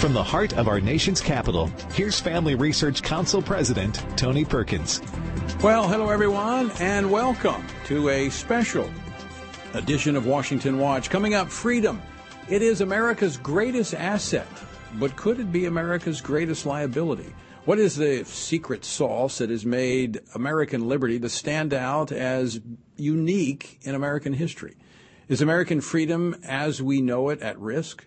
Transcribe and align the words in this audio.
From 0.00 0.14
the 0.14 0.24
heart 0.24 0.54
of 0.54 0.66
our 0.66 0.80
nation's 0.80 1.20
capital, 1.20 1.70
here's 1.92 2.18
Family 2.18 2.54
Research 2.54 3.02
Council 3.02 3.42
President 3.42 4.02
Tony 4.16 4.46
Perkins. 4.46 5.02
Well, 5.62 5.86
hello 5.86 6.08
everyone, 6.08 6.70
and 6.80 7.10
welcome 7.10 7.62
to 7.84 8.08
a 8.08 8.30
special 8.30 8.90
edition 9.74 10.16
of 10.16 10.24
Washington 10.24 10.78
Watch. 10.78 11.10
Coming 11.10 11.34
up, 11.34 11.50
freedom. 11.50 12.00
It 12.48 12.62
is 12.62 12.80
America's 12.80 13.36
greatest 13.36 13.92
asset, 13.92 14.48
but 14.94 15.16
could 15.16 15.38
it 15.38 15.52
be 15.52 15.66
America's 15.66 16.22
greatest 16.22 16.64
liability? 16.64 17.34
What 17.66 17.78
is 17.78 17.96
the 17.96 18.24
secret 18.24 18.86
sauce 18.86 19.36
that 19.36 19.50
has 19.50 19.66
made 19.66 20.20
American 20.34 20.88
liberty 20.88 21.20
to 21.20 21.28
stand 21.28 21.74
out 21.74 22.10
as 22.10 22.58
unique 22.96 23.78
in 23.82 23.94
American 23.94 24.32
history? 24.32 24.78
Is 25.28 25.42
American 25.42 25.82
freedom 25.82 26.36
as 26.42 26.80
we 26.80 27.02
know 27.02 27.28
it 27.28 27.42
at 27.42 27.58
risk? 27.58 28.06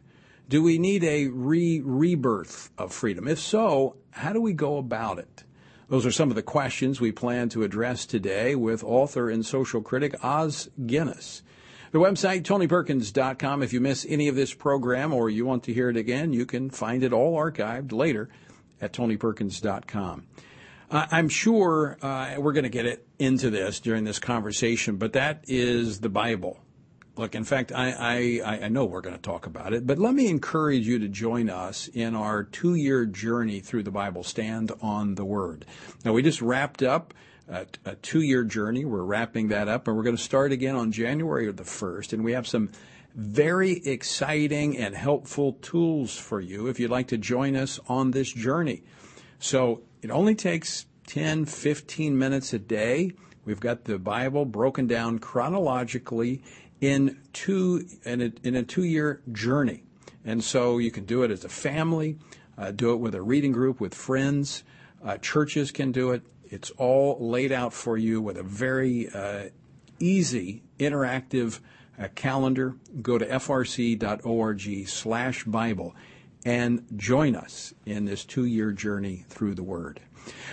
Do 0.49 0.61
we 0.61 0.77
need 0.77 1.03
a 1.03 1.27
re 1.27 1.81
rebirth 1.83 2.71
of 2.77 2.91
freedom? 2.93 3.27
If 3.27 3.39
so, 3.39 3.95
how 4.11 4.33
do 4.33 4.41
we 4.41 4.53
go 4.53 4.77
about 4.77 5.19
it? 5.19 5.43
Those 5.89 6.05
are 6.05 6.11
some 6.11 6.29
of 6.29 6.35
the 6.35 6.43
questions 6.43 6.99
we 6.99 7.11
plan 7.11 7.49
to 7.49 7.63
address 7.63 8.05
today 8.05 8.55
with 8.55 8.83
author 8.83 9.29
and 9.29 9.45
social 9.45 9.81
critic 9.81 10.15
Os 10.23 10.69
Guinness. 10.85 11.43
The 11.91 11.99
website, 11.99 12.41
tonyperkins.com. 12.41 13.61
If 13.61 13.71
you 13.71 13.79
miss 13.79 14.05
any 14.09 14.27
of 14.27 14.35
this 14.35 14.53
program 14.53 15.13
or 15.13 15.29
you 15.29 15.45
want 15.45 15.63
to 15.65 15.73
hear 15.73 15.89
it 15.89 15.97
again, 15.97 16.33
you 16.33 16.45
can 16.45 16.71
find 16.71 17.03
it 17.03 17.13
all 17.13 17.37
archived 17.37 17.91
later 17.91 18.29
at 18.81 18.93
tonyperkins.com. 18.93 20.25
Uh, 20.89 21.05
I'm 21.11 21.29
sure 21.29 21.97
uh, 22.01 22.35
we're 22.39 22.53
going 22.53 22.63
to 22.63 22.69
get 22.69 22.87
it 22.87 23.07
into 23.19 23.49
this 23.49 23.79
during 23.79 24.03
this 24.03 24.19
conversation, 24.19 24.97
but 24.97 25.13
that 25.13 25.45
is 25.47 25.99
the 25.99 26.09
Bible. 26.09 26.59
Look, 27.15 27.35
in 27.35 27.43
fact, 27.43 27.71
I, 27.71 28.41
I, 28.43 28.65
I 28.65 28.67
know 28.69 28.85
we're 28.85 29.01
going 29.01 29.15
to 29.15 29.21
talk 29.21 29.45
about 29.45 29.73
it, 29.73 29.85
but 29.85 29.99
let 29.99 30.15
me 30.15 30.27
encourage 30.27 30.87
you 30.87 30.97
to 30.97 31.07
join 31.07 31.47
us 31.47 31.87
in 31.87 32.15
our 32.15 32.43
two 32.43 32.73
year 32.73 33.05
journey 33.05 33.59
through 33.59 33.83
the 33.83 33.91
Bible, 33.91 34.23
Stand 34.23 34.71
on 34.81 35.13
the 35.13 35.25
Word. 35.25 35.65
Now, 36.03 36.13
we 36.13 36.23
just 36.23 36.41
wrapped 36.41 36.81
up 36.81 37.13
a, 37.47 37.67
a 37.85 37.95
two 37.95 38.21
year 38.21 38.43
journey. 38.43 38.83
We're 38.83 39.03
wrapping 39.03 39.49
that 39.49 39.67
up, 39.67 39.87
and 39.87 39.95
we're 39.95 40.03
going 40.03 40.17
to 40.17 40.21
start 40.21 40.51
again 40.51 40.75
on 40.75 40.91
January 40.91 41.51
the 41.51 41.63
1st, 41.63 42.13
and 42.13 42.23
we 42.23 42.31
have 42.31 42.47
some 42.47 42.71
very 43.13 43.73
exciting 43.85 44.77
and 44.77 44.95
helpful 44.95 45.53
tools 45.61 46.17
for 46.17 46.41
you 46.41 46.67
if 46.67 46.79
you'd 46.79 46.89
like 46.89 47.09
to 47.09 47.17
join 47.17 47.55
us 47.55 47.79
on 47.87 48.09
this 48.09 48.31
journey. 48.31 48.81
So 49.37 49.83
it 50.01 50.09
only 50.09 50.33
takes 50.33 50.87
10, 51.07 51.45
15 51.45 52.17
minutes 52.17 52.53
a 52.53 52.59
day. 52.59 53.11
We've 53.45 53.59
got 53.59 53.83
the 53.83 53.99
Bible 53.99 54.45
broken 54.45 54.87
down 54.87 55.19
chronologically 55.19 56.41
in 56.83 57.17
two 57.31 57.87
in 58.03 58.21
a, 58.21 58.33
in 58.43 58.55
a 58.55 58.63
two 58.63 58.83
year 58.83 59.21
journey, 59.31 59.83
and 60.25 60.43
so 60.43 60.79
you 60.79 60.91
can 60.91 61.05
do 61.05 61.23
it 61.23 61.31
as 61.31 61.45
a 61.45 61.49
family, 61.49 62.17
uh, 62.57 62.71
do 62.71 62.91
it 62.91 62.97
with 62.97 63.15
a 63.15 63.21
reading 63.21 63.53
group 63.53 63.79
with 63.79 63.95
friends. 63.95 64.65
Uh, 65.01 65.15
churches 65.17 65.71
can 65.71 65.93
do 65.93 66.11
it. 66.11 66.23
It's 66.43 66.71
all 66.71 67.17
laid 67.21 67.53
out 67.53 67.71
for 67.71 67.97
you 67.97 68.21
with 68.21 68.35
a 68.35 68.43
very 68.43 69.07
uh, 69.09 69.45
easy 69.97 70.61
interactive 70.77 71.61
uh, 71.97 72.09
calendar. 72.15 72.75
Go 73.01 73.17
to 73.17 73.25
frc.org/bible 73.25 73.95
and 76.45 76.85
join 76.97 77.37
us 77.37 77.73
in 77.85 78.03
this 78.03 78.25
two-year 78.25 78.73
journey 78.73 79.23
through 79.29 79.55
the 79.55 79.63
Word. 79.63 80.01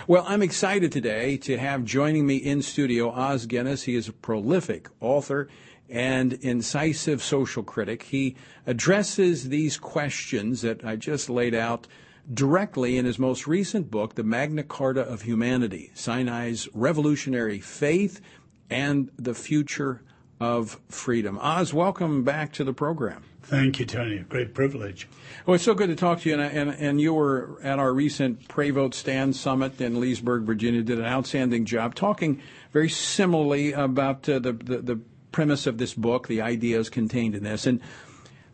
Well, 0.07 0.23
I'm 0.25 0.41
excited 0.41 0.93
today 0.93 1.35
to 1.37 1.57
have 1.57 1.83
joining 1.83 2.25
me 2.25 2.37
in 2.37 2.61
studio 2.61 3.09
Os 3.09 3.45
Guinness. 3.45 3.83
He 3.83 3.95
is 3.95 4.07
a 4.07 4.13
prolific 4.13 4.87
author 5.01 5.49
and 5.91 6.33
incisive 6.33 7.21
social 7.21 7.63
critic. 7.63 8.03
He 8.03 8.35
addresses 8.65 9.49
these 9.49 9.77
questions 9.77 10.61
that 10.61 10.83
I 10.83 10.95
just 10.95 11.29
laid 11.29 11.53
out 11.53 11.85
directly 12.33 12.97
in 12.97 13.05
his 13.05 13.19
most 13.19 13.45
recent 13.45 13.91
book, 13.91 14.15
The 14.15 14.23
Magna 14.23 14.63
Carta 14.63 15.01
of 15.01 15.23
Humanity 15.23 15.91
Sinai's 15.93 16.69
Revolutionary 16.73 17.59
Faith 17.59 18.21
and 18.69 19.11
the 19.17 19.33
Future 19.33 20.01
of 20.39 20.79
Freedom. 20.87 21.37
Os, 21.39 21.73
welcome 21.73 22.23
back 22.23 22.53
to 22.53 22.63
the 22.63 22.73
program. 22.73 23.23
Thank 23.43 23.79
you, 23.79 23.85
Tony. 23.85 24.19
Great 24.19 24.53
privilege. 24.53 25.09
Well, 25.45 25.55
it's 25.55 25.63
so 25.63 25.73
good 25.73 25.89
to 25.89 25.95
talk 25.95 26.21
to 26.21 26.29
you. 26.29 26.39
And, 26.39 26.57
and, 26.57 26.79
and 26.79 27.01
you 27.01 27.13
were 27.13 27.59
at 27.63 27.79
our 27.79 27.91
recent 27.91 28.47
Pray 28.47 28.69
Vote 28.69 28.93
Stand 28.93 29.35
Summit 29.35 29.81
in 29.81 29.99
Leesburg, 29.99 30.43
Virginia. 30.43 30.83
Did 30.83 30.99
an 30.99 31.05
outstanding 31.05 31.65
job 31.65 31.95
talking 31.95 32.41
very 32.71 32.87
similarly 32.87 33.73
about 33.73 34.29
uh, 34.29 34.39
the, 34.39 34.53
the, 34.53 34.77
the 34.77 35.01
premise 35.31 35.67
of 35.67 35.77
this 35.77 35.93
book, 35.93 36.27
the 36.27 36.41
ideas 36.41 36.89
contained 36.89 37.35
in 37.35 37.43
this. 37.43 37.65
And 37.65 37.81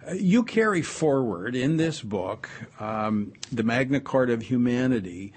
uh, 0.08 0.14
you 0.14 0.44
carry 0.44 0.82
forward 0.82 1.56
in 1.56 1.78
this 1.78 2.02
book, 2.02 2.50
um, 2.80 3.34
the 3.52 3.64
Magna 3.64 4.00
Carta 4.00 4.34
of 4.34 4.44
Humanity, 4.44 5.34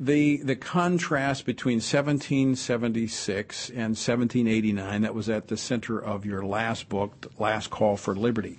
the 0.00 0.36
the 0.38 0.54
contrast 0.54 1.44
between 1.44 1.76
1776 1.76 3.70
and 3.70 3.96
1789 3.96 5.02
that 5.02 5.14
was 5.14 5.28
at 5.28 5.48
the 5.48 5.56
center 5.56 5.98
of 5.98 6.24
your 6.24 6.44
last 6.44 6.88
book, 6.88 7.32
Last 7.38 7.70
Call 7.70 7.96
for 7.96 8.14
Liberty. 8.14 8.58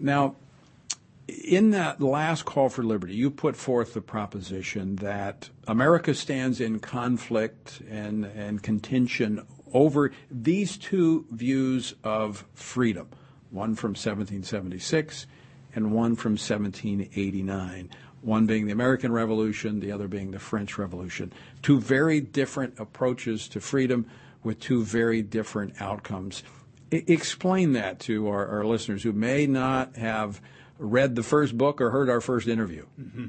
Now, 0.00 0.34
in 1.26 1.70
that 1.70 2.00
last 2.00 2.44
call 2.44 2.68
for 2.68 2.82
liberty, 2.82 3.14
you 3.14 3.30
put 3.30 3.56
forth 3.56 3.94
the 3.94 4.00
proposition 4.00 4.96
that 4.96 5.48
America 5.66 6.14
stands 6.14 6.60
in 6.60 6.80
conflict 6.80 7.80
and, 7.88 8.24
and 8.24 8.62
contention 8.62 9.46
over 9.74 10.12
these 10.30 10.78
two 10.78 11.26
views 11.30 11.94
of 12.04 12.46
freedom, 12.54 13.08
one 13.50 13.74
from 13.74 13.90
1776 13.90 15.26
and 15.74 15.92
one 15.92 16.14
from 16.14 16.32
1789, 16.32 17.90
one 18.22 18.46
being 18.46 18.66
the 18.66 18.72
American 18.72 19.12
Revolution, 19.12 19.80
the 19.80 19.90
other 19.90 20.06
being 20.06 20.30
the 20.30 20.38
French 20.38 20.78
Revolution. 20.78 21.32
Two 21.62 21.80
very 21.80 22.20
different 22.20 22.78
approaches 22.78 23.48
to 23.48 23.60
freedom 23.60 24.06
with 24.44 24.60
two 24.60 24.84
very 24.84 25.20
different 25.20 25.80
outcomes. 25.82 26.44
I- 26.92 27.04
explain 27.08 27.72
that 27.72 27.98
to 28.00 28.28
our, 28.28 28.46
our, 28.46 28.64
listeners 28.64 29.02
who 29.02 29.12
may 29.12 29.46
not 29.46 29.96
have 29.96 30.40
read 30.78 31.16
the 31.16 31.22
first 31.22 31.58
book 31.58 31.80
or 31.80 31.90
heard 31.90 32.08
our 32.08 32.20
first 32.20 32.46
interview. 32.46 32.86
Mm-hmm. 33.00 33.26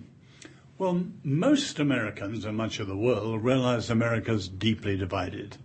Well, 0.77 1.06
most 1.23 1.79
Americans 1.79 2.44
and 2.45 2.57
much 2.57 2.79
of 2.79 2.88
the 2.88 2.97
world 2.97 3.44
realize 3.44 3.89
America's 3.89 4.47
deeply 4.50 4.97
divided 4.97 5.57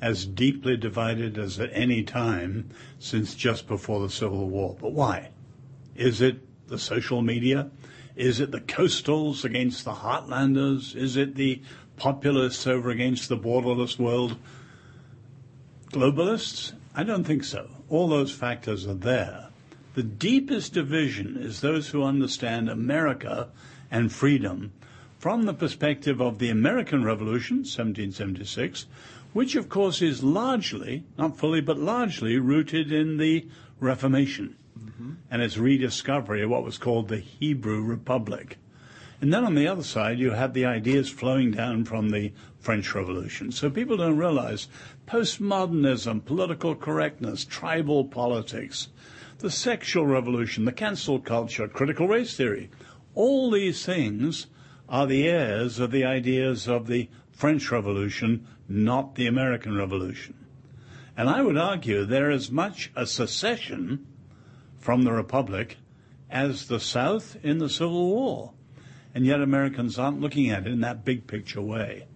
as 0.00 0.24
deeply 0.24 0.76
divided 0.76 1.38
as 1.38 1.58
at 1.58 1.70
any 1.72 2.02
time 2.02 2.70
since 2.98 3.34
just 3.34 3.66
before 3.66 4.00
the 4.00 4.10
Civil 4.10 4.48
War. 4.48 4.76
But 4.80 4.92
why? 4.92 5.30
Is 5.96 6.20
it 6.20 6.38
the 6.68 6.78
social 6.78 7.22
media? 7.22 7.70
Is 8.14 8.40
it 8.40 8.50
the 8.50 8.60
coastals 8.60 9.44
against 9.44 9.84
the 9.84 9.94
heartlanders? 9.94 10.94
Is 10.94 11.16
it 11.16 11.34
the 11.34 11.62
populists 11.96 12.66
over 12.66 12.90
against 12.90 13.28
the 13.28 13.36
borderless 13.36 13.98
world? 13.98 14.36
Globalists? 15.92 16.72
I 16.94 17.04
don't 17.04 17.24
think 17.24 17.44
so. 17.44 17.68
All 17.88 18.08
those 18.08 18.32
factors 18.32 18.86
are 18.86 18.94
there. 18.94 19.48
The 19.94 20.02
deepest 20.02 20.74
division 20.74 21.36
is 21.36 21.60
those 21.60 21.88
who 21.88 22.04
understand 22.04 22.68
America 22.68 23.48
and 23.90 24.12
freedom 24.12 24.72
from 25.18 25.44
the 25.44 25.54
perspective 25.54 26.20
of 26.20 26.38
the 26.38 26.50
American 26.50 27.02
Revolution, 27.02 27.58
1776, 27.58 28.86
which 29.32 29.56
of 29.56 29.68
course 29.68 30.02
is 30.02 30.22
largely, 30.22 31.04
not 31.16 31.36
fully, 31.36 31.60
but 31.60 31.78
largely 31.78 32.38
rooted 32.38 32.92
in 32.92 33.16
the 33.16 33.46
Reformation 33.80 34.56
mm-hmm. 34.78 35.12
and 35.30 35.42
its 35.42 35.56
rediscovery 35.56 36.42
of 36.42 36.50
what 36.50 36.64
was 36.64 36.78
called 36.78 37.08
the 37.08 37.18
Hebrew 37.18 37.82
Republic. 37.82 38.58
And 39.20 39.32
then 39.32 39.44
on 39.44 39.56
the 39.56 39.66
other 39.66 39.82
side, 39.82 40.18
you 40.18 40.30
have 40.30 40.54
the 40.54 40.64
ideas 40.64 41.08
flowing 41.08 41.50
down 41.50 41.84
from 41.84 42.10
the 42.10 42.32
French 42.60 42.94
Revolution. 42.94 43.50
So 43.50 43.68
people 43.68 43.96
don't 43.96 44.16
realize 44.16 44.68
postmodernism, 45.06 46.24
political 46.24 46.76
correctness, 46.76 47.44
tribal 47.44 48.04
politics, 48.04 48.88
the 49.38 49.50
sexual 49.50 50.06
revolution, 50.06 50.64
the 50.64 50.72
cancel 50.72 51.18
culture, 51.18 51.66
critical 51.66 52.06
race 52.06 52.36
theory. 52.36 52.70
All 53.14 53.50
these 53.50 53.84
things 53.84 54.46
are 54.88 55.06
the 55.06 55.28
heirs 55.28 55.78
of 55.78 55.90
the 55.90 56.04
ideas 56.04 56.68
of 56.68 56.86
the 56.86 57.08
French 57.32 57.70
Revolution 57.70 58.46
not 58.68 59.14
the 59.14 59.26
American 59.26 59.76
Revolution. 59.76 60.34
And 61.16 61.28
I 61.28 61.42
would 61.42 61.56
argue 61.56 62.04
there 62.04 62.30
is 62.30 62.50
much 62.50 62.92
a 62.94 63.06
secession 63.06 64.06
from 64.78 65.02
the 65.02 65.12
Republic 65.12 65.78
as 66.30 66.68
the 66.68 66.78
South 66.78 67.36
in 67.42 67.58
the 67.58 67.68
Civil 67.68 68.08
War. 68.08 68.52
And 69.14 69.26
yet 69.26 69.40
Americans 69.40 69.98
aren't 69.98 70.20
looking 70.20 70.50
at 70.50 70.66
it 70.66 70.72
in 70.72 70.80
that 70.82 71.04
big 71.04 71.26
picture 71.26 71.62
way. 71.62 72.06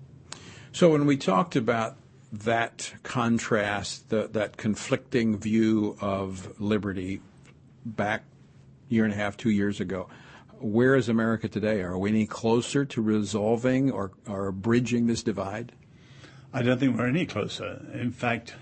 So 0.70 0.90
when 0.90 1.06
we 1.06 1.16
talked 1.16 1.56
about 1.56 1.96
that 2.32 2.92
contrast, 3.02 4.10
the, 4.10 4.28
that 4.28 4.56
conflicting 4.56 5.38
view 5.38 5.96
of 6.00 6.60
liberty 6.60 7.20
back 7.84 8.24
year 8.88 9.04
and 9.04 9.12
a 9.12 9.16
half, 9.16 9.36
two 9.36 9.50
years 9.50 9.80
ago, 9.80 10.08
where 10.60 10.94
is 10.94 11.08
America 11.08 11.48
today? 11.48 11.82
Are 11.82 11.98
we 11.98 12.10
any 12.10 12.26
closer 12.26 12.84
to 12.84 13.02
resolving 13.02 13.90
or, 13.90 14.12
or 14.28 14.52
bridging 14.52 15.06
this 15.06 15.22
divide? 15.22 15.72
I 16.52 16.62
don't 16.62 16.78
think 16.78 16.96
we're 16.96 17.06
any 17.08 17.24
closer. 17.24 17.86
In 17.94 18.10
fact, 18.10 18.54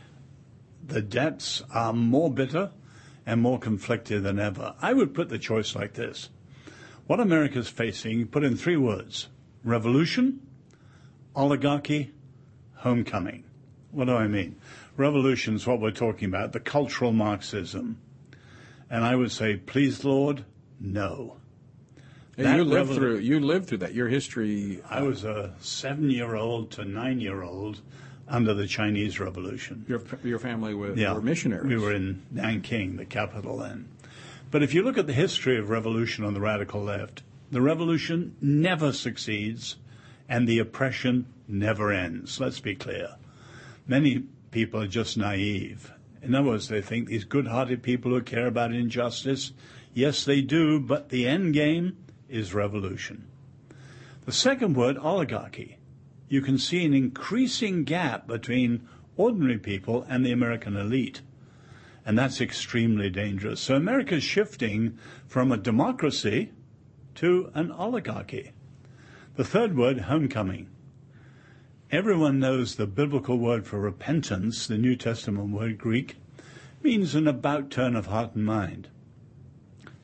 the 0.87 1.03
debts 1.03 1.63
are 1.75 1.93
more 1.93 2.31
bitter 2.33 2.71
and 3.27 3.41
more 3.41 3.59
conflicted 3.59 4.23
than 4.23 4.39
ever. 4.39 4.75
I 4.81 4.93
would 4.93 5.13
put 5.15 5.29
the 5.29 5.39
choice 5.39 5.75
like 5.75 5.95
this. 5.95 6.31
What 7.07 7.19
America's 7.19 7.69
facing, 7.69 8.29
put 8.29 8.45
in 8.45 8.57
three 8.57 8.77
words 8.77 9.29
revolution, 9.65 10.47
oligarchy, 11.35 12.13
homecoming. 12.77 13.45
What 13.91 14.07
do 14.07 14.15
I 14.15 14.29
mean? 14.29 14.57
Revolution 14.97 15.57
is 15.57 15.67
what 15.67 15.81
we're 15.81 15.91
talking 15.91 16.29
about, 16.29 16.53
the 16.53 16.61
cultural 16.61 17.13
Marxism. 17.13 17.99
And 18.89 19.05
I 19.05 19.17
would 19.17 19.33
say, 19.33 19.57
please, 19.57 20.05
Lord, 20.05 20.45
no. 20.79 21.40
You 22.41 22.65
lived 22.65 22.95
through 22.95 23.19
you 23.19 23.41
lived 23.41 23.67
through 23.67 23.79
that. 23.79 23.95
Your 23.95 24.09
history. 24.09 24.81
Uh, 24.91 24.95
I 24.95 25.03
was 25.03 25.25
a 25.25 25.53
seven-year-old 25.61 26.71
to 26.73 26.85
nine-year-old 26.85 27.81
under 28.29 28.55
the 28.55 28.67
Chinese 28.67 29.21
Revolution. 29.21 29.85
Your 29.89 30.01
your 30.25 30.39
family 30.39 30.75
were, 30.75 30.95
yeah, 30.95 31.13
were 31.13 31.21
missionaries. 31.21 31.67
We 31.67 31.77
were 31.77 31.93
in 31.93 32.23
Nanking, 32.31 32.97
the 32.97 33.05
capital 33.05 33.59
then. 33.59 33.89
But 34.51 34.63
if 34.63 34.75
you 34.75 34.83
look 34.83 34.99
at 34.99 35.07
the 35.07 35.13
history 35.13 35.59
of 35.59 35.71
revolution 35.71 36.25
on 36.25 36.35
the 36.35 36.41
radical 36.41 36.83
left, 36.83 37.23
the 37.51 37.61
revolution 37.61 38.37
never 38.41 38.93
succeeds, 38.93 39.77
and 40.29 40.49
the 40.49 40.59
oppression 40.59 41.27
never 41.47 41.93
ends. 41.93 42.41
Let's 42.41 42.61
be 42.61 42.75
clear. 42.75 43.17
Many 43.87 44.25
people 44.51 44.81
are 44.81 44.89
just 44.89 45.17
naive. 45.17 45.93
In 46.23 46.35
other 46.35 46.49
words, 46.49 46.69
they 46.69 46.83
think 46.83 47.09
these 47.09 47.25
good-hearted 47.25 47.83
people 47.83 48.11
who 48.13 48.23
care 48.23 48.47
about 48.47 48.73
injustice, 48.73 49.53
yes, 49.95 50.25
they 50.25 50.43
do, 50.43 50.79
but 50.79 51.09
the 51.09 51.27
end 51.27 51.55
game 51.55 51.97
is 52.31 52.55
revolution. 52.55 53.27
The 54.25 54.33
second 54.33 54.77
word, 54.77 54.97
oligarchy. 54.99 55.79
You 56.29 56.41
can 56.43 56.59
see 56.59 56.85
an 56.85 56.95
increasing 56.95 57.85
gap 57.85 58.27
between 58.27 58.87
ordinary 59.17 59.59
people 59.59 60.07
and 60.09 60.25
the 60.25 60.33
American 60.33 60.77
elite. 60.77 61.23
And 62.07 62.19
that's 62.19 62.41
extremely 62.41 63.11
dangerous. 63.11 63.61
So 63.61 63.75
America 63.75 64.17
is 64.17 64.23
shifting 64.23 64.99
from 65.27 65.53
a 65.53 65.57
democracy 65.57 66.53
to 67.17 67.51
an 67.55 67.71
oligarchy. 67.73 68.53
The 69.37 69.45
third 69.45 69.77
word, 69.77 70.03
homecoming. 70.03 70.69
Everyone 71.91 72.39
knows 72.39 72.77
the 72.77 72.87
biblical 72.87 73.37
word 73.37 73.67
for 73.67 73.81
repentance, 73.81 74.67
the 74.67 74.79
New 74.79 74.95
Testament 74.95 75.51
word 75.51 75.77
Greek, 75.77 76.17
means 76.83 77.15
an 77.15 77.27
about 77.27 77.71
turn 77.71 77.97
of 77.97 78.07
heart 78.07 78.35
and 78.35 78.45
mind. 78.45 78.89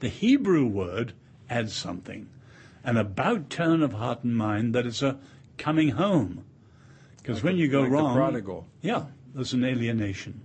The 0.01 0.09
Hebrew 0.09 0.67
word 0.67 1.13
adds 1.49 1.73
something, 1.73 2.29
an 2.85 2.97
about 2.97 3.51
turn 3.51 3.83
of 3.83 3.95
heart 3.95 4.25
and 4.25 4.37
mind 4.37 4.75
that 4.75 4.87
is 4.87 5.03
a 5.03 5.19
coming 5.59 5.91
home. 5.91 6.45
Because 7.19 7.37
like 7.37 7.45
when 7.45 7.57
you 7.57 7.69
go 7.69 7.83
like 7.83 7.91
wrong, 7.91 8.15
the 8.15 8.19
prodigal. 8.19 8.67
yeah, 8.83 9.07
there's 9.35 9.53
an 9.53 9.65
alienation, 9.65 10.41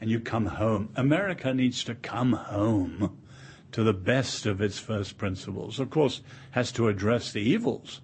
and 0.00 0.10
you 0.10 0.20
come 0.20 0.46
home. 0.46 0.90
America 0.96 1.52
needs 1.52 1.84
to 1.84 1.94
come 1.94 2.32
home 2.32 3.18
to 3.72 3.82
the 3.82 3.92
best 3.92 4.46
of 4.46 4.60
its 4.60 4.78
first 4.78 5.18
principles. 5.18 5.80
Of 5.80 5.90
course, 5.90 6.22
has 6.52 6.70
to 6.72 6.88
address 6.88 7.32
the 7.32 7.40
evils 7.40 8.00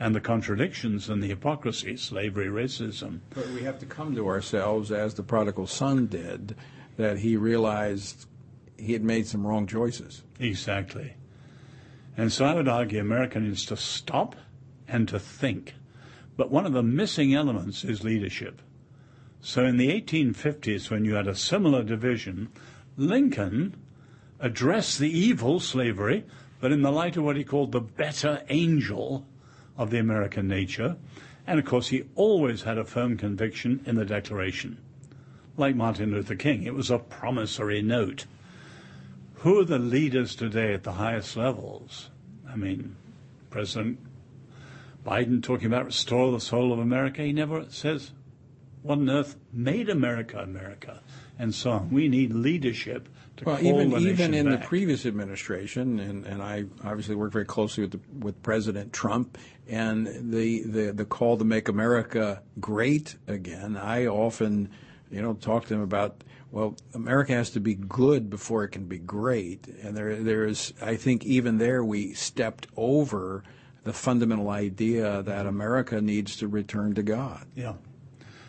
and 0.00 0.14
the 0.14 0.20
contradictions 0.20 1.08
and 1.08 1.22
the 1.22 1.26
hypocrisy, 1.26 1.96
slavery, 1.96 2.46
racism. 2.46 3.20
But 3.30 3.48
we 3.48 3.62
have 3.62 3.78
to 3.80 3.86
come 3.86 4.14
to 4.14 4.28
ourselves 4.28 4.92
as 4.92 5.14
the 5.14 5.22
prodigal 5.22 5.66
son 5.66 6.06
did, 6.06 6.54
that 6.96 7.18
he 7.18 7.36
realized 7.36 8.26
he 8.76 8.92
had 8.92 9.02
made 9.02 9.26
some 9.26 9.46
wrong 9.46 9.66
choices. 9.66 10.22
Exactly. 10.38 11.14
And 12.18 12.32
so 12.32 12.44
I 12.44 12.54
would 12.54 12.66
argue 12.66 13.00
America 13.00 13.38
needs 13.38 13.64
to 13.66 13.76
stop 13.76 14.34
and 14.88 15.06
to 15.08 15.20
think. 15.20 15.74
But 16.36 16.50
one 16.50 16.66
of 16.66 16.72
the 16.72 16.82
missing 16.82 17.32
elements 17.32 17.84
is 17.84 18.02
leadership. 18.02 18.60
So 19.40 19.64
in 19.64 19.76
the 19.76 19.88
1850s, 19.88 20.90
when 20.90 21.04
you 21.04 21.14
had 21.14 21.28
a 21.28 21.36
similar 21.36 21.84
division, 21.84 22.48
Lincoln 22.96 23.76
addressed 24.40 24.98
the 24.98 25.16
evil, 25.16 25.60
slavery, 25.60 26.24
but 26.60 26.72
in 26.72 26.82
the 26.82 26.90
light 26.90 27.16
of 27.16 27.22
what 27.22 27.36
he 27.36 27.44
called 27.44 27.70
the 27.70 27.80
better 27.80 28.42
angel 28.48 29.24
of 29.76 29.90
the 29.90 29.98
American 29.98 30.48
nature. 30.48 30.96
And 31.46 31.60
of 31.60 31.66
course, 31.66 31.88
he 31.88 32.02
always 32.16 32.62
had 32.62 32.78
a 32.78 32.84
firm 32.84 33.16
conviction 33.16 33.80
in 33.86 33.94
the 33.94 34.04
Declaration. 34.04 34.78
Like 35.56 35.76
Martin 35.76 36.10
Luther 36.10 36.34
King, 36.34 36.64
it 36.64 36.74
was 36.74 36.90
a 36.90 36.98
promissory 36.98 37.80
note. 37.80 38.26
Who 39.38 39.60
are 39.60 39.64
the 39.64 39.78
leaders 39.78 40.34
today 40.34 40.74
at 40.74 40.82
the 40.82 40.92
highest 40.92 41.36
levels? 41.36 42.10
I 42.48 42.56
mean, 42.56 42.96
President 43.50 43.98
Biden 45.06 45.42
talking 45.42 45.66
about 45.66 45.86
restore 45.86 46.32
the 46.32 46.40
soul 46.40 46.72
of 46.72 46.78
America. 46.78 47.22
He 47.22 47.32
never 47.32 47.64
says 47.70 48.12
what 48.82 48.98
on 48.98 49.08
earth 49.08 49.36
made 49.52 49.88
America 49.88 50.38
America 50.38 51.00
and 51.38 51.54
so. 51.54 51.86
We 51.90 52.08
need 52.08 52.32
leadership 52.32 53.08
to 53.36 53.44
well, 53.44 53.62
even 53.62 53.92
even 53.92 54.34
in 54.34 54.50
back. 54.50 54.60
the 54.60 54.66
previous 54.66 55.06
administration, 55.06 56.00
and, 56.00 56.26
and 56.26 56.42
I 56.42 56.64
obviously 56.84 57.14
worked 57.14 57.32
very 57.32 57.44
closely 57.44 57.84
with 57.84 57.92
the, 57.92 58.00
with 58.18 58.42
President 58.42 58.92
Trump, 58.92 59.38
and 59.68 60.32
the, 60.32 60.62
the 60.64 60.92
the 60.92 61.04
call 61.04 61.36
to 61.38 61.44
make 61.44 61.68
America 61.68 62.42
great 62.60 63.16
again. 63.28 63.76
I 63.76 64.06
often, 64.06 64.70
you 65.10 65.22
know, 65.22 65.34
talk 65.34 65.64
to 65.64 65.68
them 65.68 65.82
about 65.82 66.24
well, 66.50 66.76
America 66.94 67.32
has 67.32 67.50
to 67.50 67.60
be 67.60 67.74
good 67.74 68.30
before 68.30 68.64
it 68.64 68.68
can 68.68 68.86
be 68.86 68.98
great. 68.98 69.66
And 69.82 69.96
there, 69.96 70.16
there 70.16 70.44
is, 70.44 70.72
I 70.80 70.96
think, 70.96 71.26
even 71.26 71.58
there 71.58 71.84
we 71.84 72.14
stepped 72.14 72.66
over 72.76 73.42
the 73.84 73.92
fundamental 73.92 74.48
idea 74.50 75.22
that 75.22 75.46
America 75.46 76.00
needs 76.00 76.36
to 76.36 76.48
return 76.48 76.94
to 76.94 77.02
God. 77.02 77.46
Yeah. 77.54 77.74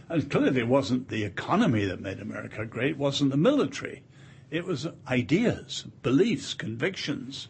And 0.08 0.30
clearly, 0.30 0.62
it 0.62 0.68
wasn't 0.68 1.10
the 1.10 1.24
economy 1.24 1.86
that 1.86 2.02
made 2.02 2.20
America 2.20 2.66
great, 2.66 2.92
it 2.92 2.98
wasn't 2.98 3.32
the 3.32 3.38
military. 3.38 4.04
It 4.50 4.66
was 4.66 4.88
ideas, 5.08 5.86
beliefs, 6.02 6.54
convictions. 6.54 7.50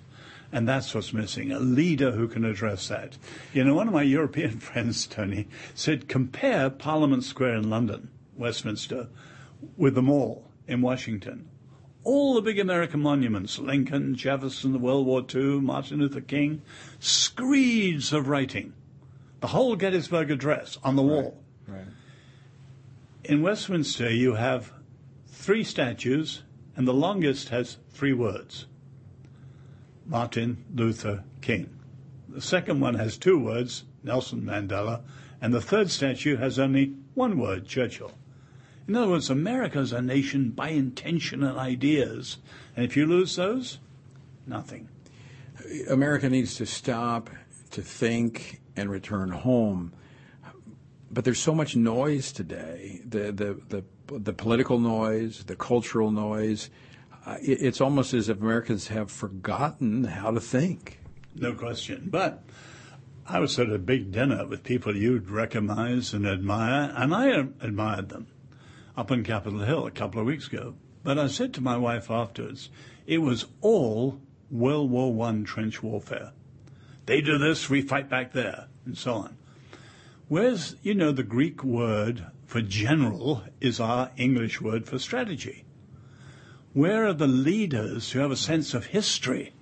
And 0.51 0.67
that's 0.67 0.93
what's 0.93 1.13
missing 1.13 1.51
a 1.51 1.59
leader 1.59 2.11
who 2.11 2.27
can 2.27 2.43
address 2.43 2.87
that. 2.87 3.17
You 3.53 3.63
know, 3.63 3.75
one 3.75 3.87
of 3.87 3.93
my 3.93 4.01
European 4.01 4.59
friends, 4.59 5.05
Tony, 5.05 5.47
said 5.75 6.09
compare 6.09 6.69
Parliament 6.69 7.23
Square 7.23 7.55
in 7.55 7.69
London, 7.69 8.09
Westminster, 8.35 9.07
with 9.77 9.95
the 9.95 10.01
Mall 10.01 10.49
in 10.67 10.81
Washington. 10.81 11.49
All 12.03 12.33
the 12.33 12.41
big 12.41 12.59
American 12.59 13.01
monuments, 13.01 13.59
Lincoln, 13.59 14.15
Jefferson, 14.15 14.71
the 14.71 14.79
World 14.79 15.05
War 15.05 15.25
II, 15.33 15.61
Martin 15.61 15.99
Luther 15.99 16.21
King, 16.21 16.61
screeds 16.99 18.13
of 18.13 18.27
writing. 18.29 18.73
The 19.41 19.47
whole 19.47 19.75
Gettysburg 19.75 20.31
Address 20.31 20.77
on 20.83 20.95
the 20.95 21.01
wall. 21.01 21.41
Right. 21.67 21.77
right. 21.79 21.87
In 23.23 23.41
Westminster, 23.41 24.11
you 24.11 24.35
have 24.35 24.71
three 25.27 25.63
statues, 25.63 26.43
and 26.75 26.87
the 26.87 26.93
longest 26.93 27.49
has 27.49 27.77
three 27.89 28.13
words 28.13 28.65
Martin 30.05 30.63
Luther 30.73 31.23
King. 31.41 31.69
The 32.27 32.41
second 32.41 32.79
one 32.79 32.95
has 32.95 33.17
two 33.17 33.37
words, 33.37 33.83
Nelson 34.03 34.41
Mandela, 34.41 35.01
and 35.41 35.53
the 35.53 35.61
third 35.61 35.91
statue 35.91 36.37
has 36.37 36.57
only 36.57 36.95
one 37.13 37.37
word, 37.37 37.67
Churchill. 37.67 38.11
In 38.89 38.95
other 38.95 39.09
words, 39.09 39.29
America 39.29 39.77
is 39.77 39.93
a 39.93 40.01
nation 40.01 40.49
by 40.49 40.69
intention 40.69 41.43
and 41.43 41.59
ideas. 41.59 42.37
And 42.75 42.83
if 42.83 42.97
you 42.97 43.05
lose 43.05 43.35
those, 43.35 43.77
nothing. 44.47 44.89
America 45.87 46.27
needs 46.27 46.55
to 46.55 46.65
stop, 46.65 47.29
to 47.69 47.83
think, 47.83 48.61
and 48.75 48.89
return 48.89 49.29
home. 49.29 49.93
But 51.11 51.23
there's 51.23 51.37
so 51.37 51.53
much 51.53 51.75
noise 51.75 52.31
today 52.31 53.01
the, 53.05 53.31
the, 53.31 53.61
the, 54.07 54.17
the 54.17 54.33
political 54.33 54.79
noise, 54.79 55.43
the 55.43 55.55
cultural 55.55 56.09
noise. 56.09 56.71
Uh, 57.27 57.37
it, 57.43 57.61
it's 57.61 57.81
almost 57.81 58.15
as 58.15 58.27
if 58.27 58.41
Americans 58.41 58.87
have 58.87 59.11
forgotten 59.11 60.03
how 60.05 60.31
to 60.31 60.41
think. 60.41 60.97
No 61.35 61.53
question. 61.53 62.07
But 62.09 62.43
I 63.27 63.39
was 63.39 63.59
at 63.59 63.69
a 63.69 63.77
big 63.77 64.11
dinner 64.11 64.47
with 64.47 64.63
people 64.63 64.95
you'd 64.95 65.29
recognize 65.29 66.11
and 66.11 66.25
admire, 66.25 66.91
and 66.95 67.13
I 67.13 67.27
admired 67.61 68.09
them 68.09 68.25
up 68.99 69.11
on 69.11 69.23
Capitol 69.23 69.59
Hill 69.59 69.87
a 69.87 69.91
couple 69.91 70.19
of 70.19 70.27
weeks 70.27 70.47
ago. 70.47 70.75
But 71.03 71.17
I 71.17 71.27
said 71.27 71.53
to 71.53 71.61
my 71.61 71.77
wife 71.77 72.11
afterwards, 72.11 72.69
it 73.07 73.19
was 73.19 73.45
all 73.61 74.19
World 74.51 74.91
War 74.91 75.25
I 75.25 75.41
trench 75.45 75.81
warfare. 75.81 76.33
They 77.05 77.21
do 77.21 77.37
this, 77.37 77.69
we 77.69 77.81
fight 77.81 78.09
back 78.09 78.33
there, 78.33 78.67
and 78.85 78.97
so 78.97 79.13
on. 79.13 79.37
Whereas, 80.27 80.75
you 80.81 80.93
know, 80.93 81.13
the 81.13 81.23
Greek 81.23 81.63
word 81.63 82.25
for 82.45 82.61
general 82.61 83.43
is 83.61 83.79
our 83.79 84.11
English 84.17 84.59
word 84.59 84.85
for 84.85 84.99
strategy. 84.99 85.63
Where 86.73 87.07
are 87.07 87.13
the 87.13 87.25
leaders 87.25 88.11
who 88.11 88.19
have 88.19 88.31
a 88.31 88.35
sense 88.35 88.73
of 88.73 88.87
history 88.87 89.53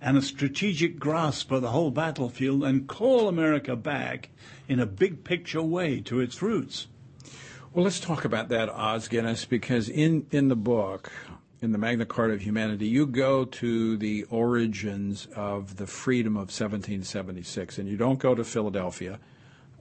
and 0.00 0.16
a 0.16 0.22
strategic 0.22 0.98
grasp 0.98 1.52
of 1.52 1.62
the 1.62 1.70
whole 1.70 1.92
battlefield 1.92 2.64
and 2.64 2.88
call 2.88 3.28
America 3.28 3.76
back 3.76 4.30
in 4.66 4.80
a 4.80 4.86
big 4.86 5.22
picture 5.22 5.62
way 5.62 6.00
to 6.00 6.18
its 6.18 6.42
roots? 6.42 6.88
Well, 7.76 7.84
let's 7.84 8.00
talk 8.00 8.24
about 8.24 8.48
that, 8.48 8.70
Os 8.70 9.06
Guinness, 9.06 9.44
because 9.44 9.90
in, 9.90 10.26
in 10.30 10.48
the 10.48 10.56
book, 10.56 11.12
in 11.60 11.72
the 11.72 11.78
Magna 11.78 12.06
Carta 12.06 12.32
of 12.32 12.40
Humanity, 12.40 12.86
you 12.86 13.06
go 13.06 13.44
to 13.44 13.98
the 13.98 14.24
origins 14.30 15.28
of 15.36 15.76
the 15.76 15.86
freedom 15.86 16.36
of 16.36 16.48
1776, 16.48 17.76
and 17.76 17.86
you 17.86 17.98
don't 17.98 18.18
go 18.18 18.34
to 18.34 18.44
Philadelphia, 18.44 19.20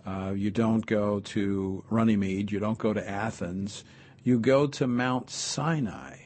uh, 0.06 0.34
you 0.36 0.52
don't 0.52 0.86
go 0.86 1.22
to 1.22 1.86
Runnymede, 1.90 2.52
you 2.52 2.60
don't 2.60 2.78
go 2.78 2.92
to 2.92 3.10
Athens, 3.10 3.86
you 4.26 4.40
go 4.40 4.68
to 4.68 4.88
Mount 4.88 5.30
Sinai. 5.30 6.18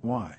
Why? 0.00 0.34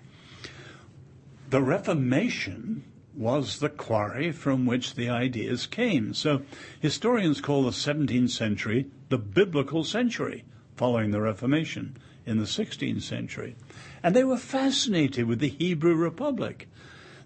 The 1.52 1.62
Reformation 1.62 2.84
was 3.20 3.60
the 3.60 3.68
quarry 3.68 4.32
from 4.32 4.66
which 4.66 4.96
the 4.96 5.10
ideas 5.10 5.68
came. 5.68 6.14
So 6.14 6.42
historians 6.80 7.42
call 7.42 7.64
the 7.64 7.72
17th 7.72 8.30
century 8.30 8.90
the 9.10 9.18
biblical 9.18 9.84
century 9.84 10.46
following 10.78 11.12
the 11.12 11.20
Reformation 11.20 11.98
in 12.26 12.38
the 12.38 12.46
16th 12.46 13.02
century. 13.02 13.58
And 14.02 14.16
they 14.16 14.24
were 14.24 14.38
fascinated 14.38 15.26
with 15.26 15.40
the 15.40 15.50
Hebrew 15.50 15.96
Republic. 15.96 16.70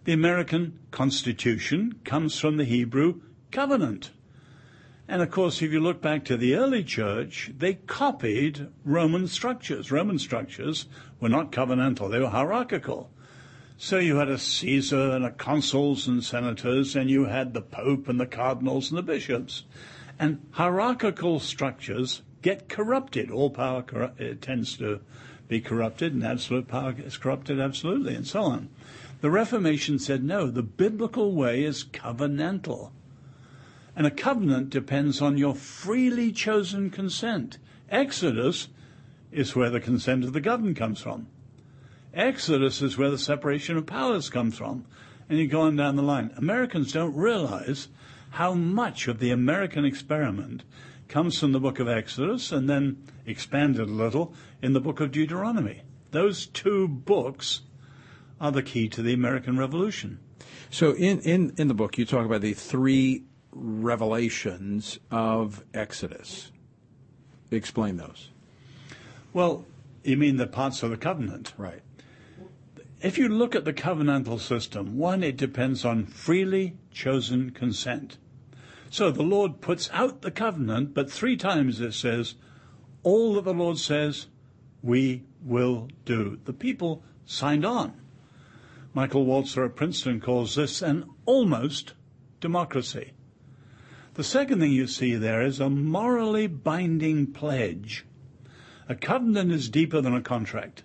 The 0.05 0.13
American 0.13 0.79
Constitution 0.89 1.99
comes 2.03 2.39
from 2.39 2.57
the 2.57 2.65
Hebrew 2.65 3.21
covenant. 3.51 4.09
And 5.07 5.21
of 5.21 5.29
course, 5.29 5.61
if 5.61 5.71
you 5.71 5.79
look 5.79 6.01
back 6.01 6.25
to 6.25 6.37
the 6.37 6.55
early 6.55 6.83
church, 6.83 7.51
they 7.55 7.75
copied 7.75 8.67
Roman 8.83 9.27
structures. 9.27 9.91
Roman 9.91 10.17
structures 10.17 10.87
were 11.19 11.29
not 11.29 11.51
covenantal, 11.51 12.09
they 12.09 12.19
were 12.19 12.29
hierarchical. 12.29 13.11
So 13.83 13.99
you 13.99 14.15
had 14.15 14.29
a 14.29 14.37
Caesar 14.37 15.11
and 15.11 15.25
a 15.25 15.31
consuls 15.31 16.07
and 16.07 16.23
senators, 16.23 16.95
and 16.95 17.09
you 17.09 17.25
had 17.25 17.53
the 17.53 17.61
Pope 17.61 18.07
and 18.07 18.17
the 18.17 18.25
cardinals 18.25 18.89
and 18.89 18.97
the 18.97 19.03
bishops. 19.03 19.65
And 20.17 20.39
hierarchical 20.51 21.41
structures 21.41 22.21
get 22.41 22.69
corrupted. 22.69 23.29
All 23.29 23.49
power 23.49 23.83
uh, 23.93 24.35
tends 24.39 24.77
to 24.77 25.01
be 25.49 25.59
corrupted, 25.59 26.13
and 26.13 26.23
absolute 26.23 26.69
power 26.69 26.95
is 26.97 27.17
corrupted 27.17 27.59
absolutely, 27.59 28.15
and 28.15 28.25
so 28.25 28.43
on. 28.43 28.69
The 29.19 29.29
Reformation 29.29 29.99
said 29.99 30.23
no, 30.23 30.49
the 30.49 30.63
biblical 30.63 31.33
way 31.33 31.65
is 31.65 31.83
covenantal. 31.83 32.91
And 33.97 34.07
a 34.07 34.11
covenant 34.11 34.69
depends 34.69 35.21
on 35.21 35.37
your 35.37 35.55
freely 35.55 36.31
chosen 36.31 36.89
consent. 36.89 37.57
Exodus 37.89 38.69
is 39.33 39.57
where 39.57 39.69
the 39.69 39.81
consent 39.81 40.23
of 40.23 40.31
the 40.31 40.39
governed 40.39 40.77
comes 40.77 41.01
from. 41.01 41.27
Exodus 42.13 42.81
is 42.81 42.97
where 42.97 43.09
the 43.09 43.17
separation 43.17 43.77
of 43.77 43.85
powers 43.85 44.29
comes 44.29 44.57
from. 44.57 44.85
And 45.29 45.39
you 45.39 45.47
go 45.47 45.61
on 45.61 45.75
down 45.75 45.95
the 45.95 46.03
line. 46.03 46.31
Americans 46.37 46.91
don't 46.91 47.15
realize 47.15 47.87
how 48.31 48.53
much 48.53 49.07
of 49.07 49.19
the 49.19 49.31
American 49.31 49.85
experiment 49.85 50.63
comes 51.07 51.39
from 51.39 51.51
the 51.51 51.59
book 51.59 51.79
of 51.79 51.87
Exodus 51.87 52.51
and 52.51 52.69
then 52.69 52.97
expanded 53.25 53.81
a 53.81 53.91
little 53.91 54.33
in 54.61 54.73
the 54.73 54.81
book 54.81 54.99
of 54.99 55.11
Deuteronomy. 55.11 55.81
Those 56.11 56.45
two 56.45 56.87
books 56.87 57.61
are 58.39 58.51
the 58.51 58.63
key 58.63 58.89
to 58.89 59.01
the 59.01 59.13
American 59.13 59.57
Revolution. 59.57 60.19
So 60.69 60.91
in, 60.93 61.19
in, 61.21 61.53
in 61.57 61.67
the 61.67 61.73
book, 61.73 61.97
you 61.97 62.05
talk 62.05 62.25
about 62.25 62.41
the 62.41 62.53
three 62.53 63.23
revelations 63.51 64.99
of 65.11 65.63
Exodus. 65.73 66.51
Explain 67.51 67.97
those. 67.97 68.29
Well, 69.31 69.65
you 70.03 70.17
mean 70.17 70.37
the 70.37 70.47
parts 70.47 70.83
of 70.83 70.89
the 70.89 70.97
covenant? 70.97 71.53
Right. 71.57 71.81
If 73.03 73.17
you 73.17 73.27
look 73.27 73.53
at 73.53 73.65
the 73.65 73.73
covenantal 73.73 74.39
system, 74.39 74.97
one, 74.97 75.23
it 75.23 75.35
depends 75.35 75.83
on 75.83 76.05
freely 76.05 76.77
chosen 76.89 77.51
consent. 77.51 78.17
So 78.89 79.11
the 79.11 79.23
Lord 79.23 79.59
puts 79.59 79.89
out 79.91 80.21
the 80.21 80.31
covenant, 80.31 80.93
but 80.93 81.11
three 81.11 81.35
times 81.35 81.81
it 81.81 81.93
says, 81.93 82.35
all 83.03 83.33
that 83.33 83.43
the 83.43 83.53
Lord 83.53 83.77
says, 83.77 84.27
we 84.81 85.23
will 85.41 85.89
do. 86.05 86.39
The 86.45 86.53
people 86.53 87.03
signed 87.25 87.65
on. 87.65 87.93
Michael 88.93 89.25
Walzer 89.25 89.65
at 89.65 89.75
Princeton 89.75 90.21
calls 90.21 90.55
this 90.55 90.81
an 90.81 91.03
almost 91.25 91.95
democracy. 92.39 93.11
The 94.13 94.23
second 94.23 94.61
thing 94.61 94.71
you 94.71 94.87
see 94.87 95.15
there 95.15 95.41
is 95.41 95.59
a 95.59 95.69
morally 95.69 96.47
binding 96.47 97.33
pledge. 97.33 98.05
A 98.87 98.95
covenant 98.95 99.51
is 99.51 99.67
deeper 99.67 99.99
than 99.99 100.15
a 100.15 100.21
contract. 100.21 100.83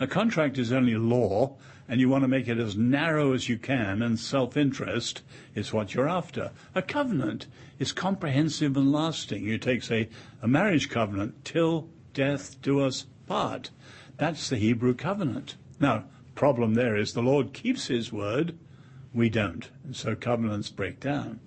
A 0.00 0.06
contract 0.06 0.58
is 0.58 0.72
only 0.72 0.94
law, 0.94 1.56
and 1.88 2.00
you 2.00 2.08
want 2.08 2.22
to 2.22 2.28
make 2.28 2.46
it 2.46 2.58
as 2.58 2.76
narrow 2.76 3.32
as 3.32 3.48
you 3.48 3.58
can, 3.58 4.00
and 4.00 4.18
self-interest 4.18 5.22
is 5.56 5.72
what 5.72 5.92
you're 5.92 6.08
after. 6.08 6.52
A 6.74 6.82
covenant 6.82 7.48
is 7.80 7.90
comprehensive 7.90 8.76
and 8.76 8.92
lasting. 8.92 9.42
You 9.42 9.58
take, 9.58 9.82
say, 9.82 10.08
a 10.40 10.46
marriage 10.46 10.88
covenant, 10.88 11.44
till 11.44 11.88
death 12.14 12.62
do 12.62 12.80
us 12.80 13.06
part. 13.26 13.70
That's 14.18 14.48
the 14.48 14.56
Hebrew 14.56 14.94
covenant. 14.94 15.56
Now, 15.80 16.04
problem 16.36 16.74
there 16.74 16.96
is 16.96 17.12
the 17.12 17.22
Lord 17.22 17.52
keeps 17.52 17.88
his 17.88 18.12
word, 18.12 18.56
we 19.12 19.28
don't. 19.28 19.68
And 19.82 19.96
so 19.96 20.14
covenants 20.14 20.68
break 20.68 21.00
down. 21.00 21.40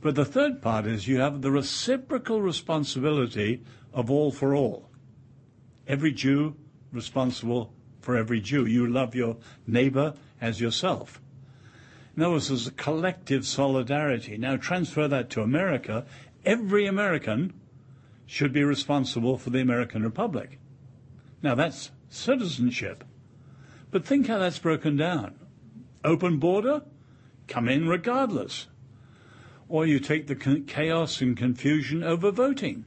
But 0.00 0.14
the 0.14 0.24
third 0.24 0.62
part 0.62 0.86
is 0.86 1.06
you 1.06 1.20
have 1.20 1.42
the 1.42 1.50
reciprocal 1.50 2.40
responsibility 2.40 3.62
of 3.92 4.10
all 4.10 4.30
for 4.30 4.54
all. 4.54 4.88
Every 5.86 6.12
Jew 6.12 6.56
responsible 6.92 7.74
for 8.00 8.16
every 8.16 8.40
Jew. 8.40 8.66
You 8.66 8.86
love 8.86 9.14
your 9.14 9.36
neighbor 9.66 10.14
as 10.40 10.60
yourself. 10.60 11.20
In 12.16 12.22
other 12.22 12.32
words, 12.32 12.48
there's 12.48 12.66
a 12.66 12.72
collective 12.72 13.46
solidarity. 13.46 14.36
Now 14.36 14.56
transfer 14.56 15.08
that 15.08 15.30
to 15.30 15.42
America. 15.42 16.04
Every 16.44 16.86
American 16.86 17.52
should 18.26 18.52
be 18.52 18.64
responsible 18.64 19.38
for 19.38 19.50
the 19.50 19.60
American 19.60 20.02
Republic. 20.02 20.58
Now 21.42 21.54
that's 21.54 21.90
citizenship. 22.08 23.04
But 23.90 24.04
think 24.04 24.26
how 24.26 24.38
that's 24.38 24.58
broken 24.58 24.96
down. 24.96 25.34
Open 26.04 26.38
border, 26.38 26.82
come 27.48 27.68
in 27.68 27.88
regardless 27.88 28.66
or 29.70 29.86
you 29.86 30.00
take 30.00 30.26
the 30.26 30.34
chaos 30.34 31.22
and 31.22 31.36
confusion 31.36 32.02
over 32.02 32.32
voting. 32.32 32.84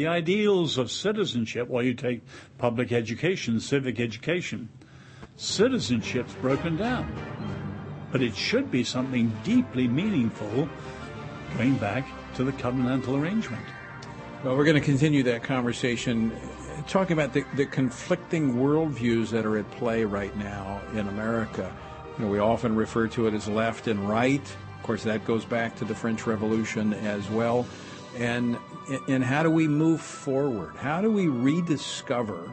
The 0.00 0.06
ideals 0.06 0.78
of 0.78 0.90
citizenship, 0.90 1.68
or 1.68 1.82
you 1.82 1.92
take 1.92 2.22
public 2.56 2.90
education, 2.90 3.60
civic 3.60 4.00
education. 4.00 4.70
Citizenship's 5.36 6.32
broken 6.40 6.78
down. 6.78 7.12
But 8.10 8.22
it 8.22 8.34
should 8.34 8.70
be 8.70 8.82
something 8.82 9.30
deeply 9.44 9.86
meaningful 9.88 10.70
going 11.58 11.74
back 11.74 12.08
to 12.36 12.44
the 12.44 12.52
covenantal 12.52 13.20
arrangement. 13.20 13.62
Well, 14.42 14.56
we're 14.56 14.64
going 14.64 14.80
to 14.80 14.86
continue 14.86 15.22
that 15.24 15.42
conversation 15.42 16.32
talking 16.88 17.12
about 17.12 17.34
the, 17.34 17.44
the 17.54 17.66
conflicting 17.66 18.54
worldviews 18.54 19.28
that 19.32 19.44
are 19.44 19.58
at 19.58 19.70
play 19.72 20.06
right 20.06 20.34
now 20.34 20.80
in 20.94 21.08
America. 21.08 21.70
You 22.16 22.24
know, 22.24 22.30
we 22.30 22.38
often 22.38 22.74
refer 22.74 23.06
to 23.08 23.26
it 23.26 23.34
as 23.34 23.48
left 23.48 23.86
and 23.86 24.08
right 24.08 24.56
of 24.80 24.86
course, 24.86 25.02
that 25.02 25.26
goes 25.26 25.44
back 25.44 25.76
to 25.76 25.84
the 25.84 25.94
French 25.94 26.26
Revolution 26.26 26.94
as 26.94 27.28
well. 27.28 27.66
And, 28.16 28.56
and 29.08 29.22
how 29.22 29.42
do 29.42 29.50
we 29.50 29.68
move 29.68 30.00
forward? 30.00 30.76
How 30.76 31.00
do 31.00 31.10
we 31.10 31.28
rediscover, 31.28 32.52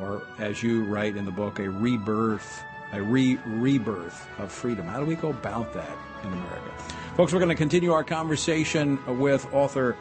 or 0.00 0.22
as 0.38 0.62
you 0.62 0.84
write 0.84 1.16
in 1.16 1.24
the 1.24 1.30
book, 1.30 1.58
a 1.58 1.68
rebirth, 1.68 2.62
a 2.92 3.02
re 3.02 3.38
rebirth 3.46 4.28
of 4.38 4.52
freedom? 4.52 4.86
How 4.86 5.00
do 5.00 5.06
we 5.06 5.16
go 5.16 5.30
about 5.30 5.72
that 5.74 5.96
in 6.22 6.32
America? 6.32 6.72
Folks, 7.16 7.32
we're 7.32 7.40
going 7.40 7.48
to 7.48 7.54
continue 7.54 7.92
our 7.92 8.04
conversation 8.04 8.98
with 9.18 9.52
author 9.52 9.96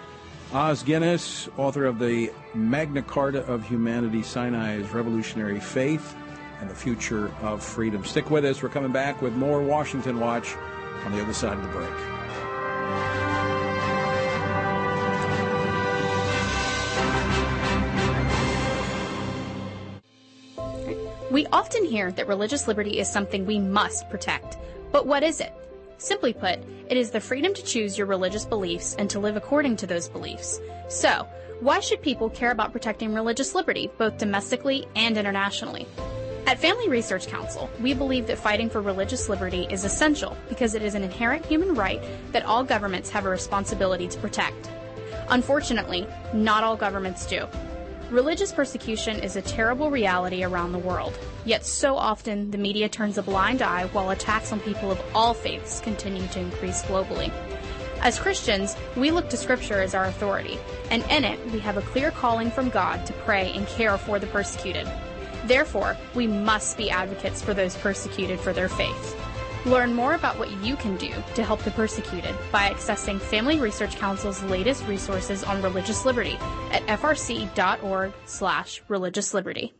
Os 0.54 0.84
Guinness, 0.84 1.50
author 1.58 1.86
of 1.86 2.00
the 2.00 2.32
Magna 2.54 3.02
Carta 3.02 3.44
of 3.46 3.64
Humanity, 3.68 4.22
Sinai's 4.22 4.90
Revolutionary 4.92 5.60
Faith, 5.60 6.16
and 6.62 6.70
the 6.70 6.76
Future 6.76 7.32
of 7.42 7.64
Freedom. 7.64 8.04
Stick 8.06 8.30
with 8.30 8.46
us. 8.46 8.62
We're 8.62 8.70
coming 8.70 8.92
back 8.92 9.22
with 9.22 9.34
more 9.34 9.62
Washington 9.62 10.20
Watch 10.20 10.56
on 11.06 11.12
the 11.12 11.22
other 11.22 11.34
side 11.34 11.58
of 11.58 11.64
the 11.64 11.70
break. 11.70 12.15
We 21.36 21.46
often 21.48 21.84
hear 21.84 22.14
that 22.14 22.30
religious 22.30 22.66
liberty 22.66 22.98
is 22.98 23.12
something 23.12 23.46
we 23.46 23.60
must 23.60 24.10
protect. 24.10 24.58
But 24.94 25.06
what 25.06 25.22
is 25.22 25.42
it? 25.42 25.52
Simply 25.98 26.32
put, 26.32 26.60
it 26.88 26.96
is 26.96 27.12
the 27.12 27.20
freedom 27.20 27.54
to 27.56 27.62
choose 27.62 27.98
your 27.98 28.08
religious 28.08 28.46
beliefs 28.46 28.96
and 28.98 29.10
to 29.10 29.20
live 29.20 29.36
according 29.36 29.76
to 29.76 29.86
those 29.86 30.08
beliefs. 30.08 30.62
So, 30.88 31.28
why 31.60 31.82
should 31.82 32.02
people 32.02 32.30
care 32.30 32.52
about 32.52 32.72
protecting 32.72 33.14
religious 33.14 33.54
liberty, 33.54 33.92
both 33.98 34.18
domestically 34.18 34.88
and 34.96 35.18
internationally? 35.18 35.86
At 36.48 36.58
Family 36.58 36.88
Research 36.88 37.28
Council, 37.28 37.70
we 37.82 37.94
believe 37.94 38.28
that 38.28 38.38
fighting 38.38 38.70
for 38.70 38.82
religious 38.82 39.28
liberty 39.28 39.68
is 39.70 39.84
essential 39.84 40.38
because 40.48 40.74
it 40.74 40.84
is 40.84 40.96
an 40.96 41.04
inherent 41.04 41.46
human 41.46 41.76
right 41.76 42.02
that 42.32 42.46
all 42.46 42.64
governments 42.64 43.10
have 43.10 43.26
a 43.26 43.30
responsibility 43.30 44.08
to 44.08 44.20
protect. 44.20 44.70
Unfortunately, 45.28 46.08
not 46.34 46.64
all 46.64 46.78
governments 46.78 47.26
do. 47.26 47.46
Religious 48.12 48.52
persecution 48.52 49.20
is 49.24 49.36
a 49.36 49.42
terrible 49.42 49.90
reality 49.90 50.44
around 50.44 50.72
the 50.72 50.78
world, 50.78 51.18
yet 51.44 51.66
so 51.66 51.96
often 51.96 52.52
the 52.52 52.58
media 52.58 52.88
turns 52.88 53.18
a 53.18 53.24
blind 53.24 53.64
eye 53.64 53.88
while 53.88 54.12
attacks 54.12 54.52
on 54.52 54.60
people 54.60 54.92
of 54.92 55.02
all 55.16 55.34
faiths 55.34 55.80
continue 55.80 56.28
to 56.28 56.40
increase 56.40 56.84
globally. 56.84 57.32
As 58.02 58.20
Christians, 58.20 58.76
we 58.96 59.10
look 59.10 59.28
to 59.30 59.38
Scripture 59.38 59.82
as 59.82 59.96
our 59.96 60.06
authority, 60.06 60.60
and 60.92 61.04
in 61.10 61.24
it 61.24 61.44
we 61.52 61.58
have 61.60 61.78
a 61.78 61.82
clear 61.82 62.12
calling 62.12 62.52
from 62.52 62.70
God 62.70 63.08
to 63.08 63.14
pray 63.14 63.52
and 63.56 63.66
care 63.66 63.98
for 63.98 64.20
the 64.20 64.28
persecuted. 64.28 64.88
Therefore, 65.46 65.98
we 66.14 66.28
must 66.28 66.78
be 66.78 66.92
advocates 66.92 67.42
for 67.42 67.56
those 67.56 67.76
persecuted 67.76 68.40
for 68.40 68.54
their 68.54 68.70
faith. 68.70 69.20
Learn 69.66 69.94
more 69.96 70.14
about 70.14 70.38
what 70.38 70.52
you 70.64 70.76
can 70.76 70.96
do 70.96 71.12
to 71.34 71.44
help 71.44 71.64
the 71.64 71.72
persecuted 71.72 72.36
by 72.52 72.70
accessing 72.70 73.20
Family 73.20 73.60
Research 73.60 73.96
Council's 73.96 74.44
latest 74.44 74.86
resources 74.86 75.44
on 75.44 75.64
religious 75.64 76.06
liberty 76.06 76.38
at 76.72 76.86
frc.org/religious 76.86 79.34
liberty. 79.34 79.74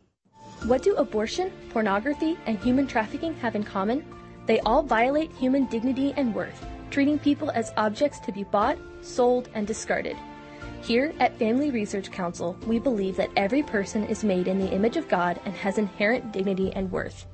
What 0.64 0.82
do 0.82 0.96
abortion, 0.96 1.52
pornography, 1.70 2.36
and 2.46 2.58
human 2.58 2.88
trafficking 2.88 3.34
have 3.34 3.54
in 3.54 3.62
common? 3.62 4.04
They 4.46 4.58
all 4.60 4.82
violate 4.82 5.30
human 5.30 5.66
dignity 5.66 6.12
and 6.16 6.34
worth, 6.34 6.66
treating 6.90 7.20
people 7.20 7.52
as 7.52 7.70
objects 7.76 8.18
to 8.20 8.32
be 8.32 8.42
bought, 8.42 8.78
sold, 9.02 9.48
and 9.54 9.68
discarded. 9.68 10.16
Here 10.82 11.14
at 11.20 11.38
Family 11.38 11.70
Research 11.70 12.10
Council, 12.10 12.56
we 12.66 12.80
believe 12.80 13.16
that 13.18 13.30
every 13.36 13.62
person 13.62 14.02
is 14.06 14.24
made 14.24 14.48
in 14.48 14.58
the 14.58 14.72
image 14.72 14.96
of 14.96 15.06
God 15.06 15.38
and 15.44 15.54
has 15.54 15.78
inherent 15.78 16.32
dignity 16.32 16.72
and 16.72 16.90
worth. 16.90 17.24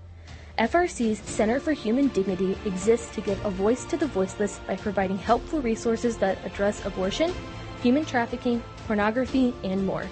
FRC's 0.58 1.18
Center 1.20 1.58
for 1.58 1.72
Human 1.72 2.08
Dignity 2.08 2.58
exists 2.66 3.14
to 3.14 3.22
give 3.22 3.42
a 3.44 3.50
voice 3.50 3.86
to 3.86 3.96
the 3.96 4.06
voiceless 4.06 4.60
by 4.66 4.76
providing 4.76 5.16
helpful 5.16 5.62
resources 5.62 6.18
that 6.18 6.36
address 6.44 6.84
abortion, 6.84 7.32
human 7.82 8.04
trafficking, 8.04 8.62
pornography, 8.86 9.54
and 9.64 9.86
more. 9.86 10.04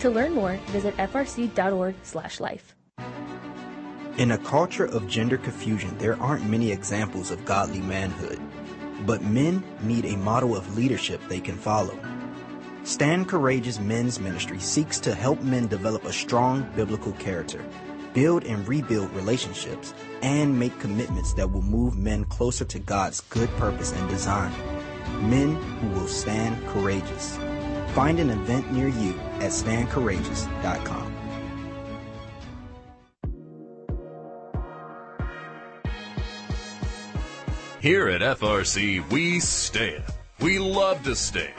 To 0.00 0.08
learn 0.08 0.32
more, 0.32 0.58
visit 0.68 0.96
frc.org/life. 0.96 2.74
In 4.16 4.30
a 4.30 4.38
culture 4.38 4.86
of 4.86 5.06
gender 5.08 5.36
confusion, 5.36 5.96
there 5.98 6.20
aren't 6.22 6.48
many 6.48 6.72
examples 6.72 7.30
of 7.30 7.44
godly 7.44 7.80
manhood, 7.82 8.40
but 9.04 9.22
men 9.22 9.62
need 9.82 10.06
a 10.06 10.16
model 10.16 10.56
of 10.56 10.74
leadership 10.76 11.20
they 11.28 11.40
can 11.40 11.56
follow. 11.56 11.98
Stand 12.84 13.28
Courageous 13.28 13.78
Men's 13.78 14.18
Ministry 14.18 14.58
seeks 14.58 14.98
to 15.00 15.14
help 15.14 15.40
men 15.42 15.66
develop 15.66 16.04
a 16.04 16.12
strong 16.12 16.66
biblical 16.74 17.12
character, 17.12 17.64
build 18.14 18.44
and 18.44 18.66
rebuild 18.66 19.10
relationships, 19.12 19.94
and 20.22 20.58
make 20.58 20.78
commitments 20.78 21.32
that 21.34 21.50
will 21.50 21.62
move 21.62 21.96
men 21.96 22.24
closer 22.26 22.64
to 22.64 22.78
God's 22.78 23.20
good 23.20 23.50
purpose 23.56 23.92
and 23.92 24.08
design. 24.08 24.52
Men 25.28 25.54
who 25.54 25.88
will 25.88 26.08
stand 26.08 26.64
courageous. 26.68 27.38
Find 27.94 28.18
an 28.18 28.30
event 28.30 28.72
near 28.72 28.88
you 28.88 29.18
at 29.40 29.50
standcourageous.com. 29.52 31.12
Here 37.82 38.08
at 38.08 38.20
FRC, 38.38 39.10
we 39.10 39.40
stand. 39.40 40.04
We 40.38 40.60
love 40.60 41.02
to 41.02 41.16
stand. 41.16 41.52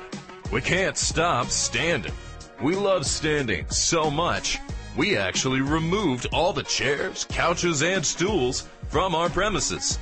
We 0.53 0.61
can't 0.61 0.97
stop 0.97 1.47
standing. 1.47 2.13
We 2.61 2.75
love 2.75 3.05
standing 3.05 3.69
so 3.69 4.09
much, 4.09 4.59
we 4.95 5.17
actually 5.17 5.61
removed 5.61 6.27
all 6.31 6.53
the 6.53 6.63
chairs, 6.63 7.25
couches, 7.29 7.81
and 7.81 8.05
stools 8.05 8.67
from 8.89 9.15
our 9.15 9.29
premises. 9.29 9.97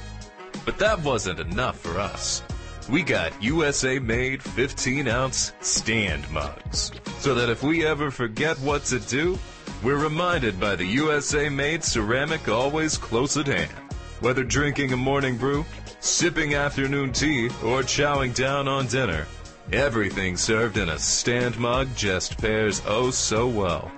But 0.65 0.77
that 0.79 1.01
wasn't 1.01 1.39
enough 1.39 1.79
for 1.79 2.00
us. 2.00 2.43
We 2.89 3.03
got 3.03 3.41
USA 3.41 4.00
made 4.00 4.43
15 4.43 5.07
ounce 5.07 5.53
stand 5.62 6.29
mugs. 6.29 6.91
So 7.19 7.33
that 7.36 7.50
if 7.50 7.63
we 7.63 7.86
ever 7.86 8.12
forget 8.12 8.60
what 8.60 8.83
to 8.86 9.00
do, 9.00 9.39
we're 9.83 9.98
reminded 9.98 10.60
by 10.60 10.75
the 10.75 10.86
USA 10.86 11.48
made 11.48 11.83
ceramic 11.83 12.48
always 12.50 12.98
close 12.98 13.38
at 13.38 13.48
hand. 13.48 13.71
Whether 14.19 14.43
drinking 14.43 14.93
a 14.93 14.98
morning 14.98 15.38
brew, 15.38 15.65
sipping 16.00 16.53
afternoon 16.53 17.13
tea, 17.13 17.48
or 17.63 17.81
chowing 17.81 18.36
down 18.36 18.67
on 18.67 18.88
dinner, 18.88 19.25
everything 19.71 20.38
served 20.38 20.77
in 20.77 20.89
a 20.89 21.00
stand 21.00 21.57
mug 21.57 21.88
just 21.95 22.38
pairs 22.39 22.81
oh 22.86 23.10
so 23.10 23.48
well. 23.48 23.91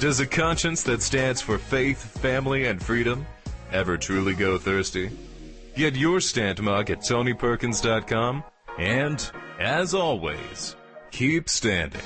Does 0.00 0.20
a 0.20 0.26
conscience 0.26 0.82
that 0.84 1.02
stands 1.02 1.40
for 1.40 1.56
faith, 1.56 2.18
family, 2.18 2.66
and 2.66 2.82
freedom 2.82 3.26
ever 3.72 3.96
truly 3.96 4.34
go 4.34 4.58
thirsty? 4.58 5.10
Get 5.76 5.96
your 5.96 6.20
stand 6.20 6.60
mug 6.62 6.90
at 6.90 6.98
TonyPerkins.com 6.98 8.44
and, 8.78 9.30
as 9.58 9.94
always, 9.94 10.76
keep 11.10 11.48
standing. 11.48 12.00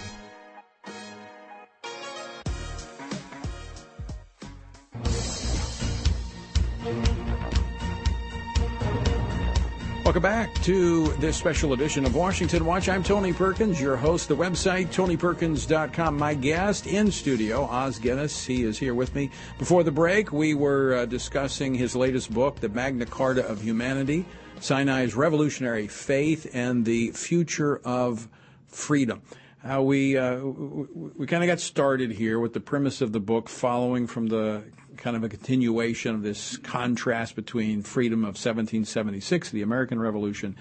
Welcome 10.09 10.23
back 10.23 10.55
to 10.63 11.09
this 11.19 11.37
special 11.37 11.75
edition 11.75 12.07
of 12.07 12.15
Washington 12.15 12.65
Watch. 12.65 12.89
I'm 12.89 13.03
Tony 13.03 13.35
Perkins, 13.35 13.79
your 13.79 13.95
host. 13.95 14.29
The 14.29 14.37
website, 14.37 14.87
TonyPerkins.com. 14.87 16.17
My 16.17 16.33
guest 16.33 16.87
in 16.87 17.11
studio, 17.11 17.65
Os 17.65 17.99
Guinness. 17.99 18.47
He 18.47 18.65
is 18.65 18.79
here 18.79 18.95
with 18.95 19.15
me. 19.15 19.31
Before 19.59 19.83
the 19.83 19.93
break, 19.93 20.33
we 20.33 20.55
were 20.55 20.95
uh, 20.95 21.05
discussing 21.05 21.75
his 21.75 21.95
latest 21.95 22.33
book, 22.33 22.59
The 22.59 22.71
Magna 22.71 23.05
Carta 23.05 23.47
of 23.47 23.61
Humanity 23.61 24.25
Sinai's 24.61 25.15
Revolutionary 25.15 25.89
Faith 25.89 26.51
and 26.55 26.87
the 26.87 27.11
Future 27.11 27.77
of 27.85 28.29
Freedom. 28.67 29.21
How 29.59 29.83
we 29.83 30.17
uh, 30.17 30.39
we 30.39 31.27
kind 31.27 31.45
of 31.45 31.49
got 31.49 31.61
started 31.61 32.13
here 32.13 32.39
with 32.39 32.55
the 32.55 32.61
premise 32.61 33.03
of 33.03 33.13
the 33.13 33.21
book, 33.21 33.51
following 33.51 34.07
from 34.07 34.29
the 34.29 34.65
kind 34.99 35.17
of 35.17 35.25
a 35.25 35.29
continuation 35.29 36.15
of 36.15 36.23
this 36.23 36.57
contrast 36.59 37.37
between 37.37 37.83
freedom 37.83 38.21
of 38.21 38.35
1776, 38.35 39.51
the 39.51 39.63
American 39.63 39.99
Revolution, 39.99 40.57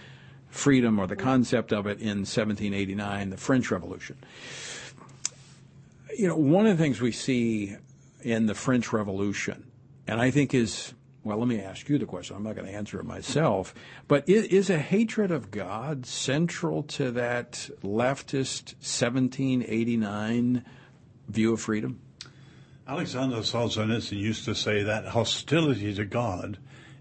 freedom 0.49 0.99
or 0.99 1.07
the 1.07 1.15
concept 1.15 1.73
of 1.73 1.87
it 1.87 1.99
in 1.99 2.19
1789, 2.19 3.29
the 3.31 3.37
French 3.37 3.71
Revolution. 3.71 4.17
You 6.17 6.29
know, 6.29 6.37
one 6.37 6.65
of 6.65 6.77
the 6.77 6.83
things 6.83 7.01
we 7.01 7.11
see 7.11 7.75
in 8.21 8.45
the 8.45 8.55
French 8.55 8.93
Revolution, 8.93 9.69
and 10.07 10.21
I 10.21 10.31
think 10.31 10.53
is 10.53 10.93
well, 11.23 11.39
let 11.39 11.47
me 11.49 11.59
ask 11.59 11.89
you 11.89 11.97
the 11.97 12.05
question. 12.05 12.37
I'm 12.37 12.43
not 12.43 12.55
going 12.55 12.67
to 12.67 12.73
answer 12.73 13.01
it 13.01 13.05
myself. 13.05 13.75
But 14.07 14.29
is, 14.29 14.45
is, 14.45 14.69
a 14.69 14.77
hatred 14.77 15.29
of 15.29 15.51
God 15.51 16.05
central 16.05 16.83
to 16.83 17.11
that 17.11 17.69
leftist 17.83 18.75
1789 18.75 20.63
view 21.27 21.51
of 21.51 21.59
freedom? 21.59 21.99
Alexander 22.87 23.37
Solzhenitsyn 23.37 24.17
used 24.17 24.45
to 24.45 24.55
say 24.55 24.81
that 24.81 25.07
hostility 25.07 25.93
to 25.93 26.05
God 26.05 26.57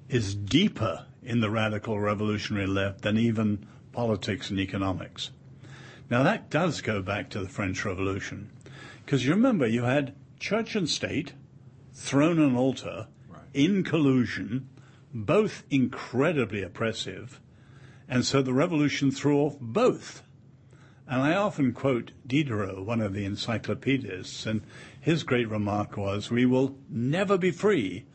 is 0.08 0.34
deeper 0.34 1.06
in 1.22 1.38
the 1.38 1.48
radical 1.48 2.00
revolutionary 2.00 2.66
left 2.66 3.02
than 3.02 3.16
even 3.16 3.64
politics 3.92 4.50
and 4.50 4.58
economics. 4.58 5.30
Now 6.10 6.24
that 6.24 6.50
does 6.50 6.80
go 6.80 7.02
back 7.02 7.30
to 7.30 7.38
the 7.38 7.48
French 7.48 7.84
Revolution. 7.84 8.50
Because 9.04 9.24
you 9.24 9.32
remember 9.32 9.64
you 9.64 9.84
had 9.84 10.16
church 10.40 10.74
and 10.74 10.88
state, 10.88 11.34
throne 11.94 12.40
and 12.40 12.56
altar, 12.56 13.06
right. 13.28 13.42
in 13.54 13.84
collusion, 13.84 14.68
both 15.14 15.62
incredibly 15.70 16.62
oppressive, 16.62 17.40
and 18.08 18.24
so 18.24 18.42
the 18.42 18.52
revolution 18.52 19.12
threw 19.12 19.38
off 19.38 19.56
both. 19.60 20.24
And 21.08 21.22
I 21.22 21.36
often 21.36 21.72
quote 21.72 22.10
Diderot, 22.26 22.84
one 22.84 23.00
of 23.00 23.12
the 23.12 23.24
encyclopedists, 23.24 24.44
and 24.44 24.62
his 25.06 25.22
great 25.22 25.48
remark 25.48 25.96
was, 25.96 26.32
We 26.32 26.46
will 26.46 26.76
never 26.90 27.38
be 27.38 27.52
free 27.52 28.06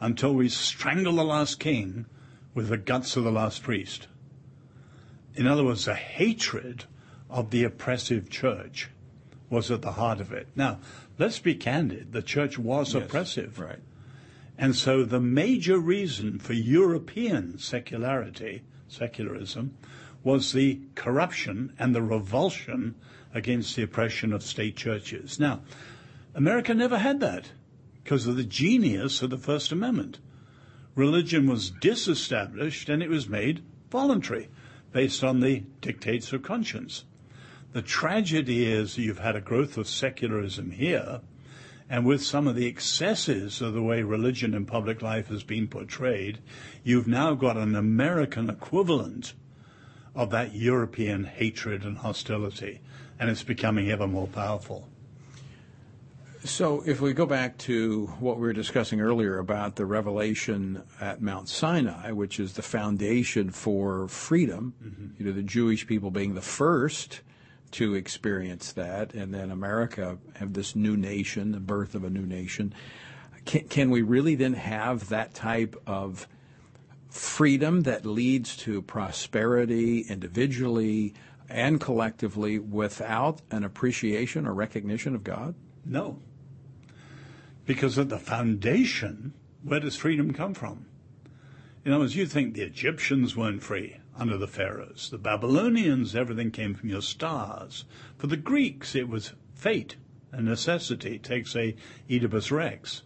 until 0.00 0.34
we 0.34 0.48
strangle 0.48 1.14
the 1.14 1.22
last 1.22 1.60
king 1.60 2.06
with 2.54 2.70
the 2.70 2.76
guts 2.76 3.14
of 3.14 3.22
the 3.22 3.30
last 3.30 3.62
priest. 3.62 4.08
In 5.36 5.46
other 5.46 5.62
words, 5.62 5.84
the 5.84 5.94
hatred 5.94 6.86
of 7.28 7.52
the 7.52 7.62
oppressive 7.62 8.28
church 8.28 8.90
was 9.48 9.70
at 9.70 9.82
the 9.82 9.92
heart 9.92 10.20
of 10.20 10.32
it. 10.32 10.48
Now, 10.56 10.80
let's 11.20 11.38
be 11.38 11.54
candid. 11.54 12.12
The 12.12 12.20
church 12.20 12.58
was 12.58 12.94
yes, 12.94 13.04
oppressive. 13.04 13.60
Right. 13.60 13.78
And 14.58 14.74
so 14.74 15.04
the 15.04 15.20
major 15.20 15.78
reason 15.78 16.40
for 16.40 16.54
European 16.54 17.58
secularity, 17.58 18.62
secularism, 18.88 19.76
was 20.24 20.52
the 20.52 20.80
corruption 20.96 21.74
and 21.78 21.94
the 21.94 22.02
revulsion 22.02 22.96
against 23.32 23.76
the 23.76 23.84
oppression 23.84 24.32
of 24.32 24.42
state 24.42 24.74
churches. 24.74 25.38
Now, 25.38 25.60
America 26.34 26.72
never 26.72 26.98
had 26.98 27.20
that 27.20 27.50
because 28.02 28.26
of 28.26 28.36
the 28.36 28.44
genius 28.44 29.20
of 29.20 29.30
the 29.30 29.38
First 29.38 29.72
Amendment. 29.72 30.18
Religion 30.94 31.48
was 31.48 31.70
disestablished 31.70 32.88
and 32.88 33.02
it 33.02 33.08
was 33.08 33.28
made 33.28 33.62
voluntary 33.90 34.48
based 34.92 35.24
on 35.24 35.40
the 35.40 35.64
dictates 35.80 36.32
of 36.32 36.42
conscience. 36.42 37.04
The 37.72 37.82
tragedy 37.82 38.64
is 38.64 38.98
you've 38.98 39.20
had 39.20 39.36
a 39.36 39.40
growth 39.40 39.76
of 39.76 39.88
secularism 39.88 40.72
here, 40.72 41.20
and 41.88 42.04
with 42.04 42.22
some 42.22 42.46
of 42.46 42.56
the 42.56 42.66
excesses 42.66 43.60
of 43.60 43.74
the 43.74 43.82
way 43.82 44.02
religion 44.02 44.54
in 44.54 44.66
public 44.66 45.02
life 45.02 45.28
has 45.28 45.42
been 45.42 45.68
portrayed, 45.68 46.38
you've 46.82 47.08
now 47.08 47.34
got 47.34 47.56
an 47.56 47.74
American 47.74 48.50
equivalent 48.50 49.34
of 50.14 50.30
that 50.30 50.54
European 50.54 51.24
hatred 51.24 51.84
and 51.84 51.98
hostility, 51.98 52.80
and 53.18 53.30
it's 53.30 53.42
becoming 53.44 53.90
ever 53.90 54.06
more 54.06 54.28
powerful. 54.28 54.88
So, 56.42 56.82
if 56.86 57.02
we 57.02 57.12
go 57.12 57.26
back 57.26 57.58
to 57.58 58.06
what 58.18 58.36
we 58.36 58.42
were 58.42 58.54
discussing 58.54 59.02
earlier 59.02 59.38
about 59.38 59.76
the 59.76 59.84
revelation 59.84 60.82
at 60.98 61.20
Mount 61.20 61.50
Sinai, 61.50 62.12
which 62.12 62.40
is 62.40 62.54
the 62.54 62.62
foundation 62.62 63.50
for 63.50 64.08
freedom, 64.08 64.72
mm-hmm. 64.82 65.06
you 65.18 65.26
know, 65.26 65.32
the 65.32 65.42
Jewish 65.42 65.86
people 65.86 66.10
being 66.10 66.34
the 66.34 66.40
first 66.40 67.20
to 67.72 67.94
experience 67.94 68.72
that, 68.72 69.12
and 69.12 69.34
then 69.34 69.50
America 69.50 70.16
have 70.36 70.54
this 70.54 70.74
new 70.74 70.96
nation, 70.96 71.52
the 71.52 71.60
birth 71.60 71.94
of 71.94 72.04
a 72.04 72.10
new 72.10 72.24
nation. 72.24 72.74
Can, 73.44 73.68
can 73.68 73.90
we 73.90 74.00
really 74.00 74.34
then 74.34 74.54
have 74.54 75.10
that 75.10 75.34
type 75.34 75.80
of 75.86 76.26
freedom 77.10 77.82
that 77.82 78.06
leads 78.06 78.56
to 78.58 78.80
prosperity 78.80 80.00
individually 80.08 81.12
and 81.50 81.80
collectively 81.80 82.58
without 82.58 83.42
an 83.50 83.62
appreciation 83.62 84.46
or 84.46 84.54
recognition 84.54 85.14
of 85.14 85.22
God? 85.22 85.54
No. 85.84 86.18
Because 87.70 88.00
at 88.00 88.08
the 88.08 88.18
foundation, 88.18 89.32
where 89.62 89.78
does 89.78 89.94
freedom 89.94 90.32
come 90.32 90.54
from? 90.54 90.86
In 91.84 91.92
other 91.92 92.00
words, 92.00 92.16
you 92.16 92.26
think 92.26 92.54
the 92.54 92.62
Egyptians 92.62 93.36
weren't 93.36 93.62
free 93.62 93.98
under 94.16 94.36
the 94.36 94.48
pharaohs. 94.48 95.08
The 95.08 95.18
Babylonians, 95.18 96.16
everything 96.16 96.50
came 96.50 96.74
from 96.74 96.88
your 96.88 97.00
stars. 97.00 97.84
For 98.18 98.26
the 98.26 98.36
Greeks, 98.36 98.96
it 98.96 99.08
was 99.08 99.34
fate 99.54 99.94
and 100.32 100.46
necessity. 100.46 101.16
Take, 101.16 101.46
say, 101.46 101.76
Oedipus 102.10 102.50
Rex. 102.50 103.02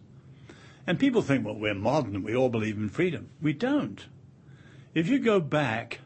And 0.87 0.97
people 0.97 1.21
think, 1.21 1.45
well, 1.45 1.53
we're 1.53 1.75
modern, 1.75 2.23
we 2.23 2.35
all 2.35 2.49
believe 2.49 2.77
in 2.77 2.89
freedom. 2.89 3.29
We 3.39 3.53
don't. 3.53 4.07
If 4.95 5.07
you 5.07 5.19
go 5.19 5.39
back 5.39 5.99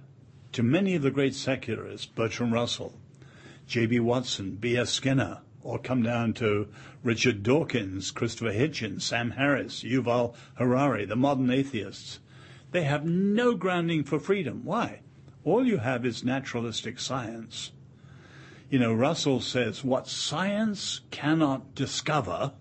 to 0.51 0.63
many 0.63 0.95
of 0.95 1.01
the 1.01 1.11
great 1.11 1.33
secularists, 1.33 2.07
Bertrand 2.07 2.51
Russell, 2.51 2.99
J.B. 3.67 4.01
Watson, 4.01 4.55
B.F. 4.55 4.89
Skinner, 4.89 5.43
or 5.63 5.79
come 5.79 6.03
down 6.03 6.33
to 6.33 6.67
Richard 7.03 7.43
Dawkins, 7.43 8.11
Christopher 8.11 8.51
Hitchens, 8.51 9.01
Sam 9.01 9.31
Harris, 9.31 9.83
Yuval 9.83 10.35
Harari, 10.55 11.05
the 11.05 11.15
modern 11.15 11.49
atheists, 11.49 12.19
they 12.71 12.83
have 12.83 13.05
no 13.05 13.55
grounding 13.55 14.03
for 14.03 14.19
freedom. 14.19 14.61
Why? 14.63 15.01
All 15.43 15.65
you 15.65 15.77
have 15.77 16.05
is 16.05 16.23
naturalistic 16.23 16.99
science. 16.99 17.71
You 18.69 18.79
know, 18.79 18.93
Russell 18.93 19.41
says, 19.41 19.83
what 19.83 20.07
science 20.07 21.01
cannot 21.09 21.73
discover, 21.73 22.53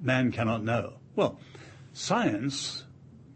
man 0.00 0.32
cannot 0.32 0.64
know. 0.64 0.94
Well, 1.14 1.38
science 1.92 2.84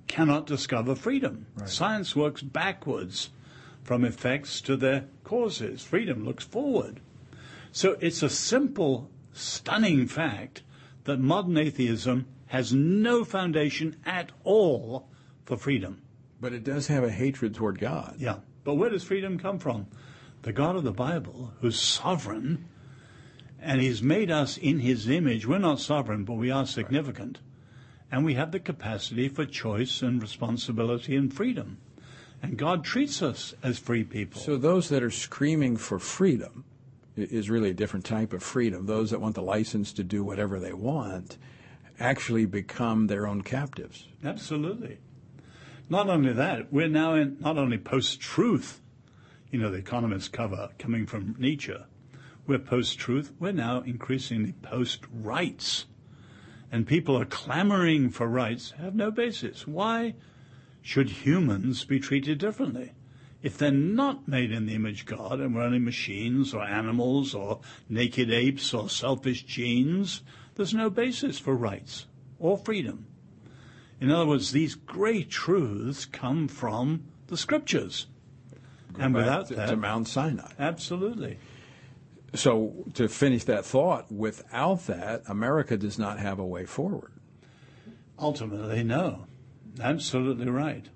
cannot 0.09 0.47
discover 0.47 0.95
freedom. 0.95 1.47
Right. 1.57 1.69
Science 1.69 2.17
works 2.17 2.43
backwards 2.43 3.31
from 3.83 4.05
effects 4.05 4.61
to 4.63 4.77
their 4.77 5.05
causes. 5.23 5.83
Freedom 5.83 6.25
looks 6.25 6.45
forward. 6.45 7.01
So 7.75 7.97
it's 8.01 8.23
a 8.23 8.29
simple, 8.29 9.11
stunning 9.33 10.07
fact 10.07 10.63
that 11.07 11.19
modern 11.19 11.59
atheism 11.59 12.27
has 12.47 12.73
no 12.73 13.25
foundation 13.25 13.97
at 14.07 14.31
all 14.45 15.09
for 15.45 15.57
freedom. 15.57 16.01
But 16.41 16.53
it 16.53 16.63
does 16.63 16.87
have 16.87 17.03
a 17.03 17.11
hatred 17.11 17.53
toward 17.53 17.81
God. 17.81 18.15
Yeah. 18.21 18.37
But 18.63 18.75
where 18.75 18.91
does 18.91 19.03
freedom 19.03 19.41
come 19.41 19.59
from? 19.59 19.89
The 20.43 20.53
God 20.53 20.77
of 20.77 20.85
the 20.85 20.93
Bible, 20.93 21.53
who's 21.63 21.77
sovereign, 21.81 22.69
and 23.61 23.81
he's 23.81 24.05
made 24.05 24.31
us 24.31 24.57
in 24.57 24.79
his 24.79 25.09
image. 25.09 25.45
We're 25.45 25.59
not 25.59 25.81
sovereign, 25.81 26.23
but 26.23 26.35
we 26.35 26.53
are 26.53 26.67
significant. 26.67 27.41
And 28.09 28.25
we 28.25 28.35
have 28.35 28.53
the 28.53 28.61
capacity 28.61 29.29
for 29.29 29.47
choice 29.47 30.01
and 30.01 30.23
responsibility 30.23 31.17
and 31.17 31.35
freedom. 31.35 31.79
And 32.41 32.57
God 32.57 32.85
treats 32.85 33.21
us 33.21 33.53
as 33.65 33.81
free 33.81 34.05
people. 34.05 34.41
So 34.41 34.57
those 34.57 34.91
that 34.91 35.03
are 35.03 35.11
screaming 35.11 35.77
for 35.77 35.99
freedom 35.99 36.67
is 37.17 37.51
really 37.51 37.71
a 37.71 37.75
different 37.75 38.05
type 38.05 38.33
of 38.33 38.43
freedom. 38.43 38.87
Those 38.87 39.11
that 39.11 39.21
want 39.21 39.35
the 39.35 39.43
license 39.43 39.93
to 39.95 40.05
do 40.05 40.25
whatever 40.25 40.59
they 40.59 40.73
want 40.73 41.39
actually 42.01 42.47
become 42.47 43.07
their 43.07 43.27
own 43.27 43.43
captives. 43.43 44.09
Absolutely. 44.25 44.99
Not 45.89 46.09
only 46.09 46.33
that, 46.33 46.73
we're 46.73 46.89
now 46.89 47.15
in 47.15 47.37
not 47.41 47.59
only 47.59 47.79
post-truth, 47.79 48.81
you 49.51 49.59
know, 49.59 49.71
the 49.71 49.79
economists 49.79 50.29
cover 50.29 50.71
coming 50.79 51.07
from 51.07 51.37
Nietzsche. 51.39 51.77
We're 52.47 52.59
post-truth. 52.59 53.33
We're 53.39 53.53
now 53.53 53.83
increasingly 53.83 54.53
post-rights. 54.63 55.87
And 56.73 56.87
people 56.87 57.17
are 57.17 57.25
clamoring 57.25 58.11
for 58.11 58.27
rights 58.27 58.73
have 58.79 58.95
no 58.95 59.11
basis. 59.11 59.67
Why 59.67 60.15
should 60.83 61.09
humans 61.09 61.85
be 61.85 62.01
treated 62.01 62.39
differently? 62.39 62.93
If 63.45 63.59
they're 63.59 63.71
not 63.71 64.27
made 64.27 64.53
in 64.53 64.65
the 64.65 64.75
image 64.75 65.03
of 65.03 65.07
God 65.19 65.39
and 65.39 65.55
we're 65.55 65.61
only 65.61 65.79
machines 65.79 66.55
or 66.55 66.65
animals 66.65 67.35
or 67.35 67.61
naked 67.91 68.31
apes 68.31 68.73
or 68.73 68.89
selfish 68.89 69.45
genes, 69.45 70.23
there's 70.55 70.73
no 70.73 70.89
basis 70.89 71.39
for 71.39 71.55
rights 71.55 72.07
or 72.39 72.57
freedom. 72.57 73.05
In 74.01 74.11
other 74.11 74.25
words, 74.25 74.53
these 74.53 74.75
great 74.75 75.29
truths 75.29 76.07
come 76.07 76.49
from 76.49 77.05
the 77.27 77.37
scriptures. 77.37 78.07
Go 78.95 79.03
and 79.03 79.15
without 79.15 79.49
to, 79.49 79.57
that, 79.57 79.69
to 79.69 79.77
Mount 79.77 80.09
Sinai. 80.09 80.51
Absolutely. 80.59 81.37
So, 82.33 82.73
to 82.95 83.09
finish 83.09 83.45
that 83.45 83.67
thought, 83.67 84.11
without 84.11 84.87
that, 84.87 85.23
America 85.29 85.77
does 85.77 85.99
not 85.99 86.19
have 86.19 86.39
a 86.39 86.47
way 86.47 86.65
forward. 86.65 87.13
Ultimately, 88.19 88.83
no. 88.83 89.27
Absolutely 89.79 90.49
right. 90.49 90.89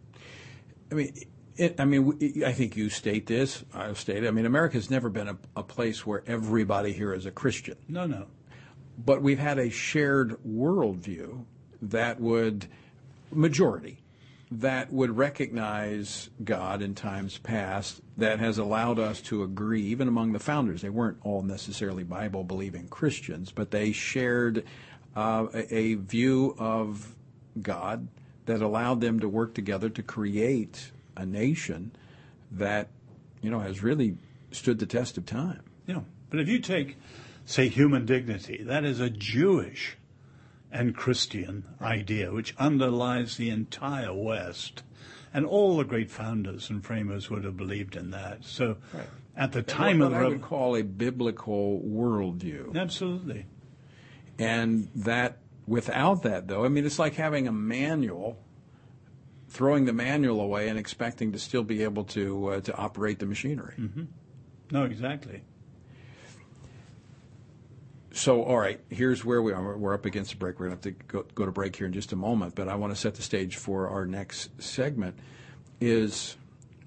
I 0.90 0.94
mean, 0.94 1.12
it, 1.58 1.80
I 1.80 1.84
mean, 1.84 2.42
I 2.44 2.52
think 2.52 2.76
you 2.76 2.88
state 2.88 3.26
this. 3.26 3.64
I've 3.74 3.98
stated. 3.98 4.26
I 4.26 4.30
mean, 4.30 4.46
America's 4.46 4.90
never 4.90 5.10
been 5.10 5.28
a, 5.28 5.38
a 5.56 5.62
place 5.62 6.06
where 6.06 6.22
everybody 6.26 6.92
here 6.92 7.12
is 7.12 7.26
a 7.26 7.30
Christian. 7.30 7.76
No, 7.88 8.06
no. 8.06 8.26
But 9.04 9.22
we've 9.22 9.38
had 9.38 9.58
a 9.58 9.70
shared 9.70 10.36
worldview 10.44 11.44
that 11.82 12.20
would 12.20 12.66
majority 13.30 13.98
that 14.50 14.92
would 14.92 15.16
recognize 15.16 16.30
God 16.42 16.80
in 16.80 16.94
times 16.94 17.36
past 17.38 18.00
that 18.16 18.38
has 18.38 18.56
allowed 18.56 18.98
us 18.98 19.20
to 19.22 19.42
agree, 19.42 19.82
even 19.82 20.08
among 20.08 20.32
the 20.32 20.38
founders. 20.38 20.80
They 20.80 20.88
weren't 20.88 21.18
all 21.22 21.42
necessarily 21.42 22.02
Bible 22.02 22.44
believing 22.44 22.88
Christians, 22.88 23.52
but 23.52 23.70
they 23.70 23.92
shared 23.92 24.64
uh, 25.14 25.46
a, 25.52 25.74
a, 25.74 25.94
view 25.94 26.54
of 26.58 27.14
God 27.60 28.08
that 28.46 28.62
allowed 28.62 29.00
them 29.00 29.20
to 29.20 29.28
work 29.28 29.54
together 29.54 29.90
to 29.90 30.02
create 30.02 30.92
a 31.18 31.26
nation 31.26 31.92
that, 32.52 32.88
you 33.42 33.50
know, 33.50 33.58
has 33.58 33.82
really 33.82 34.16
stood 34.50 34.78
the 34.78 34.86
test 34.86 35.18
of 35.18 35.26
time. 35.26 35.62
Yeah. 35.86 36.00
But 36.30 36.40
if 36.40 36.48
you 36.48 36.60
take, 36.60 36.96
say, 37.44 37.68
human 37.68 38.06
dignity, 38.06 38.62
that 38.62 38.84
is 38.84 39.00
a 39.00 39.10
Jewish 39.10 39.98
and 40.70 40.94
Christian 40.94 41.64
idea, 41.80 42.32
which 42.32 42.54
underlies 42.58 43.36
the 43.36 43.50
entire 43.50 44.14
West. 44.14 44.82
And 45.34 45.44
all 45.44 45.76
the 45.76 45.84
great 45.84 46.10
founders 46.10 46.70
and 46.70 46.84
framers 46.84 47.28
would 47.28 47.44
have 47.44 47.56
believed 47.56 47.96
in 47.96 48.10
that. 48.12 48.44
So 48.44 48.76
right. 48.94 49.06
at 49.36 49.52
the 49.52 49.62
time 49.62 50.00
of 50.00 50.12
the 50.12 50.16
I 50.16 50.28
would 50.28 50.42
call 50.42 50.76
a 50.76 50.82
biblical 50.82 51.82
worldview. 51.84 52.74
Absolutely. 52.76 53.46
And 54.38 54.88
that, 54.94 55.38
without 55.66 56.22
that, 56.22 56.48
though, 56.48 56.64
I 56.64 56.68
mean, 56.68 56.86
it's 56.86 56.98
like 56.98 57.14
having 57.14 57.48
a 57.48 57.52
manual, 57.52 58.38
throwing 59.48 59.86
the 59.86 59.92
manual 59.92 60.40
away 60.40 60.68
and 60.68 60.78
expecting 60.78 61.32
to 61.32 61.38
still 61.38 61.62
be 61.62 61.82
able 61.82 62.04
to 62.04 62.48
uh, 62.48 62.60
to 62.60 62.76
operate 62.76 63.18
the 63.18 63.26
machinery. 63.26 63.74
Mm-hmm. 63.78 64.04
No, 64.70 64.84
exactly. 64.84 65.42
So, 68.12 68.42
all 68.42 68.58
right, 68.58 68.80
here's 68.88 69.24
where 69.24 69.40
we 69.40 69.52
are. 69.52 69.76
We're 69.76 69.94
up 69.94 70.04
against 70.04 70.30
the 70.30 70.36
break. 70.36 70.58
We're 70.58 70.68
going 70.68 70.78
to 70.78 70.88
have 70.88 70.98
to 70.98 71.04
go, 71.04 71.22
go 71.34 71.46
to 71.46 71.52
break 71.52 71.76
here 71.76 71.86
in 71.86 71.92
just 71.92 72.12
a 72.12 72.16
moment, 72.16 72.54
but 72.54 72.66
I 72.66 72.74
want 72.74 72.92
to 72.92 73.00
set 73.00 73.14
the 73.14 73.22
stage 73.22 73.56
for 73.56 73.88
our 73.88 74.06
next 74.06 74.60
segment. 74.60 75.16
Is 75.80 76.36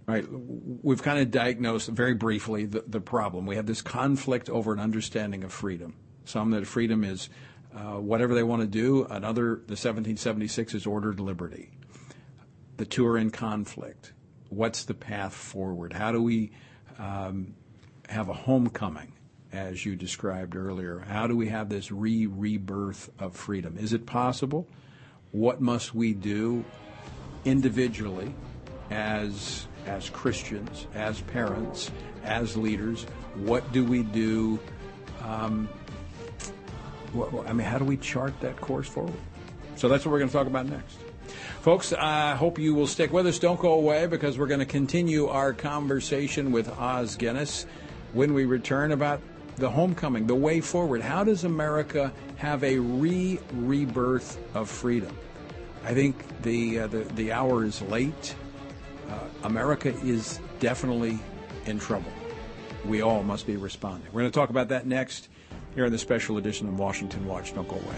right, 0.05 0.25
we've 0.29 1.01
kind 1.01 1.19
of 1.19 1.31
diagnosed 1.31 1.87
very 1.89 2.13
briefly 2.13 2.65
the, 2.65 2.83
the 2.85 2.99
problem. 2.99 3.45
We 3.45 3.55
have 3.55 3.65
this 3.65 3.81
conflict 3.81 4.49
over 4.49 4.73
an 4.73 4.79
understanding 4.79 5.43
of 5.43 5.53
freedom. 5.53 5.95
Some 6.25 6.51
that 6.51 6.67
freedom 6.67 7.03
is 7.03 7.29
uh, 7.73 7.99
whatever 7.99 8.35
they 8.35 8.43
want 8.43 8.61
to 8.61 8.67
do. 8.67 9.05
Another, 9.05 9.55
the 9.55 9.77
1776 9.77 10.73
is 10.73 10.85
ordered 10.85 11.19
liberty. 11.19 11.69
The 12.81 12.87
two 12.87 13.05
are 13.05 13.15
in 13.15 13.29
conflict. 13.29 14.11
What's 14.49 14.85
the 14.85 14.95
path 14.95 15.35
forward? 15.35 15.93
How 15.93 16.11
do 16.11 16.19
we 16.19 16.51
um, 16.97 17.53
have 18.09 18.27
a 18.27 18.33
homecoming? 18.33 19.13
as 19.51 19.85
you 19.85 19.95
described 19.95 20.55
earlier. 20.55 20.97
How 21.07 21.27
do 21.27 21.37
we 21.37 21.49
have 21.49 21.69
this 21.69 21.91
re 21.91 22.25
rebirth 22.25 23.11
of 23.19 23.35
freedom? 23.35 23.77
Is 23.77 23.93
it 23.93 24.07
possible? 24.07 24.67
What 25.31 25.61
must 25.61 25.93
we 25.93 26.13
do 26.13 26.65
individually 27.45 28.33
as 28.89 29.67
as 29.85 30.09
Christians, 30.09 30.87
as 30.95 31.21
parents, 31.21 31.91
as 32.23 32.57
leaders? 32.57 33.03
What 33.35 33.71
do 33.71 33.85
we 33.85 34.01
do? 34.01 34.57
Um, 35.23 35.69
what, 37.13 37.47
I 37.47 37.53
mean, 37.53 37.67
how 37.67 37.77
do 37.77 37.85
we 37.85 37.97
chart 37.97 38.39
that 38.39 38.59
course 38.59 38.87
forward? 38.87 39.13
So 39.75 39.87
that's 39.87 40.03
what 40.03 40.13
we're 40.13 40.19
going 40.19 40.29
to 40.29 40.35
talk 40.35 40.47
about 40.47 40.65
next. 40.65 40.97
Folks, 41.61 41.93
I 41.93 42.35
hope 42.35 42.57
you 42.57 42.73
will 42.73 42.87
stick 42.87 43.13
with 43.13 43.27
us. 43.27 43.39
Don't 43.39 43.59
go 43.59 43.73
away 43.73 44.07
because 44.07 44.37
we're 44.37 44.47
going 44.47 44.59
to 44.59 44.65
continue 44.65 45.27
our 45.27 45.53
conversation 45.53 46.51
with 46.51 46.69
Os 46.69 47.15
Guinness 47.15 47.65
when 48.13 48.33
we 48.33 48.45
return 48.45 48.91
about 48.91 49.21
the 49.57 49.69
homecoming, 49.69 50.27
the 50.27 50.35
way 50.35 50.59
forward. 50.61 51.01
How 51.01 51.23
does 51.23 51.43
America 51.43 52.11
have 52.37 52.63
a 52.63 52.79
re 52.79 53.39
rebirth 53.53 54.39
of 54.55 54.69
freedom? 54.69 55.15
I 55.83 55.93
think 55.93 56.41
the, 56.41 56.79
uh, 56.79 56.87
the, 56.87 56.99
the 56.99 57.31
hour 57.31 57.63
is 57.63 57.81
late. 57.83 58.35
Uh, 59.09 59.19
America 59.43 59.89
is 60.03 60.39
definitely 60.59 61.19
in 61.65 61.79
trouble. 61.79 62.11
We 62.85 63.01
all 63.01 63.23
must 63.23 63.45
be 63.45 63.55
responding. 63.57 64.07
We're 64.11 64.21
going 64.21 64.31
to 64.31 64.39
talk 64.39 64.49
about 64.49 64.69
that 64.69 64.87
next 64.87 65.29
here 65.75 65.85
in 65.85 65.91
the 65.91 65.97
special 65.97 66.37
edition 66.37 66.67
of 66.67 66.77
Washington 66.79 67.27
Watch. 67.27 67.53
Don't 67.53 67.67
go 67.67 67.75
away. 67.75 67.97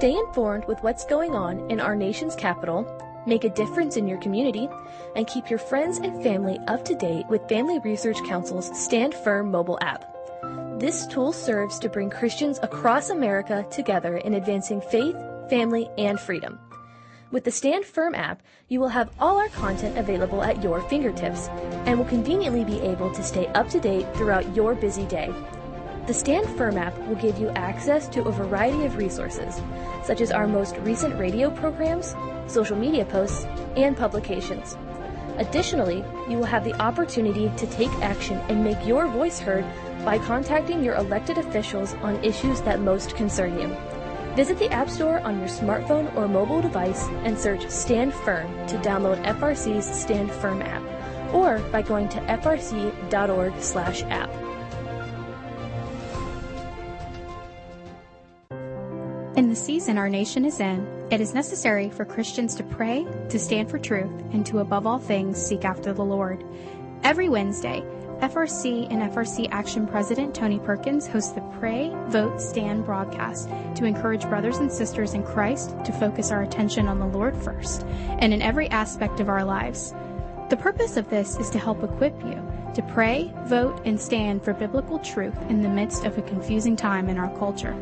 Stay 0.00 0.16
informed 0.16 0.64
with 0.64 0.82
what's 0.82 1.04
going 1.04 1.34
on 1.34 1.70
in 1.70 1.78
our 1.78 1.94
nation's 1.94 2.34
capital, 2.34 2.86
make 3.26 3.44
a 3.44 3.50
difference 3.50 3.98
in 3.98 4.08
your 4.08 4.16
community, 4.16 4.66
and 5.14 5.26
keep 5.26 5.50
your 5.50 5.58
friends 5.58 5.98
and 5.98 6.22
family 6.22 6.58
up 6.68 6.86
to 6.86 6.94
date 6.94 7.26
with 7.26 7.46
Family 7.50 7.78
Research 7.80 8.16
Council's 8.26 8.70
Stand 8.82 9.14
Firm 9.14 9.50
mobile 9.50 9.76
app. 9.82 10.06
This 10.80 11.06
tool 11.06 11.34
serves 11.34 11.78
to 11.80 11.90
bring 11.90 12.08
Christians 12.08 12.58
across 12.62 13.10
America 13.10 13.66
together 13.70 14.16
in 14.16 14.32
advancing 14.32 14.80
faith, 14.80 15.16
family, 15.50 15.90
and 15.98 16.18
freedom. 16.18 16.58
With 17.30 17.44
the 17.44 17.50
Stand 17.50 17.84
Firm 17.84 18.14
app, 18.14 18.40
you 18.68 18.80
will 18.80 18.88
have 18.88 19.10
all 19.20 19.36
our 19.36 19.50
content 19.50 19.98
available 19.98 20.42
at 20.42 20.62
your 20.62 20.80
fingertips 20.88 21.48
and 21.84 21.98
will 21.98 22.06
conveniently 22.06 22.64
be 22.64 22.80
able 22.80 23.12
to 23.12 23.22
stay 23.22 23.48
up 23.48 23.68
to 23.68 23.78
date 23.78 24.06
throughout 24.14 24.56
your 24.56 24.74
busy 24.74 25.04
day. 25.04 25.30
The 26.10 26.14
Stand 26.14 26.48
Firm 26.58 26.76
app 26.76 26.98
will 27.06 27.14
give 27.14 27.38
you 27.38 27.50
access 27.50 28.08
to 28.08 28.24
a 28.24 28.32
variety 28.32 28.84
of 28.84 28.96
resources, 28.96 29.62
such 30.02 30.20
as 30.20 30.32
our 30.32 30.48
most 30.48 30.76
recent 30.78 31.16
radio 31.16 31.52
programs, 31.52 32.16
social 32.48 32.76
media 32.76 33.04
posts, 33.04 33.46
and 33.76 33.96
publications. 33.96 34.76
Additionally, 35.38 36.04
you 36.28 36.36
will 36.36 36.46
have 36.46 36.64
the 36.64 36.74
opportunity 36.82 37.48
to 37.56 37.66
take 37.68 37.92
action 38.02 38.38
and 38.48 38.64
make 38.64 38.84
your 38.84 39.06
voice 39.06 39.38
heard 39.38 39.64
by 40.04 40.18
contacting 40.18 40.82
your 40.82 40.96
elected 40.96 41.38
officials 41.38 41.94
on 42.02 42.16
issues 42.24 42.60
that 42.62 42.80
most 42.80 43.14
concern 43.14 43.56
you. 43.56 43.68
Visit 44.34 44.58
the 44.58 44.72
App 44.72 44.90
Store 44.90 45.20
on 45.20 45.38
your 45.38 45.46
smartphone 45.48 46.12
or 46.16 46.26
mobile 46.26 46.60
device 46.60 47.04
and 47.22 47.38
search 47.38 47.70
Stand 47.70 48.12
Firm 48.12 48.48
to 48.66 48.76
download 48.78 49.24
FRC's 49.24 49.86
Stand 49.86 50.32
Firm 50.32 50.60
app, 50.60 50.82
or 51.32 51.60
by 51.70 51.82
going 51.82 52.08
to 52.08 52.18
frc.org/app. 52.22 52.90
In 59.40 59.48
the 59.48 59.56
season 59.56 59.96
our 59.96 60.10
nation 60.10 60.44
is 60.44 60.60
in, 60.60 60.86
it 61.10 61.18
is 61.18 61.32
necessary 61.32 61.88
for 61.88 62.04
Christians 62.04 62.54
to 62.56 62.62
pray, 62.62 63.06
to 63.30 63.38
stand 63.38 63.70
for 63.70 63.78
truth, 63.78 64.12
and 64.32 64.44
to 64.44 64.58
above 64.58 64.86
all 64.86 64.98
things 64.98 65.40
seek 65.40 65.64
after 65.64 65.94
the 65.94 66.04
Lord. 66.04 66.44
Every 67.04 67.30
Wednesday, 67.30 67.82
FRC 68.18 68.92
and 68.92 69.00
FRC 69.10 69.48
Action 69.50 69.86
President 69.86 70.34
Tony 70.34 70.58
Perkins 70.58 71.06
hosts 71.06 71.32
the 71.32 71.40
Pray, 71.58 71.90
Vote, 72.08 72.38
Stand 72.38 72.84
broadcast 72.84 73.48
to 73.76 73.86
encourage 73.86 74.28
brothers 74.28 74.58
and 74.58 74.70
sisters 74.70 75.14
in 75.14 75.22
Christ 75.22 75.74
to 75.86 75.92
focus 75.92 76.30
our 76.30 76.42
attention 76.42 76.86
on 76.86 76.98
the 76.98 77.06
Lord 77.06 77.34
first 77.34 77.86
and 78.18 78.34
in 78.34 78.42
every 78.42 78.68
aspect 78.68 79.20
of 79.20 79.30
our 79.30 79.42
lives. 79.42 79.94
The 80.50 80.58
purpose 80.58 80.98
of 80.98 81.08
this 81.08 81.38
is 81.38 81.48
to 81.48 81.58
help 81.58 81.82
equip 81.82 82.22
you 82.24 82.46
to 82.74 82.82
pray, 82.92 83.32
vote, 83.46 83.80
and 83.86 83.98
stand 83.98 84.44
for 84.44 84.52
biblical 84.52 84.98
truth 84.98 85.40
in 85.48 85.62
the 85.62 85.68
midst 85.70 86.04
of 86.04 86.18
a 86.18 86.22
confusing 86.22 86.76
time 86.76 87.08
in 87.08 87.16
our 87.16 87.34
culture. 87.38 87.74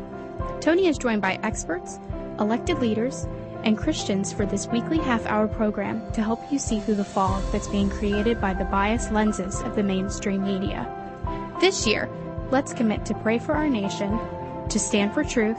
Tony 0.61 0.87
is 0.87 0.97
joined 0.97 1.21
by 1.21 1.39
experts, 1.41 1.99
elected 2.39 2.79
leaders, 2.79 3.25
and 3.63 3.77
Christians 3.77 4.31
for 4.33 4.45
this 4.45 4.67
weekly 4.67 4.97
half 4.97 5.25
hour 5.25 5.47
program 5.47 6.11
to 6.13 6.21
help 6.21 6.39
you 6.51 6.59
see 6.59 6.79
through 6.79 6.95
the 6.95 7.03
fog 7.03 7.43
that's 7.51 7.67
being 7.67 7.89
created 7.89 8.39
by 8.41 8.53
the 8.53 8.65
biased 8.65 9.11
lenses 9.11 9.61
of 9.61 9.75
the 9.75 9.83
mainstream 9.83 10.43
media. 10.43 10.87
This 11.61 11.85
year, 11.87 12.09
let's 12.51 12.73
commit 12.73 13.05
to 13.05 13.13
pray 13.15 13.39
for 13.39 13.53
our 13.53 13.69
nation, 13.69 14.19
to 14.69 14.79
stand 14.79 15.13
for 15.13 15.23
truth, 15.23 15.57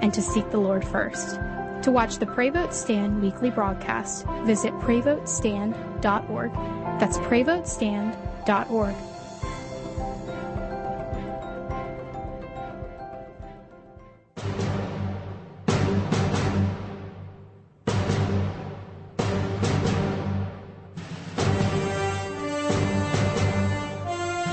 and 0.00 0.12
to 0.14 0.22
seek 0.22 0.50
the 0.50 0.58
Lord 0.58 0.84
first. 0.84 1.40
To 1.82 1.92
watch 1.92 2.18
the 2.18 2.26
Pray 2.26 2.50
Vote 2.50 2.74
Stand 2.74 3.22
weekly 3.22 3.50
broadcast, 3.50 4.26
visit 4.44 4.72
prayvotestand.org. 4.74 6.52
That's 6.98 7.18
prayvotestand.org. 7.18 8.94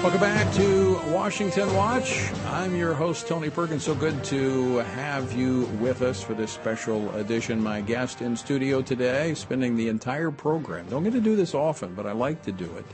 Welcome 0.03 0.19
back 0.19 0.53
to 0.55 0.99
Washington 1.13 1.73
Watch. 1.75 2.29
I'm 2.47 2.75
your 2.75 2.93
host, 2.93 3.25
Tony 3.25 3.49
Perkins. 3.49 3.83
So 3.83 3.95
good 3.95 4.21
to 4.25 4.79
have 4.79 5.31
you 5.31 5.61
with 5.79 6.01
us 6.01 6.21
for 6.21 6.33
this 6.33 6.51
special 6.51 7.09
edition. 7.15 7.63
My 7.63 7.79
guest 7.79 8.21
in 8.21 8.35
studio 8.35 8.81
today, 8.81 9.33
spending 9.33 9.77
the 9.77 9.87
entire 9.87 10.29
program. 10.29 10.87
Don't 10.89 11.05
get 11.05 11.13
to 11.13 11.21
do 11.21 11.37
this 11.37 11.55
often, 11.55 11.95
but 11.95 12.05
I 12.05 12.11
like 12.11 12.43
to 12.43 12.51
do 12.51 12.69
it. 12.75 12.85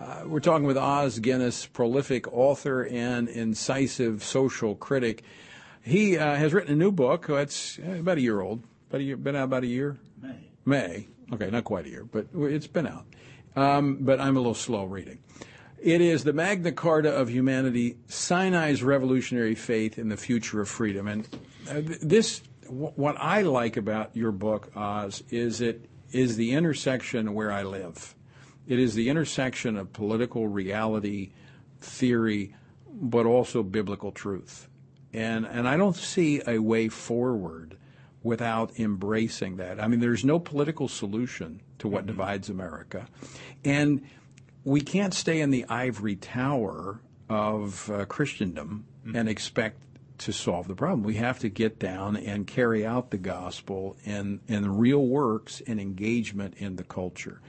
Uh, 0.00 0.22
we're 0.26 0.38
talking 0.38 0.68
with 0.68 0.76
Os 0.76 1.18
Guinness, 1.18 1.66
prolific 1.66 2.32
author 2.32 2.84
and 2.84 3.28
incisive 3.28 4.22
social 4.22 4.76
critic. 4.76 5.24
He 5.82 6.16
uh, 6.16 6.36
has 6.36 6.54
written 6.54 6.72
a 6.72 6.76
new 6.76 6.92
book. 6.92 7.26
It's 7.28 7.80
uh, 7.80 7.94
about 7.94 8.18
a 8.18 8.20
year 8.20 8.40
old. 8.40 8.62
About 8.88 9.00
a 9.00 9.04
year, 9.04 9.16
been 9.16 9.34
out 9.34 9.46
about 9.46 9.64
a 9.64 9.66
year. 9.66 9.98
May. 10.22 10.48
May. 10.64 11.08
Okay, 11.32 11.50
not 11.50 11.64
quite 11.64 11.86
a 11.86 11.88
year, 11.88 12.04
but 12.04 12.28
it's 12.32 12.68
been 12.68 12.86
out. 12.86 13.04
Um, 13.56 13.98
but 14.02 14.20
I'm 14.20 14.36
a 14.36 14.38
little 14.38 14.54
slow 14.54 14.84
reading. 14.84 15.18
It 15.78 16.00
is 16.00 16.24
the 16.24 16.32
Magna 16.32 16.72
Carta 16.72 17.10
of 17.10 17.28
humanity, 17.28 17.98
Sinai's 18.08 18.82
revolutionary 18.82 19.54
faith 19.54 19.98
in 19.98 20.08
the 20.08 20.16
future 20.16 20.60
of 20.60 20.68
freedom. 20.68 21.06
And 21.06 21.28
uh, 21.68 21.82
this, 22.02 22.42
what 22.68 23.16
I 23.18 23.42
like 23.42 23.76
about 23.76 24.16
your 24.16 24.32
book, 24.32 24.70
Os, 24.74 25.22
is 25.30 25.60
it 25.60 25.88
is 26.12 26.36
the 26.36 26.52
intersection 26.52 27.34
where 27.34 27.52
I 27.52 27.62
live. 27.62 28.14
It 28.66 28.78
is 28.78 28.94
the 28.94 29.08
intersection 29.08 29.76
of 29.76 29.92
political 29.92 30.48
reality, 30.48 31.30
theory, 31.80 32.54
but 32.90 33.26
also 33.26 33.62
biblical 33.62 34.12
truth. 34.12 34.68
And 35.12 35.46
and 35.46 35.68
I 35.68 35.76
don't 35.76 35.96
see 35.96 36.42
a 36.46 36.58
way 36.58 36.88
forward 36.88 37.76
without 38.22 38.78
embracing 38.78 39.56
that. 39.56 39.80
I 39.80 39.86
mean, 39.86 40.00
there's 40.00 40.24
no 40.24 40.38
political 40.38 40.88
solution 40.88 41.60
to 41.78 41.88
what 41.88 42.00
mm-hmm. 42.00 42.08
divides 42.08 42.50
America, 42.50 43.06
and 43.64 44.02
we 44.66 44.80
can't 44.80 45.14
stay 45.14 45.40
in 45.40 45.50
the 45.50 45.64
ivory 45.68 46.16
tower 46.16 47.00
of 47.30 47.88
uh, 47.88 48.04
Christendom 48.06 48.84
mm-hmm. 49.06 49.16
and 49.16 49.28
expect 49.28 49.80
to 50.18 50.32
solve 50.32 50.66
the 50.66 50.74
problem. 50.74 51.04
We 51.04 51.14
have 51.14 51.38
to 51.40 51.48
get 51.48 51.78
down 51.78 52.16
and 52.16 52.48
carry 52.48 52.84
out 52.84 53.10
the 53.10 53.18
gospel 53.18 53.96
and, 54.04 54.40
and 54.48 54.80
real 54.80 55.06
works 55.06 55.62
and 55.68 55.80
engagement 55.80 56.54
in 56.56 56.76
the 56.76 56.82
culture. 56.82 57.40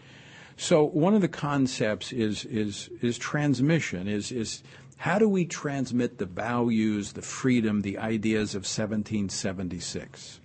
So 0.58 0.84
one 0.84 1.16
of 1.16 1.22
the 1.22 1.28
concepts 1.28 2.12
is 2.12 2.44
is 2.46 2.90
is 3.02 3.18
transmission. 3.18 4.08
Is 4.08 4.32
is 4.32 4.64
how 4.98 5.20
do 5.20 5.30
we 5.30 5.46
transmit 5.46 6.18
the 6.18 6.26
values, 6.26 7.14
the 7.14 7.22
freedom, 7.22 7.82
the 7.82 8.00
ideas 8.00 8.56
of 8.56 8.62
1776? 8.62 10.40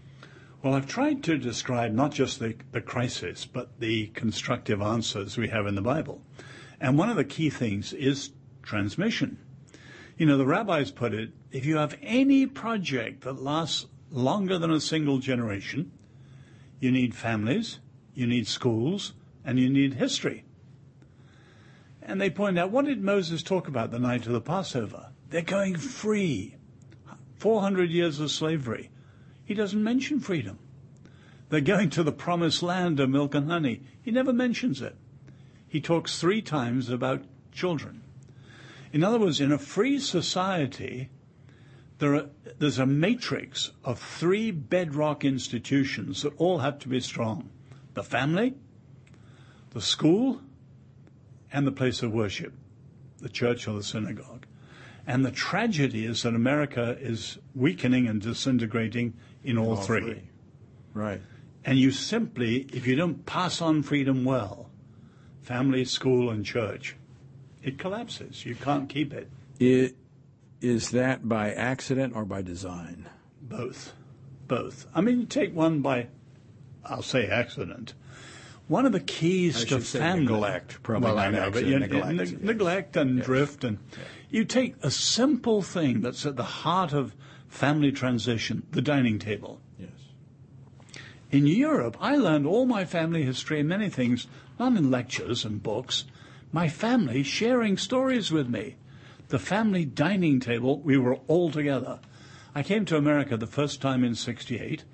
Well, 0.62 0.74
I've 0.74 0.87
tried 0.87 1.24
to 1.24 1.38
describe 1.38 1.92
not 1.92 2.12
just 2.12 2.38
the, 2.38 2.54
the 2.70 2.80
crisis, 2.80 3.44
but 3.46 3.80
the 3.80 4.08
constructive 4.08 4.80
answers 4.80 5.37
we 5.37 5.48
have 5.48 5.66
in 5.66 5.74
the 5.74 5.82
Bible. 5.82 6.20
And 6.83 6.99
one 6.99 7.09
of 7.09 7.16
the 7.16 7.25
key 7.25 7.49
things 7.49 7.92
is 7.92 8.33
transmission. 8.61 9.38
You 10.18 10.27
know, 10.27 10.37
the 10.37 10.45
rabbis 10.45 10.90
put 10.90 11.14
it 11.14 11.31
if 11.53 11.64
you 11.64 11.77
have 11.77 11.97
any 12.03 12.45
project 12.45 13.23
that 13.23 13.40
lasts 13.40 13.87
longer 14.11 14.59
than 14.59 14.73
a 14.73 14.81
single 14.81 15.18
generation, 15.18 15.92
you 16.81 16.90
need 16.90 17.14
families, 17.14 17.79
you 18.14 18.27
need 18.27 18.49
schools, 18.49 19.12
and 19.45 19.61
you 19.61 19.71
need 19.71 19.95
history. 19.95 20.45
And 22.03 22.21
they 22.21 22.31
point 22.31 22.59
out 22.59 22.73
what 22.73 22.87
did 22.87 23.01
Moses 23.01 23.45
talk 23.45 23.68
about 23.68 23.92
the 23.92 24.01
night 24.01 24.27
of 24.27 24.33
the 24.33 24.40
Passover? 24.40 25.11
They're 25.31 25.42
going 25.42 25.77
free. 25.77 26.57
400 27.37 27.90
years 27.90 28.18
of 28.18 28.33
slavery. 28.33 28.90
He 29.45 29.55
doesn't 29.55 29.83
mention 29.83 30.18
freedom. 30.18 30.59
They're 31.49 31.61
going 31.61 31.90
to 31.90 32.03
the 32.03 32.12
promised 32.12 32.61
land 32.61 32.99
of 32.99 33.09
milk 33.09 33.37
and 33.37 33.49
honey. 33.49 33.83
He 34.03 34.11
never 34.11 34.33
mentions 34.33 34.83
it 34.83 34.97
he 35.72 35.80
talks 35.80 36.20
three 36.20 36.42
times 36.42 36.90
about 36.90 37.22
children. 37.50 38.02
In 38.92 39.02
other 39.02 39.18
words, 39.18 39.40
in 39.40 39.50
a 39.50 39.56
free 39.56 39.98
society, 39.98 41.08
there 41.96 42.14
are, 42.14 42.26
there's 42.58 42.78
a 42.78 42.85
matrix 42.85 43.70
of 43.82 43.98
three 43.98 44.50
bedrock 44.50 45.24
institutions 45.24 46.20
that 46.24 46.35
all 46.37 46.58
have 46.58 46.78
to 46.80 46.88
be 46.88 47.00
strong 47.00 47.48
the 47.94 48.02
family, 48.02 48.52
the 49.70 49.80
school, 49.80 50.42
and 51.50 51.66
the 51.66 51.72
place 51.72 52.02
of 52.02 52.12
worship, 52.12 52.52
the 53.20 53.30
church 53.30 53.66
or 53.66 53.72
the 53.72 53.82
synagogue. 53.82 54.44
And 55.06 55.24
the 55.24 55.30
tragedy 55.30 56.04
is 56.04 56.22
that 56.22 56.35
America 56.35 56.98
is 57.00 57.38
weakening 57.54 58.06
and 58.08 58.20
disintegrating 58.20 59.14
in 59.42 59.56
all, 59.56 59.70
all 59.70 59.76
three. 59.76 60.02
three. 60.02 60.22
Right. 60.92 61.22
And 61.64 61.78
you 61.78 61.92
simply, 61.92 62.66
if 62.74 62.87
you 62.87 62.94
don't 62.94 63.24
pass 63.24 63.62
on 63.62 63.82
freedom 63.82 64.26
well, 64.26 64.68
family, 65.42 65.85
school, 65.85 66.31
and 66.31 66.44
church, 66.44 66.96
it 67.62 67.78
collapses. 67.78 68.46
You 68.46 68.55
can't 68.55 68.88
keep 68.88 69.12
it. 69.12 69.28
It 69.59 69.96
is 70.61 70.90
that 70.92 71.28
by 71.28 71.52
accident 71.52 72.14
or 72.14 72.24
by 72.24 72.40
design? 72.40 73.09
Both. 73.42 73.92
Both. 74.46 74.87
I 74.94 75.00
mean, 75.00 75.20
you 75.20 75.26
take 75.26 75.55
one 75.55 75.81
by, 75.81 76.07
I'll 76.85 77.02
say 77.02 77.26
accident. 77.26 77.94
One 78.68 78.87
of 78.87 78.92
the 78.92 79.00
keys 79.00 79.64
I 79.64 79.68
to 79.68 79.81
family 79.81 80.24
neglect, 80.24 80.83
probably 80.83 81.11
well, 81.11 81.18
I 81.18 81.31
know, 81.31 81.50
but 81.50 81.66
you, 81.66 81.78
neglect, 81.78 82.14
ne- 82.14 82.46
neglect 82.46 82.96
and 82.96 83.18
yes. 83.18 83.26
drift, 83.26 83.64
and 83.64 83.78
yes. 83.90 84.00
you 84.31 84.44
take 84.44 84.76
a 84.83 84.90
simple 84.90 85.62
thing 85.62 86.00
that's 86.00 86.24
at 86.24 86.37
the 86.37 86.44
heart 86.44 86.92
of 86.92 87.14
family 87.48 87.92
transition, 87.92 88.62
the 88.70 88.81
dining 88.81 89.18
table. 89.18 89.61
Yes. 89.78 89.90
In 91.31 91.46
Europe, 91.46 91.96
I 92.00 92.16
learned 92.16 92.46
all 92.46 92.66
my 92.66 92.85
family 92.85 93.24
history 93.24 93.61
and 93.61 93.68
many 93.68 93.90
things, 93.90 94.26
not 94.62 94.79
in 94.79 94.92
lectures 94.92 95.44
and 95.44 95.61
books, 95.61 96.05
my 96.53 96.68
family 96.68 97.25
sharing 97.25 97.77
stories 97.77 98.31
with 98.31 98.48
me. 98.48 98.77
The 99.27 99.40
family 99.40 99.85
dining 99.85 100.38
table, 100.38 100.79
we 100.79 100.96
were 100.96 101.16
all 101.27 101.51
together. 101.51 101.98
I 102.55 102.62
came 102.62 102.85
to 102.85 102.96
America 102.96 103.37
the 103.37 103.46
first 103.48 103.81
time 103.81 104.05
in 104.05 104.14
68. 104.14 104.85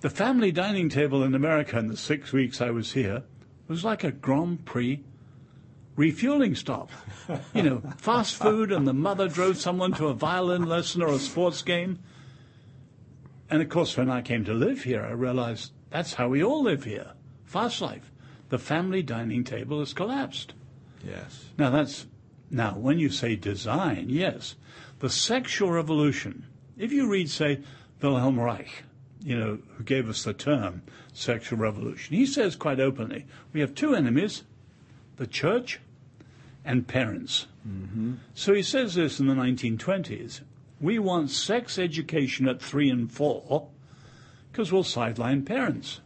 The 0.00 0.08
family 0.08 0.50
dining 0.50 0.88
table 0.88 1.22
in 1.24 1.34
America 1.34 1.78
in 1.78 1.88
the 1.88 1.96
six 1.96 2.32
weeks 2.32 2.62
I 2.62 2.70
was 2.70 2.92
here 2.92 3.24
was 3.68 3.84
like 3.84 4.02
a 4.02 4.12
Grand 4.12 4.64
Prix 4.64 5.04
refueling 5.96 6.54
stop. 6.54 6.90
You 7.52 7.64
know, 7.64 7.82
fast 7.98 8.36
food 8.36 8.72
and 8.72 8.88
the 8.88 8.94
mother 8.94 9.28
drove 9.28 9.58
someone 9.58 9.92
to 9.94 10.06
a 10.06 10.14
violin 10.14 10.64
lesson 10.64 11.02
or 11.02 11.08
a 11.08 11.18
sports 11.18 11.60
game. 11.60 11.98
And 13.50 13.60
of 13.60 13.68
course, 13.68 13.94
when 13.96 14.08
I 14.08 14.22
came 14.22 14.44
to 14.46 14.54
live 14.54 14.84
here, 14.84 15.04
I 15.04 15.10
realized 15.10 15.72
that's 15.90 16.14
how 16.14 16.28
we 16.28 16.42
all 16.42 16.62
live 16.62 16.84
here. 16.84 17.12
Fast 17.44 17.82
life. 17.82 18.10
The 18.48 18.58
family 18.58 19.02
dining 19.02 19.44
table 19.44 19.80
has 19.80 19.92
collapsed. 19.92 20.54
Yes. 21.04 21.46
Now 21.58 21.70
that's 21.70 22.06
now 22.50 22.76
when 22.76 22.98
you 22.98 23.10
say 23.10 23.36
design, 23.36 24.06
yes, 24.08 24.54
the 25.00 25.10
sexual 25.10 25.70
revolution. 25.70 26.46
If 26.78 26.92
you 26.92 27.08
read, 27.08 27.30
say, 27.30 27.60
Wilhelm 28.00 28.38
Reich, 28.38 28.84
you 29.22 29.38
know, 29.38 29.58
who 29.76 29.84
gave 29.84 30.08
us 30.08 30.24
the 30.24 30.32
term 30.32 30.82
sexual 31.12 31.58
revolution, 31.58 32.14
he 32.14 32.26
says 32.26 32.54
quite 32.54 32.78
openly, 32.78 33.26
we 33.52 33.60
have 33.60 33.74
two 33.74 33.94
enemies, 33.94 34.44
the 35.16 35.26
church 35.26 35.80
and 36.64 36.86
parents. 36.86 37.46
Mm-hmm. 37.66 38.14
So 38.34 38.52
he 38.52 38.62
says 38.62 38.94
this 38.94 39.18
in 39.18 39.26
the 39.26 39.34
1920s. 39.34 40.42
We 40.80 40.98
want 40.98 41.30
sex 41.30 41.78
education 41.78 42.46
at 42.46 42.60
three 42.60 42.90
and 42.90 43.10
four 43.10 43.68
because 44.52 44.70
we'll 44.72 44.84
sideline 44.84 45.44
parents. 45.44 46.00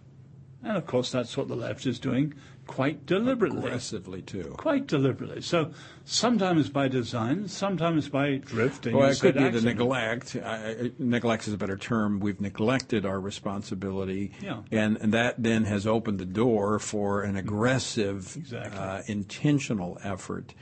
And 0.63 0.77
of 0.77 0.87
course, 0.87 1.11
that's 1.11 1.37
what 1.37 1.49
the 1.49 1.57
left 1.57 1.87
is 1.87 1.99
doing 1.99 2.35
quite 2.67 3.05
deliberately. 3.07 3.61
Aggressively, 3.67 4.23
too. 4.23 4.55
Quite 4.57 4.87
deliberately. 4.87 5.41
So 5.41 5.73
sometimes 6.05 6.69
by 6.69 6.87
design, 6.87 7.49
sometimes 7.49 8.09
by 8.09 8.37
drift. 8.37 8.87
And 8.87 8.95
well, 8.95 9.09
it 9.11 9.19
could 9.19 9.35
be 9.37 9.49
the 9.49 9.61
neglect. 9.63 10.37
I, 10.37 10.93
neglect 10.99 11.49
is 11.49 11.55
a 11.55 11.57
better 11.57 11.77
term. 11.79 12.21
We've 12.21 12.41
neglected 12.41 13.07
our 13.07 13.19
responsibility, 13.19 14.33
Yeah. 14.43 14.61
and, 14.71 14.99
and 14.99 15.13
that 15.15 15.43
then 15.43 15.65
has 15.65 15.87
opened 15.87 16.19
the 16.21 16.27
door 16.27 16.79
for 16.79 17.23
an 17.23 17.37
aggressive, 17.37 18.37
Exactly. 18.37 18.79
uh, 18.79 19.03
intentional 19.07 19.99
effort. 20.05 20.55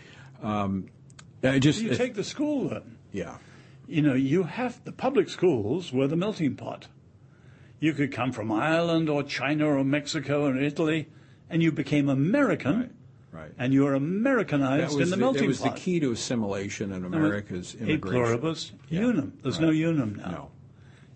Um, 0.42 0.86
I 1.42 1.58
just 1.58 1.82
You 1.82 1.94
take 1.94 2.14
the 2.14 2.24
school 2.24 2.68
then. 2.68 2.96
yeah. 3.12 3.38
You 3.86 4.02
know, 4.02 4.14
you 4.14 4.42
have 4.44 4.84
the 4.84 4.92
public 4.92 5.28
schools 5.30 5.92
were 5.92 6.06
the 6.06 6.16
melting 6.16 6.56
pot. 6.56 6.88
You 7.80 7.92
could 7.92 8.12
come 8.12 8.32
from 8.32 8.50
Ireland 8.50 9.08
or 9.08 9.22
China 9.22 9.66
or 9.66 9.84
Mexico 9.84 10.46
or 10.46 10.56
Italy, 10.56 11.08
and 11.48 11.62
you 11.62 11.70
became 11.72 12.08
American, 12.08 12.90
Right. 13.30 13.52
and 13.58 13.72
you 13.72 13.84
were 13.84 13.94
Americanized 13.94 14.94
in 15.00 15.10
the 15.10 15.16
the, 15.16 15.16
melting 15.16 15.42
that 15.42 15.48
was 15.48 15.60
the 15.60 15.70
key 15.70 16.00
to 16.00 16.10
assimilation 16.12 16.92
in 16.92 17.04
America's 17.04 17.74
E 17.76 17.78
immigration. 17.84 18.00
pluribus 18.24 18.72
Yeah. 18.88 19.04
unum. 19.06 19.32
There's 19.42 19.58
Right. 19.60 19.66
no 19.66 19.88
unum 19.90 20.16
now. 20.16 20.30
No. 20.30 20.50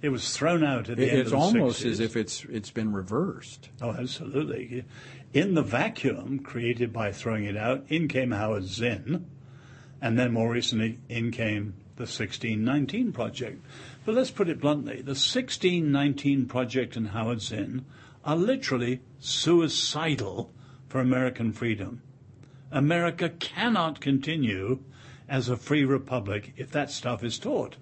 It 0.02 0.08
was 0.10 0.36
thrown 0.36 0.64
out 0.64 0.88
at 0.90 0.96
the 0.96 1.04
It- 1.04 1.08
end 1.10 1.18
it's 1.20 1.26
of 1.26 1.30
the 1.32 1.36
year. 1.38 1.46
It's 1.46 1.54
almost 1.56 1.78
60s. 1.80 1.90
as 1.92 2.00
if 2.00 2.16
it's 2.16 2.44
it's 2.44 2.70
been 2.70 2.92
reversed. 2.92 3.68
Oh, 3.80 3.90
absolutely. 3.92 4.84
In 5.32 5.54
the 5.54 5.62
vacuum 5.62 6.40
created 6.40 6.92
by 6.92 7.12
throwing 7.12 7.44
it 7.44 7.56
out, 7.56 7.84
in 7.88 8.08
came 8.08 8.32
Howard 8.32 8.64
Zinn, 8.64 9.26
and 10.00 10.18
then 10.18 10.32
more 10.32 10.50
recently, 10.50 10.98
in 11.08 11.30
came 11.30 11.74
the 11.96 12.06
1619 12.06 13.12
Project. 13.12 13.64
But 14.04 14.14
let's 14.14 14.30
put 14.30 14.48
it 14.48 14.60
bluntly 14.60 14.96
the 14.96 15.12
1619 15.14 16.46
Project 16.46 16.96
and 16.96 17.08
Howard 17.08 17.40
Zinn 17.40 17.84
are 18.24 18.36
literally 18.36 19.00
suicidal 19.18 20.52
for 20.88 21.00
American 21.00 21.52
freedom. 21.52 22.02
America 22.70 23.28
cannot 23.28 24.00
continue 24.00 24.80
as 25.28 25.48
a 25.48 25.56
free 25.56 25.84
republic 25.84 26.52
if 26.56 26.70
that 26.72 26.90
stuff 26.90 27.22
is 27.22 27.38
taught. 27.38 27.76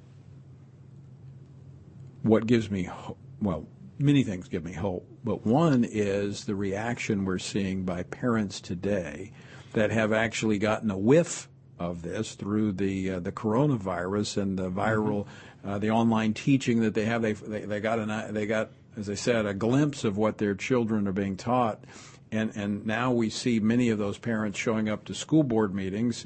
what 2.23 2.47
gives 2.47 2.71
me 2.71 2.85
ho- 2.85 3.17
well 3.41 3.67
many 3.99 4.23
things 4.23 4.49
give 4.49 4.65
me 4.65 4.73
hope 4.73 5.07
but 5.25 5.47
one 5.47 5.85
is 5.85 6.45
the 6.45 6.55
reaction 6.55 7.25
we're 7.25 7.39
seeing 7.39 7.85
by 7.85 8.03
parents 8.03 8.61
today 8.61 9.33
that 9.73 9.91
have 9.91 10.13
actually 10.13 10.59
gotten 10.59 10.91
a 10.91 10.99
whiff 10.99 11.49
of 11.79 12.03
this 12.03 12.35
through 12.35 12.73
the 12.73 13.11
uh, 13.11 13.21
the 13.21 13.33
coronavirus 13.33 14.37
and 14.37 14.59
the 14.59 14.71
viral 14.71 15.27
uh, 15.65 15.79
the 15.79 15.91
online 15.91 16.35
teaching 16.35 16.81
that 16.81 16.95
they 16.95 17.05
have 17.05 17.23
they 17.23 17.33
they, 17.33 17.61
they 17.61 17.81
got 17.81 17.99
an 17.99 18.35
they 18.35 18.47
got 18.47 18.71
as 18.97 19.09
I 19.09 19.15
said 19.15 19.47
a 19.47 19.55
glimpse 19.55 20.05
of 20.05 20.17
what 20.17 20.39
their 20.39 20.55
children 20.55 21.07
are 21.07 21.13
being 21.13 21.37
taught 21.37 21.85
and 22.33 22.53
and 22.57 22.87
now 22.87 23.11
we 23.11 23.31
see 23.31 23.61
many 23.61 23.91
of 23.91 23.99
those 23.99 24.19
parents 24.19 24.59
showing 24.59 24.89
up 24.89 25.05
to 25.07 25.15
school 25.15 25.43
board 25.43 25.75
meetings, 25.75 26.25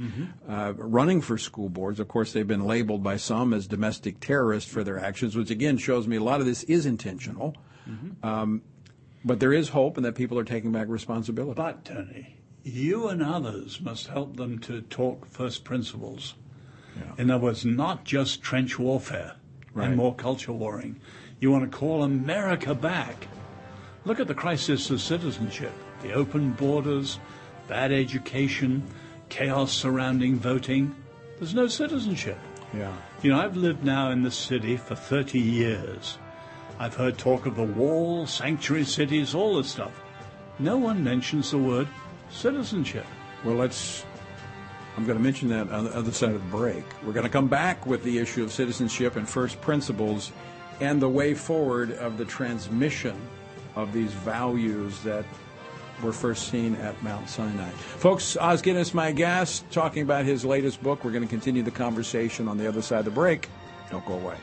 uh, 0.49 0.75
running 0.77 1.21
for 1.21 1.39
school 1.39 1.69
boards. 1.69 1.99
Of 1.99 2.09
course, 2.09 2.33
they've 2.33 2.47
been 2.47 2.67
labeled 2.67 3.03
by 3.03 3.17
some 3.17 3.55
as 3.55 3.67
domestic 3.67 4.21
terrorists 4.21 4.71
for 4.71 4.85
their 4.85 4.99
actions, 4.99 5.35
which 5.37 5.51
again 5.51 5.79
shows 5.79 6.07
me 6.07 6.17
a 6.17 6.23
lot 6.23 6.41
of 6.41 6.47
this 6.47 6.63
is 6.65 6.87
intentional. 6.87 7.57
Um, 8.23 8.63
but 9.25 9.41
there 9.41 9.55
is 9.55 9.71
hope, 9.71 9.97
and 9.97 10.05
that 10.05 10.15
people 10.15 10.39
are 10.39 10.45
taking 10.45 10.73
back 10.73 10.89
responsibility. 10.89 11.57
But, 11.57 11.85
Tony, 11.87 12.37
you 12.63 13.09
and 13.09 13.23
others 13.23 13.81
must 13.81 14.09
help 14.09 14.37
them 14.37 14.59
to 14.61 14.83
talk 14.83 15.25
first 15.27 15.65
principles. 15.65 16.35
In 17.19 17.31
other 17.31 17.45
words, 17.45 17.65
not 17.65 18.05
just 18.05 18.43
trench 18.43 18.79
warfare 18.79 19.37
Right. 19.73 19.89
and 19.89 19.97
more 19.97 20.15
culture 20.15 20.53
warring. 20.53 21.01
You 21.41 21.51
want 21.51 21.71
to 21.71 21.77
call 21.77 22.03
America 22.05 22.75
back. 22.75 23.27
Look 24.05 24.21
at 24.21 24.29
the 24.29 24.35
crisis 24.35 24.89
of 24.91 25.01
citizenship, 25.01 25.73
the 26.03 26.13
open 26.13 26.53
borders, 26.53 27.19
bad 27.67 27.91
education, 27.91 28.85
chaos 29.31 29.73
surrounding 29.73 30.37
voting. 30.39 30.95
There's 31.39 31.55
no 31.55 31.67
citizenship. 31.67 32.39
yeah. 32.73 32.93
You 33.23 33.31
know, 33.31 33.41
I've 33.41 33.57
lived 33.57 33.85
now 33.85 34.11
in 34.11 34.23
this 34.23 34.37
city 34.37 34.77
for 34.77 34.95
30 34.95 35.41
years. 35.41 36.19
I've 36.79 36.95
heard 36.95 37.17
talk 37.19 37.47
of 37.47 37.57
the 37.57 37.63
wall, 37.63 38.27
sanctuary 38.27 38.85
cities, 38.85 39.35
all 39.35 39.57
this 39.57 39.71
stuff. 39.71 40.03
No 40.59 40.77
one 40.77 41.03
mentions 41.03 41.51
the 41.51 41.59
word 41.59 41.89
citizenship. 42.31 43.07
Well, 43.45 43.57
let's. 43.57 44.05
I'm 44.97 45.05
going 45.07 45.19
to 45.19 45.25
mention 45.25 45.49
that 45.49 45.71
on 45.71 45.85
the 45.85 45.97
other 45.97 46.13
side 46.13 46.35
of 46.35 46.43
the 46.45 46.57
break. 46.57 46.85
We're 47.05 47.13
going 47.13 47.27
to 47.27 47.33
come 47.33 47.49
back 47.49 47.85
with 47.85 48.05
the 48.05 48.19
issue 48.19 48.45
of 48.45 48.53
citizenship 48.53 49.17
and 49.17 49.29
first 49.29 49.61
principles 49.61 50.31
and 50.81 51.03
the 51.03 51.09
way 51.09 51.35
forward 51.35 51.93
of 51.93 52.17
the 52.17 52.25
transmission 52.25 53.17
of 53.75 53.93
these 53.93 54.13
values 54.13 55.01
that 55.03 55.25
were 56.03 56.13
first 56.13 56.49
seen 56.49 56.75
at 56.77 57.01
Mount 57.03 57.29
Sinai. 57.29 57.71
Folks, 57.71 58.37
Os 58.37 58.63
Guinness, 58.63 58.95
my 58.95 59.11
guest, 59.13 59.69
talking 59.71 60.03
about 60.03 60.25
his 60.25 60.45
latest 60.45 60.83
book. 60.83 61.05
We're 61.05 61.13
going 61.13 61.25
to 61.25 61.29
continue 61.29 61.63
the 61.63 61.71
conversation 61.71 62.49
on 62.49 62.59
the 62.59 62.69
other 62.69 62.83
side 62.83 63.01
of 63.01 63.05
the 63.05 63.11
break. 63.11 63.49
Don't 63.91 64.05
go 64.07 64.15
away. 64.15 64.37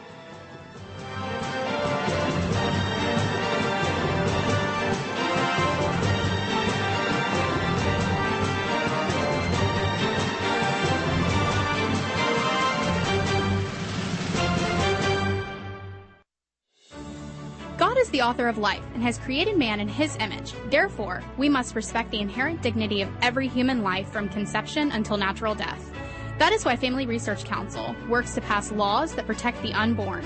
The 18.12 18.22
author 18.22 18.48
of 18.48 18.58
life 18.58 18.84
and 18.94 19.04
has 19.04 19.18
created 19.18 19.58
man 19.58 19.80
in 19.80 19.88
his 19.88 20.16
image. 20.18 20.54
Therefore, 20.70 21.24
we 21.38 21.50
must 21.50 21.76
respect 21.76 22.12
the 22.12 22.20
inherent 22.20 22.62
dignity 22.62 23.02
of 23.02 23.10
every 23.22 23.48
human 23.48 23.84
life 23.84 24.10
from 24.10 24.30
conception 24.30 24.92
until 24.92 25.18
natural 25.18 25.56
death. 25.56 25.92
That 26.38 26.54
is 26.54 26.66
why 26.66 26.76
Family 26.76 27.06
Research 27.06 27.46
Council 27.46 27.96
works 28.10 28.34
to 28.36 28.42
pass 28.42 28.72
laws 28.72 29.14
that 29.16 29.28
protect 29.28 29.62
the 29.62 29.74
unborn. 29.74 30.26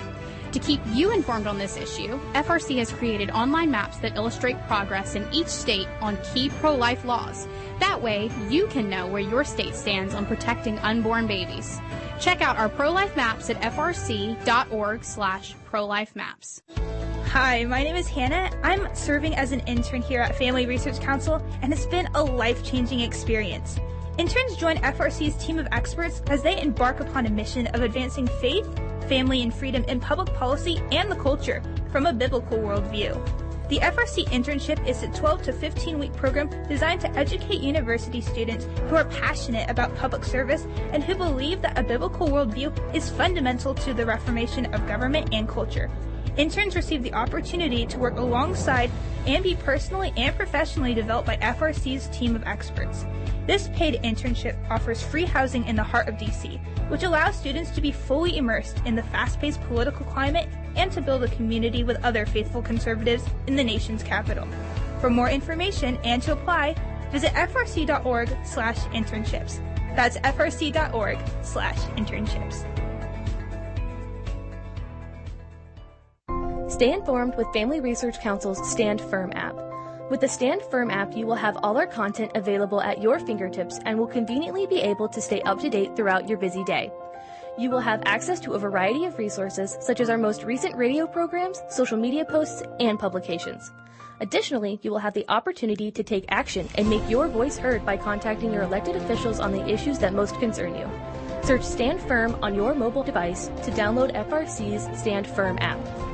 To 0.54 0.60
keep 0.60 0.80
you 0.94 1.12
informed 1.12 1.48
on 1.48 1.58
this 1.58 1.76
issue, 1.76 2.18
FRC 2.32 2.78
has 2.78 2.90
created 2.90 3.30
online 3.32 3.70
maps 3.70 3.98
that 3.98 4.16
illustrate 4.16 4.58
progress 4.68 5.16
in 5.16 5.28
each 5.34 5.50
state 5.50 5.88
on 6.00 6.18
key 6.34 6.48
pro-life 6.48 7.04
laws. 7.04 7.46
That 7.82 8.02
way, 8.02 8.32
you 8.50 8.68
can 8.68 8.90
know 8.90 9.06
where 9.06 9.22
your 9.22 9.44
state 9.44 9.76
stands 9.76 10.14
on 10.14 10.26
protecting 10.26 10.80
unborn 10.80 11.28
babies. 11.28 11.82
Check 12.22 12.42
out 12.42 12.58
our 12.58 12.70
pro-life 12.70 13.18
maps 13.18 13.50
at 13.50 13.60
frc.org 13.62 15.04
slash 15.04 15.56
pro-life 15.66 16.16
maps. 16.16 16.62
Hi, 17.28 17.66
my 17.66 17.84
name 17.84 17.98
is 17.98 18.08
Hannah. 18.08 18.50
I'm 18.64 18.88
serving 18.96 19.36
as 19.36 19.52
an 19.52 19.60
intern 19.62 20.02
here 20.02 20.22
at 20.22 20.38
Family 20.38 20.68
Research 20.68 21.02
Council, 21.02 21.44
and 21.62 21.74
it's 21.74 21.86
been 21.86 22.08
a 22.16 22.24
life 22.24 22.64
changing 22.64 23.02
experience. 23.02 23.78
Interns 24.18 24.56
join 24.56 24.78
FRC's 24.78 25.36
team 25.44 25.60
of 25.60 25.68
experts 25.74 26.22
as 26.28 26.42
they 26.44 26.62
embark 26.62 27.02
upon 27.02 27.26
a 27.26 27.30
mission 27.30 27.68
of 27.68 27.82
advancing 27.82 28.28
faith, 28.40 28.66
family, 29.10 29.42
and 29.42 29.54
freedom 29.54 29.84
in 29.86 30.00
public 30.00 30.34
policy 30.36 30.82
and 30.94 31.12
the 31.12 31.16
culture 31.16 31.62
from 31.92 32.06
a 32.06 32.14
biblical 32.14 32.58
worldview. 32.58 33.14
The 33.68 33.80
FRC 33.80 34.26
internship 34.28 34.88
is 34.88 35.04
a 35.04 35.08
12 35.08 35.42
to 35.44 35.54
15 35.54 36.00
week 36.00 36.14
program 36.14 36.50
designed 36.70 37.02
to 37.02 37.12
educate 37.18 37.60
university 37.60 38.22
students 38.22 38.68
who 38.88 38.96
are 38.96 39.06
passionate 39.06 39.70
about 39.70 39.96
public 39.96 40.24
service 40.24 40.68
and 40.94 41.04
who 41.04 41.16
believe 41.16 41.62
that 41.64 41.78
a 41.78 41.84
biblical 41.84 42.30
worldview 42.30 42.72
is 42.96 43.10
fundamental 43.10 43.74
to 43.74 43.94
the 43.94 44.06
reformation 44.06 44.74
of 44.74 44.88
government 44.88 45.30
and 45.34 45.50
culture. 45.50 45.90
Interns 46.38 46.76
receive 46.76 47.02
the 47.02 47.14
opportunity 47.14 47.86
to 47.86 47.98
work 47.98 48.18
alongside 48.18 48.92
and 49.26 49.44
be 49.44 49.56
personally 49.56 50.14
and 50.18 50.36
professionally 50.36 50.94
developed 50.94 51.28
by 51.28 51.38
FRC's 51.38 52.08
team 52.08 52.36
of 52.36 52.44
experts. 52.44 53.06
This 53.48 53.70
paid 53.70 54.02
internship 54.04 54.58
offers 54.70 55.02
free 55.02 55.26
housing 55.26 55.66
in 55.66 55.76
the 55.76 55.84
heart 55.84 56.08
of 56.10 56.16
DC, 56.16 56.60
which 56.90 57.04
allows 57.04 57.38
students 57.38 57.72
to 57.72 57.82
be 57.82 57.92
fully 57.92 58.38
immersed 58.38 58.82
in 58.86 58.96
the 58.96 59.04
fast 59.04 59.40
paced 59.40 59.62
political 59.62 60.06
climate 60.08 60.50
and 60.76 60.92
to 60.92 61.02
build 61.02 61.24
a 61.24 61.30
community 61.30 61.84
with 61.84 62.04
other 62.04 62.26
faithful 62.26 62.62
conservatives 62.62 63.24
in 63.48 63.56
the 63.56 63.64
nation's 63.64 64.04
capital. 64.04 64.48
For 65.00 65.10
more 65.10 65.30
information 65.30 65.98
and 66.04 66.22
to 66.24 66.34
apply, 66.34 66.76
visit 67.12 67.32
frc.org 67.32 68.36
slash 68.44 68.80
internships. 68.88 69.60
That's 69.96 70.18
frc.org 70.18 71.18
slash 71.44 71.78
internships. 71.96 72.85
Stay 76.68 76.92
informed 76.92 77.36
with 77.36 77.54
Family 77.54 77.80
Research 77.80 78.20
Council's 78.20 78.72
Stand 78.72 79.00
Firm 79.00 79.32
app. 79.36 79.56
With 80.10 80.22
the 80.22 80.28
Stand 80.28 80.64
Firm 80.64 80.90
app, 80.90 81.16
you 81.16 81.28
will 81.28 81.36
have 81.36 81.58
all 81.62 81.78
our 81.78 81.86
content 81.86 82.32
available 82.34 82.82
at 82.82 83.04
your 83.04 83.20
fingertips 83.20 83.80
and 83.86 84.00
will 84.00 84.08
conveniently 84.08 84.66
be 84.66 84.82
able 84.82 85.08
to 85.10 85.22
stay 85.22 85.42
up 85.44 85.60
to 85.60 85.70
date 85.70 85.96
throughout 85.96 86.28
your 86.28 86.40
busy 86.40 86.64
day. 86.64 86.92
You 87.56 87.70
will 87.70 87.80
have 87.80 88.02
access 88.08 88.40
to 88.42 88.54
a 88.54 88.60
variety 88.60 89.06
of 89.06 89.20
resources, 89.20 89.78
such 89.80 90.00
as 90.00 90.10
our 90.10 90.18
most 90.18 90.44
recent 90.44 90.76
radio 90.76 91.06
programs, 91.06 91.62
social 91.70 91.98
media 91.98 92.26
posts, 92.26 92.64
and 92.80 92.98
publications. 92.98 93.72
Additionally, 94.20 94.80
you 94.82 94.90
will 94.90 94.98
have 94.98 95.14
the 95.14 95.26
opportunity 95.30 95.92
to 95.92 96.02
take 96.04 96.26
action 96.30 96.68
and 96.76 96.90
make 96.90 97.08
your 97.08 97.28
voice 97.28 97.58
heard 97.58 97.86
by 97.86 97.96
contacting 97.96 98.52
your 98.52 98.64
elected 98.64 98.96
officials 98.96 99.40
on 99.40 99.52
the 99.52 99.68
issues 99.68 100.00
that 100.00 100.14
most 100.14 100.34
concern 100.40 100.74
you. 100.76 100.90
Search 101.44 101.64
Stand 101.64 102.02
Firm 102.02 102.36
on 102.42 102.56
your 102.56 102.74
mobile 102.74 103.04
device 103.04 103.52
to 103.64 103.72
download 103.72 104.16
FRC's 104.16 105.00
Stand 105.00 105.28
Firm 105.28 105.60
app. 105.62 106.05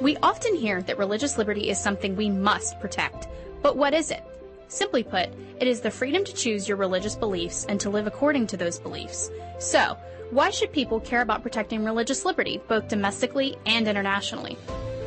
We 0.00 0.16
often 0.18 0.54
hear 0.54 0.82
that 0.82 0.98
religious 0.98 1.38
liberty 1.38 1.70
is 1.70 1.78
something 1.78 2.14
we 2.14 2.30
must 2.30 2.78
protect. 2.80 3.28
But 3.62 3.76
what 3.76 3.94
is 3.94 4.10
it? 4.10 4.22
Simply 4.68 5.02
put, 5.02 5.28
it 5.60 5.66
is 5.66 5.80
the 5.80 5.90
freedom 5.90 6.24
to 6.24 6.34
choose 6.34 6.68
your 6.68 6.76
religious 6.76 7.16
beliefs 7.16 7.64
and 7.68 7.80
to 7.80 7.90
live 7.90 8.06
according 8.06 8.46
to 8.48 8.56
those 8.56 8.78
beliefs. 8.78 9.30
So, 9.58 9.96
why 10.30 10.50
should 10.50 10.72
people 10.72 11.00
care 11.00 11.22
about 11.22 11.42
protecting 11.42 11.84
religious 11.84 12.24
liberty, 12.24 12.60
both 12.68 12.86
domestically 12.86 13.56
and 13.64 13.88
internationally? 13.88 14.58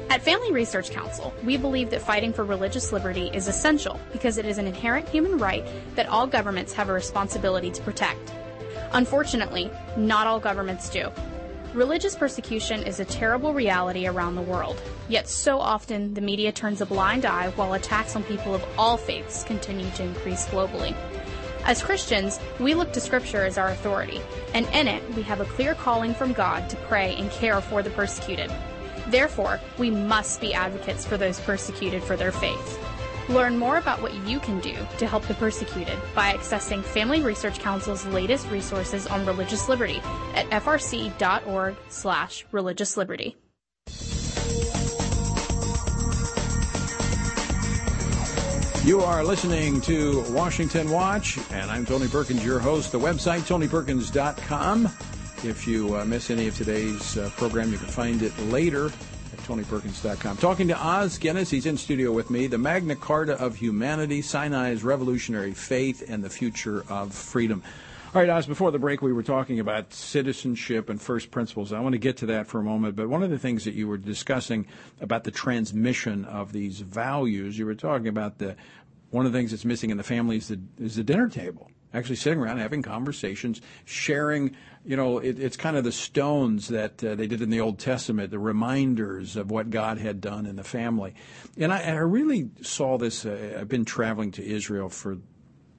At 0.09 0.23
Family 0.23 0.51
Research 0.51 0.89
Council, 0.89 1.33
we 1.45 1.55
believe 1.55 1.89
that 1.91 2.01
fighting 2.01 2.33
for 2.33 2.43
religious 2.43 2.91
liberty 2.91 3.29
is 3.33 3.47
essential 3.47 3.97
because 4.11 4.37
it 4.37 4.45
is 4.45 4.57
an 4.57 4.67
inherent 4.67 5.07
human 5.07 5.37
right 5.37 5.65
that 5.95 6.09
all 6.09 6.27
governments 6.27 6.73
have 6.73 6.89
a 6.89 6.93
responsibility 6.93 7.71
to 7.71 7.81
protect. 7.83 8.33
Unfortunately, 8.93 9.71
not 9.95 10.27
all 10.27 10.39
governments 10.39 10.89
do. 10.89 11.09
Religious 11.73 12.17
persecution 12.17 12.83
is 12.83 12.99
a 12.99 13.05
terrible 13.05 13.53
reality 13.53 14.05
around 14.05 14.35
the 14.35 14.41
world, 14.41 14.81
yet 15.07 15.29
so 15.29 15.57
often 15.57 16.13
the 16.13 16.19
media 16.19 16.51
turns 16.51 16.81
a 16.81 16.85
blind 16.85 17.25
eye 17.25 17.49
while 17.51 17.75
attacks 17.75 18.13
on 18.13 18.23
people 18.25 18.53
of 18.53 18.61
all 18.77 18.97
faiths 18.97 19.45
continue 19.45 19.89
to 19.91 20.03
increase 20.03 20.45
globally. 20.47 20.93
As 21.63 21.81
Christians, 21.81 22.41
we 22.59 22.73
look 22.73 22.91
to 22.91 22.99
Scripture 22.99 23.45
as 23.45 23.57
our 23.57 23.69
authority, 23.69 24.19
and 24.53 24.67
in 24.73 24.85
it 24.85 25.01
we 25.15 25.21
have 25.21 25.39
a 25.39 25.45
clear 25.45 25.73
calling 25.73 26.13
from 26.13 26.33
God 26.33 26.69
to 26.71 26.75
pray 26.75 27.15
and 27.15 27.31
care 27.31 27.61
for 27.61 27.81
the 27.81 27.89
persecuted. 27.91 28.51
Therefore, 29.07 29.61
we 29.77 29.89
must 29.89 30.41
be 30.41 30.53
advocates 30.53 31.05
for 31.05 31.15
those 31.15 31.39
persecuted 31.39 32.03
for 32.03 32.17
their 32.17 32.33
faith. 32.33 32.79
Learn 33.29 33.57
more 33.57 33.77
about 33.77 34.01
what 34.01 34.13
you 34.27 34.39
can 34.39 34.59
do 34.59 34.75
to 34.97 35.07
help 35.07 35.23
the 35.23 35.33
persecuted 35.35 35.97
by 36.15 36.33
accessing 36.33 36.83
Family 36.83 37.21
Research 37.21 37.59
Council's 37.59 38.05
latest 38.07 38.49
resources 38.49 39.07
on 39.07 39.25
religious 39.25 39.69
liberty 39.69 40.01
at 40.33 40.49
frc.org 40.49 41.75
slash 41.89 42.45
religious 42.51 42.97
liberty. 42.97 43.37
You 48.83 49.01
are 49.01 49.23
listening 49.23 49.79
to 49.81 50.23
Washington 50.31 50.89
Watch, 50.89 51.37
and 51.51 51.69
I'm 51.69 51.85
Tony 51.85 52.07
Perkins, 52.07 52.43
your 52.43 52.57
host. 52.57 52.91
The 52.91 52.99
website, 52.99 53.41
tonyperkins.com. 53.41 54.85
If 55.43 55.67
you 55.67 55.95
uh, 55.97 56.05
miss 56.05 56.31
any 56.31 56.47
of 56.47 56.57
today's 56.57 57.15
uh, 57.15 57.29
program, 57.37 57.71
you 57.71 57.77
can 57.77 57.87
find 57.87 58.23
it 58.23 58.35
later 58.45 58.87
at 58.87 58.93
tonyperkins.com. 59.51 60.37
Talking 60.37 60.69
to 60.69 60.77
Os 60.77 61.17
Guinness, 61.17 61.49
he's 61.49 61.65
in 61.65 61.77
studio 61.77 62.11
with 62.11 62.29
me. 62.29 62.47
The 62.47 62.57
Magna 62.57 62.95
Carta 62.95 63.33
of 63.33 63.55
Humanity, 63.55 64.21
Sinai's 64.21 64.83
Revolutionary 64.83 65.53
Faith, 65.53 66.09
and 66.09 66.23
the 66.23 66.29
Future 66.29 66.85
of 66.89 67.13
Freedom. 67.13 67.61
All 68.13 68.21
right, 68.21 68.29
Os, 68.29 68.45
before 68.45 68.71
the 68.71 68.79
break, 68.79 69.01
we 69.01 69.11
were 69.11 69.23
talking 69.23 69.59
about 69.59 69.93
citizenship 69.93 70.89
and 70.89 71.01
first 71.01 71.31
principles. 71.31 71.73
I 71.73 71.79
want 71.79 71.93
to 71.93 71.99
get 71.99 72.17
to 72.17 72.25
that 72.27 72.47
for 72.47 72.59
a 72.59 72.63
moment, 72.63 72.95
but 72.95 73.09
one 73.09 73.23
of 73.23 73.29
the 73.29 73.39
things 73.39 73.65
that 73.65 73.73
you 73.73 73.87
were 73.87 73.97
discussing 73.97 74.67
about 75.01 75.23
the 75.25 75.31
transmission 75.31 76.25
of 76.25 76.53
these 76.53 76.79
values, 76.79 77.57
you 77.57 77.65
were 77.65 77.75
talking 77.75 78.07
about 78.07 78.37
the 78.37 78.55
one 79.09 79.25
of 79.25 79.33
the 79.33 79.37
things 79.37 79.51
that's 79.51 79.65
missing 79.65 79.89
in 79.89 79.97
the 79.97 80.03
family 80.03 80.37
is 80.37 80.47
the, 80.47 80.59
is 80.79 80.95
the 80.95 81.03
dinner 81.03 81.27
table. 81.27 81.69
Actually 81.93 82.15
sitting 82.15 82.39
around 82.39 82.59
having 82.59 82.81
conversations, 82.81 83.61
sharing, 83.85 84.55
you 84.85 84.95
know, 84.95 85.19
it, 85.19 85.39
it's 85.39 85.57
kind 85.57 85.75
of 85.75 85.83
the 85.83 85.91
stones 85.91 86.69
that 86.69 87.03
uh, 87.03 87.15
they 87.15 87.27
did 87.27 87.41
in 87.41 87.49
the 87.49 87.59
Old 87.59 87.79
Testament, 87.79 88.31
the 88.31 88.39
reminders 88.39 89.35
of 89.35 89.51
what 89.51 89.69
God 89.69 89.97
had 89.97 90.21
done 90.21 90.45
in 90.45 90.55
the 90.55 90.63
family. 90.63 91.13
And 91.57 91.73
I, 91.73 91.81
I 91.81 91.91
really 91.95 92.49
saw 92.61 92.97
this, 92.97 93.25
uh, 93.25 93.57
I've 93.59 93.67
been 93.67 93.85
traveling 93.85 94.31
to 94.31 94.45
Israel 94.45 94.89
for 94.89 95.17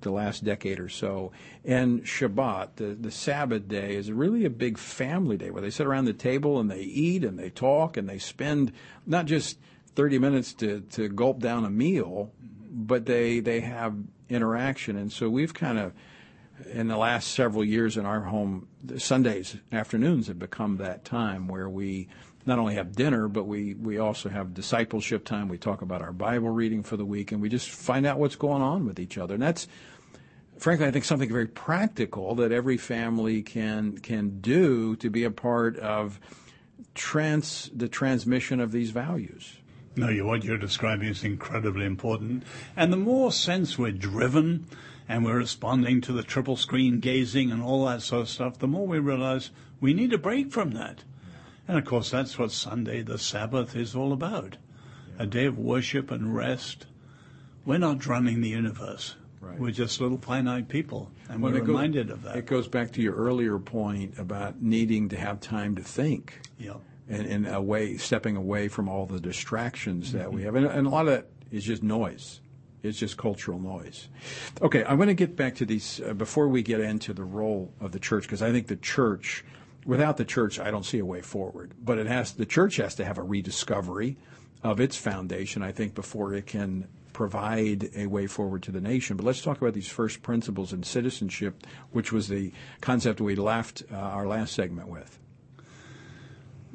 the 0.03 0.11
last 0.11 0.45
decade 0.45 0.81
or 0.81 0.89
so. 0.89 1.33
And 1.65 2.05
Shabbat, 2.05 2.77
the, 2.77 2.95
the 2.95 3.11
Sabbath 3.11 3.69
day, 3.69 3.97
is 3.97 4.13
really 4.13 4.45
a 4.45 4.51
big 4.51 4.79
family 4.79 5.37
day 5.37 5.51
where 5.51 5.63
they 5.63 5.71
sit 5.71 5.87
around 5.87 6.05
the 6.05 6.13
table 6.13 6.61
and 6.61 6.71
they 6.71 6.81
eat 6.81 7.25
and 7.25 7.39
they 7.39 7.51
talk 7.51 7.97
and 7.97 8.09
they 8.09 8.19
spend 8.19 8.73
not 9.07 9.27
just 9.27 9.59
30 9.95 10.19
minutes 10.19 10.53
to, 10.55 10.81
to 10.91 11.09
gulp 11.09 11.41
down 11.41 11.65
a 11.65 11.71
meal, 11.71 12.33
but 12.73 13.07
they, 13.07 13.41
they 13.41 13.61
have 13.61 13.95
interaction. 14.29 14.97
And 14.97 15.13
so 15.13 15.29
we've 15.29 15.55
kind 15.55 15.79
of, 15.79 15.93
in 16.73 16.89
the 16.89 16.97
last 16.97 17.29
several 17.29 17.65
years 17.65 17.97
in 17.97 18.07
our 18.07 18.23
home, 18.23 18.69
Sundays 18.97 19.57
afternoons 19.71 20.29
have 20.29 20.39
become 20.39 20.79
that 20.79 21.05
time 21.05 21.49
where 21.49 21.69
we 21.69 22.09
not 22.45 22.59
only 22.59 22.75
have 22.75 22.97
dinner, 22.97 23.29
but 23.29 23.45
we, 23.45 23.75
we 23.75 23.99
also 23.99 24.29
have 24.29 24.55
discipleship 24.55 25.25
time. 25.25 25.49
We 25.49 25.59
talk 25.59 25.83
about 25.83 26.03
our 26.03 26.13
Bible 26.13 26.49
reading 26.49 26.83
for 26.83 26.97
the 26.97 27.05
week, 27.05 27.31
and 27.31 27.41
we 27.41 27.49
just 27.49 27.71
find 27.71 28.05
out 28.07 28.19
what's 28.19 28.37
going 28.37 28.63
on 28.63 28.85
with 28.85 28.99
each 28.99 29.19
other. 29.19 29.35
And 29.35 29.43
that's 29.43 29.69
frankly, 30.63 30.87
I 30.87 30.91
think 30.91 31.05
something 31.05 31.31
very 31.31 31.49
practical 31.49 32.37
that 32.37 32.53
every 32.53 32.77
family 32.77 33.43
can 33.43 33.99
can 33.99 34.41
do 34.41 34.97
to 34.97 35.11
be 35.11 35.25
a 35.25 35.31
part 35.31 35.77
of 35.79 36.21
trans 36.95 37.71
the 37.75 37.89
transmission 37.89 38.61
of 38.61 38.73
these 38.73 38.91
values. 38.91 39.57
No, 39.95 40.09
you, 40.09 40.25
what 40.25 40.45
you're 40.45 40.59
describing 40.59 41.09
is 41.09 41.23
incredibly 41.23 41.85
important. 41.85 42.45
And 42.77 42.93
the 42.93 42.97
more 42.97 43.31
sense 43.31 43.79
we're 43.79 43.93
driven 43.93 44.67
and 45.09 45.25
we're 45.25 45.37
responding 45.37 46.01
to 46.03 46.13
the 46.13 46.23
triple 46.23 46.57
screen 46.57 47.01
gazing 47.01 47.51
and 47.51 47.63
all 47.63 47.85
that 47.87 48.03
sort 48.03 48.23
of 48.23 48.29
stuff, 48.29 48.59
the 48.59 48.67
more 48.67 48.87
we 48.87 48.99
realize 48.99 49.51
we 49.81 49.93
need 49.93 50.13
a 50.13 50.19
break 50.19 50.51
from 50.51 50.71
that. 50.73 51.05
And 51.69 51.79
of 51.79 51.85
course, 51.85 52.11
that's 52.11 52.39
what 52.39 52.53
Sunday, 52.53 53.03
the 53.03 53.19
Sabbath, 53.19 53.77
is 53.77 53.95
all 53.95 54.13
about 54.13 54.57
a 55.19 55.27
day 55.27 55.45
of 55.45 55.59
worship 55.59 56.11
and 56.11 56.35
rest. 56.35 56.87
We're 57.65 57.79
not 57.79 58.07
running 58.07 58.41
the 58.41 58.49
universe. 58.49 59.15
Right. 59.41 59.59
We're 59.59 59.73
just 59.73 60.01
little 60.01 60.19
finite 60.19 60.69
people, 60.69 61.11
and 61.29 61.43
well, 61.43 61.53
we're 61.53 61.63
reminded 61.63 62.11
of 62.11 62.23
that. 62.23 62.37
It 62.37 62.47
goes 62.47 62.69
back 62.69 62.93
to 62.93 63.03
your 63.03 63.15
earlier 63.15 63.59
point 63.59 64.17
about 64.17 64.63
needing 64.63 65.09
to 65.09 65.17
have 65.17 65.41
time 65.41 65.75
to 65.75 65.83
think. 65.83 66.41
Yeah. 66.59 66.75
And, 67.09 67.27
and 67.27 67.47
away, 67.49 67.97
stepping 67.97 68.37
away 68.37 68.69
from 68.69 68.89
all 68.89 69.07
the 69.07 69.21
distractions 69.21 70.09
mm-hmm. 70.09 70.19
that 70.19 70.33
we 70.33 70.45
have, 70.45 70.55
and, 70.55 70.67
and 70.67 70.87
a 70.87 70.91
lot 70.91 71.09
of 71.09 71.15
that 71.15 71.27
is 71.51 71.65
just 71.65 71.83
noise. 71.83 72.41
It's 72.83 72.99
just 72.99 73.17
cultural 73.17 73.59
noise. 73.59 74.09
Okay, 74.61 74.85
I'm 74.85 74.97
going 74.97 75.09
to 75.09 75.15
get 75.15 75.37
back 75.37 75.57
to 75.57 75.67
these 75.67 76.01
uh, 76.01 76.15
before 76.15 76.49
we 76.49 76.63
get 76.63 76.81
into 76.81 77.13
the 77.13 77.25
role 77.25 77.73
of 77.81 77.93
the 77.93 77.99
church, 77.99 78.23
because 78.23 78.41
I 78.41 78.51
think 78.51 78.69
the 78.69 78.77
church, 78.77 79.45
without 79.85 80.17
the 80.17 80.25
church, 80.25 80.59
I 80.59 80.71
don't 80.71 80.85
see 80.85 81.01
a 81.01 81.05
way 81.05 81.21
forward. 81.21 81.73
But 81.83 81.99
it 81.99 82.07
has 82.07 82.33
the 82.33 82.47
church 82.47 82.77
has 82.77 82.95
to 82.97 83.05
have 83.05 83.19
a 83.19 83.23
rediscovery 83.23 84.17
of 84.63 84.81
its 84.81 84.97
foundation, 84.97 85.63
I 85.63 85.73
think, 85.73 85.95
before 85.95 86.35
it 86.35 86.47
can 86.47 86.89
provide 87.13 87.91
a 87.95 88.07
way 88.07 88.27
forward 88.27 88.63
to 88.63 88.73
the 88.73 88.81
nation. 88.81 89.17
But 89.17 89.27
let's 89.27 89.43
talk 89.43 89.61
about 89.61 89.75
these 89.75 89.89
first 89.89 90.23
principles 90.23 90.73
in 90.73 90.83
citizenship, 90.83 91.67
which 91.91 92.11
was 92.13 92.29
the 92.29 92.53
concept 92.81 93.21
we 93.21 93.37
left 93.37 93.83
uh, 93.93 93.97
our 93.97 94.27
last 94.27 94.55
segment 94.55 94.89
with. 94.89 95.19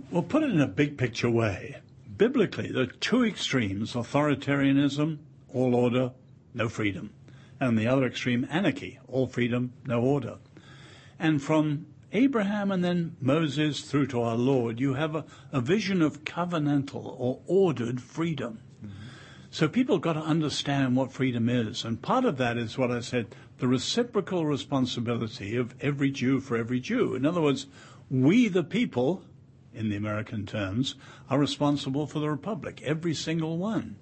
Well, 0.10 0.24
put 0.24 0.44
it 0.44 0.52
in 0.52 0.62
a 0.62 0.68
big 0.68 0.98
picture 0.98 1.30
way. 1.30 1.82
Biblically, 2.18 2.72
there 2.72 2.84
are 2.84 2.86
two 2.86 3.26
extremes 3.26 3.94
authoritarianism, 3.94 5.18
all 5.54 5.76
order, 5.76 6.14
no 6.54 6.70
freedom. 6.70 7.12
And 7.60 7.78
the 7.78 7.88
other 7.88 8.06
extreme, 8.06 8.48
anarchy, 8.50 9.00
all 9.10 9.28
freedom, 9.28 9.74
no 9.86 10.02
order. 10.02 10.38
And 11.20 11.42
from 11.42 11.88
Abraham 12.14 12.72
and 12.72 12.86
then 12.86 13.18
Moses 13.20 13.82
through 13.82 14.08
to 14.08 14.22
our 14.22 14.38
Lord, 14.38 14.80
you 14.80 14.94
have 14.94 15.14
a, 15.14 15.26
a 15.52 15.60
vision 15.60 16.02
of 16.02 16.24
covenantal 16.24 17.16
or 17.20 17.42
ordered 17.46 18.02
freedom. 18.02 18.62
So 19.50 19.68
people 19.68 19.98
got 19.98 20.14
to 20.14 20.22
understand 20.22 20.96
what 20.96 21.12
freedom 21.12 21.50
is. 21.50 21.84
And 21.84 22.02
part 22.02 22.24
of 22.24 22.38
that 22.38 22.58
is 22.58 22.78
what 22.78 22.92
I 22.92 23.02
said, 23.02 23.36
the 23.58 23.68
reciprocal 23.68 24.46
responsibility 24.46 25.58
of 25.58 25.76
every 25.82 26.12
Jew 26.12 26.40
for 26.40 26.56
every 26.56 26.80
Jew. 26.80 27.14
In 27.14 27.26
other 27.26 27.42
words, 27.42 27.68
we 28.10 28.48
the 28.48 28.64
people, 28.64 29.24
in 29.78 29.90
the 29.90 29.96
American 29.96 30.46
terms, 30.46 30.96
are 31.30 31.40
responsible 31.40 32.08
for 32.08 32.20
the 32.20 32.30
republic, 32.30 32.82
every 32.84 33.14
single 33.14 33.58
one. 33.58 33.96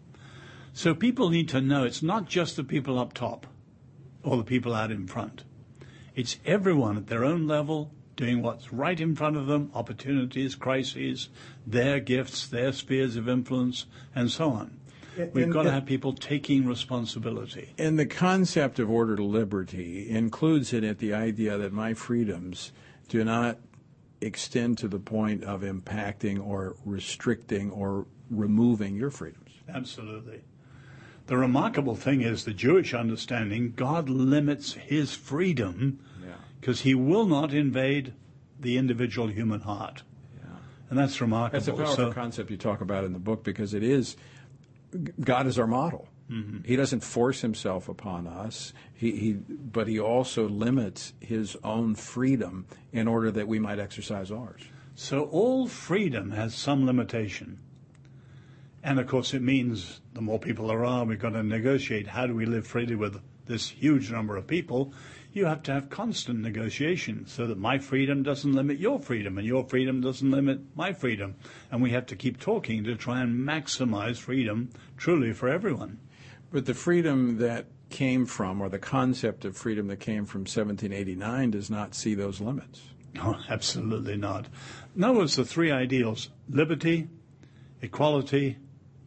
So 0.74 0.94
people 0.96 1.30
need 1.30 1.50
to 1.50 1.62
know 1.62 1.84
it's 1.84 2.04
not 2.04 2.28
just 2.28 2.56
the 2.56 2.64
people 2.64 2.98
up 2.98 3.14
top 3.14 3.48
or 4.24 4.38
the 4.38 4.44
people 4.44 4.74
out 4.74 4.92
in 4.92 5.08
front. 5.08 5.44
It's 6.16 6.38
everyone 6.46 6.98
at 6.98 7.08
their 7.08 7.24
own 7.24 7.48
level 7.48 7.92
doing 8.16 8.42
what's 8.42 8.72
right 8.72 9.00
in 9.00 9.16
front 9.16 9.36
of 9.36 9.48
them, 9.48 9.70
opportunities, 9.74 10.56
crises, 10.56 11.30
their 11.68 12.00
gifts, 12.00 12.48
their 12.48 12.72
spheres 12.72 13.18
of 13.18 13.28
influence, 13.28 13.86
and 14.16 14.32
so 14.32 14.52
on. 14.52 14.78
We've 15.34 15.46
And- 15.46 15.54
got 15.54 15.64
to 15.64 15.72
have 15.72 15.86
people 15.86 16.14
taking 16.14 16.66
responsibility. 16.66 17.70
And 17.78 17.98
the 18.00 18.06
concept 18.06 18.80
of 18.80 18.90
order 18.90 19.16
to 19.16 19.24
liberty 19.24 20.10
includes 20.10 20.74
in 20.74 20.84
it 20.84 21.00
the 21.00 21.14
idea 21.14 21.58
that 21.58 21.72
my 21.72 21.94
freedoms 21.94 22.72
do 23.08 23.24
not 23.24 23.60
extend 24.22 24.78
to 24.80 24.88
the 24.88 25.00
point 25.00 25.44
of 25.44 25.62
impacting 25.62 26.46
or 26.46 26.76
restricting 26.86 27.72
or 27.72 28.06
removing 28.30 28.96
your 28.96 29.12
freedoms. 29.12 29.52
Absolutely. 29.68 30.42
The 31.28 31.38
remarkable 31.38 31.96
thing 31.96 32.22
is 32.22 32.46
the 32.46 32.54
Jewish 32.54 32.94
understanding 32.94 33.74
God 33.76 34.10
limits 34.10 34.74
his 34.74 35.16
freedom 35.16 36.00
because 36.60 36.82
he 36.82 36.96
will 36.96 37.26
not 37.26 37.54
invade 37.54 38.14
the 38.60 38.78
individual 38.78 39.28
human 39.28 39.62
heart. 39.62 40.04
Yeah. 40.38 40.50
And 40.90 40.98
that's 40.98 41.20
remarkable. 41.22 41.60
That's 41.60 41.68
a 41.68 41.74
powerful 41.74 41.96
So- 41.96 42.12
concept 42.12 42.50
you 42.50 42.58
talk 42.58 42.82
about 42.82 43.04
in 43.04 43.14
the 43.14 43.20
book 43.20 43.44
because 43.44 43.74
it 43.74 43.84
is 43.84 44.16
God 45.20 45.46
is 45.46 45.60
our 45.60 45.68
model. 45.68 46.08
Mm-hmm. 46.32 46.64
He 46.66 46.76
doesn't 46.76 47.02
force 47.02 47.42
himself 47.42 47.88
upon 47.88 48.28
us. 48.28 48.74
He, 48.94 49.12
he, 49.12 49.34
but 49.34 49.88
he 49.88 50.00
also 50.00 50.50
limits 50.50 51.14
his 51.20 51.56
own 51.64 51.96
freedom 51.96 52.66
in 52.92 53.08
order 53.08 53.32
that 53.32 53.48
we 53.48 53.60
might 53.60 53.80
exercise 53.80 54.32
ours. 54.32 54.62
So 54.96 55.26
all 55.26 55.68
freedom 55.68 56.32
has 56.32 56.56
some 56.56 56.86
limitation. 56.86 57.60
And 58.82 59.00
of 59.00 59.08
course, 59.08 59.34
it 59.34 59.42
means 59.42 60.02
the 60.14 60.22
more 60.22 60.40
people 60.40 60.68
there 60.68 60.86
are, 60.86 61.06
we've 61.06 61.20
got 61.20 61.32
to 61.32 61.44
negotiate. 61.44 62.08
How 62.08 62.26
do 62.28 62.36
we 62.36 62.46
live 62.46 62.66
freely 62.66 62.96
with 62.96 63.20
this 63.46 63.70
huge 63.70 64.12
number 64.12 64.38
of 64.38 64.48
people? 64.48 64.94
You 65.34 65.46
have 65.46 65.64
to 65.64 65.74
have 65.74 65.90
constant 65.90 66.40
negotiation 66.40 67.26
so 67.28 67.46
that 67.48 67.58
my 67.58 67.78
freedom 67.78 68.24
doesn't 68.24 68.54
limit 68.54 68.80
your 68.80 69.00
freedom 69.00 69.38
and 69.38 69.46
your 69.46 69.66
freedom 69.66 70.02
doesn't 70.02 70.32
limit 70.32 70.62
my 70.76 70.94
freedom. 70.94 71.36
And 71.72 71.82
we 71.82 71.92
have 71.92 72.06
to 72.08 72.16
keep 72.16 72.40
talking 72.40 72.84
to 72.86 72.96
try 72.96 73.22
and 73.22 73.46
maximize 73.46 74.18
freedom 74.18 74.70
truly 74.98 75.34
for 75.34 75.50
everyone. 75.50 76.00
But 76.56 76.68
the 76.68 76.74
freedom 76.74 77.40
that 77.40 77.66
came 77.90 78.26
from, 78.26 78.62
or 78.62 78.70
the 78.70 78.80
concept 78.80 79.44
of 79.44 79.58
freedom 79.58 79.88
that 79.88 80.00
came 80.00 80.24
from 80.24 80.44
1789, 80.44 81.52
does 81.52 81.70
not 81.70 81.94
see 81.94 82.16
those 82.16 82.40
limits. 82.40 82.82
No, 83.14 83.36
absolutely 83.50 84.16
not. 84.16 84.46
Other 84.98 85.18
words, 85.18 85.36
the 85.36 85.44
three 85.44 85.70
ideals 85.70 86.30
liberty, 86.48 87.10
equality, 87.82 88.58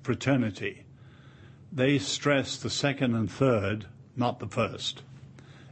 fraternity 0.02 0.84
they 1.72 1.98
stress 1.98 2.58
the 2.58 2.68
second 2.68 3.14
and 3.14 3.32
third, 3.32 3.86
not 4.14 4.40
the 4.40 4.48
first. 4.48 5.02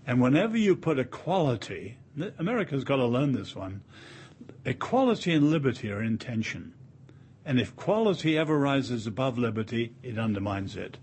And 0.06 0.18
whenever 0.18 0.56
you 0.56 0.76
put 0.76 0.98
equality, 0.98 1.98
America's 2.38 2.84
got 2.84 2.96
to 2.96 3.04
learn 3.04 3.32
this 3.32 3.54
one, 3.54 3.82
equality 4.64 5.34
and 5.34 5.50
liberty 5.50 5.92
are 5.92 6.02
in 6.02 6.16
tension. 6.16 6.72
And 7.44 7.60
if 7.60 7.76
quality 7.76 8.38
ever 8.38 8.58
rises 8.58 9.06
above 9.06 9.36
liberty, 9.36 9.94
it 10.02 10.18
undermines 10.18 10.74
it. 10.74 10.96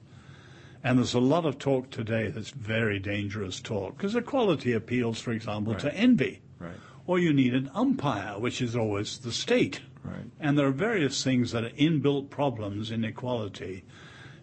And 0.83 0.97
there's 0.97 1.13
a 1.13 1.19
lot 1.19 1.45
of 1.45 1.57
talk 1.57 1.89
today 1.89 2.29
that's 2.29 2.49
very 2.49 2.99
dangerous 2.99 3.61
talk, 3.61 3.97
because 3.97 4.15
equality 4.15 4.73
appeals, 4.73 5.19
for 5.19 5.31
example, 5.31 5.75
to 5.75 5.93
envy. 5.95 6.41
Right. 6.59 6.75
Or 7.05 7.19
you 7.19 7.33
need 7.33 7.53
an 7.53 7.71
umpire, 7.73 8.37
which 8.37 8.61
is 8.61 8.75
always 8.75 9.17
the 9.19 9.31
state. 9.31 9.81
Right. 10.03 10.25
And 10.39 10.57
there 10.57 10.67
are 10.67 10.71
various 10.71 11.23
things 11.23 11.51
that 11.53 11.63
are 11.63 11.69
inbuilt 11.69 12.29
problems 12.29 12.91
in 12.91 13.05
equality. 13.05 13.85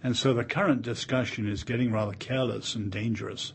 And 0.03 0.17
so 0.17 0.33
the 0.33 0.45
current 0.45 0.81
discussion 0.81 1.47
is 1.47 1.63
getting 1.63 1.93
rather 1.93 2.15
careless 2.15 2.75
and 2.75 2.91
dangerous. 2.91 3.53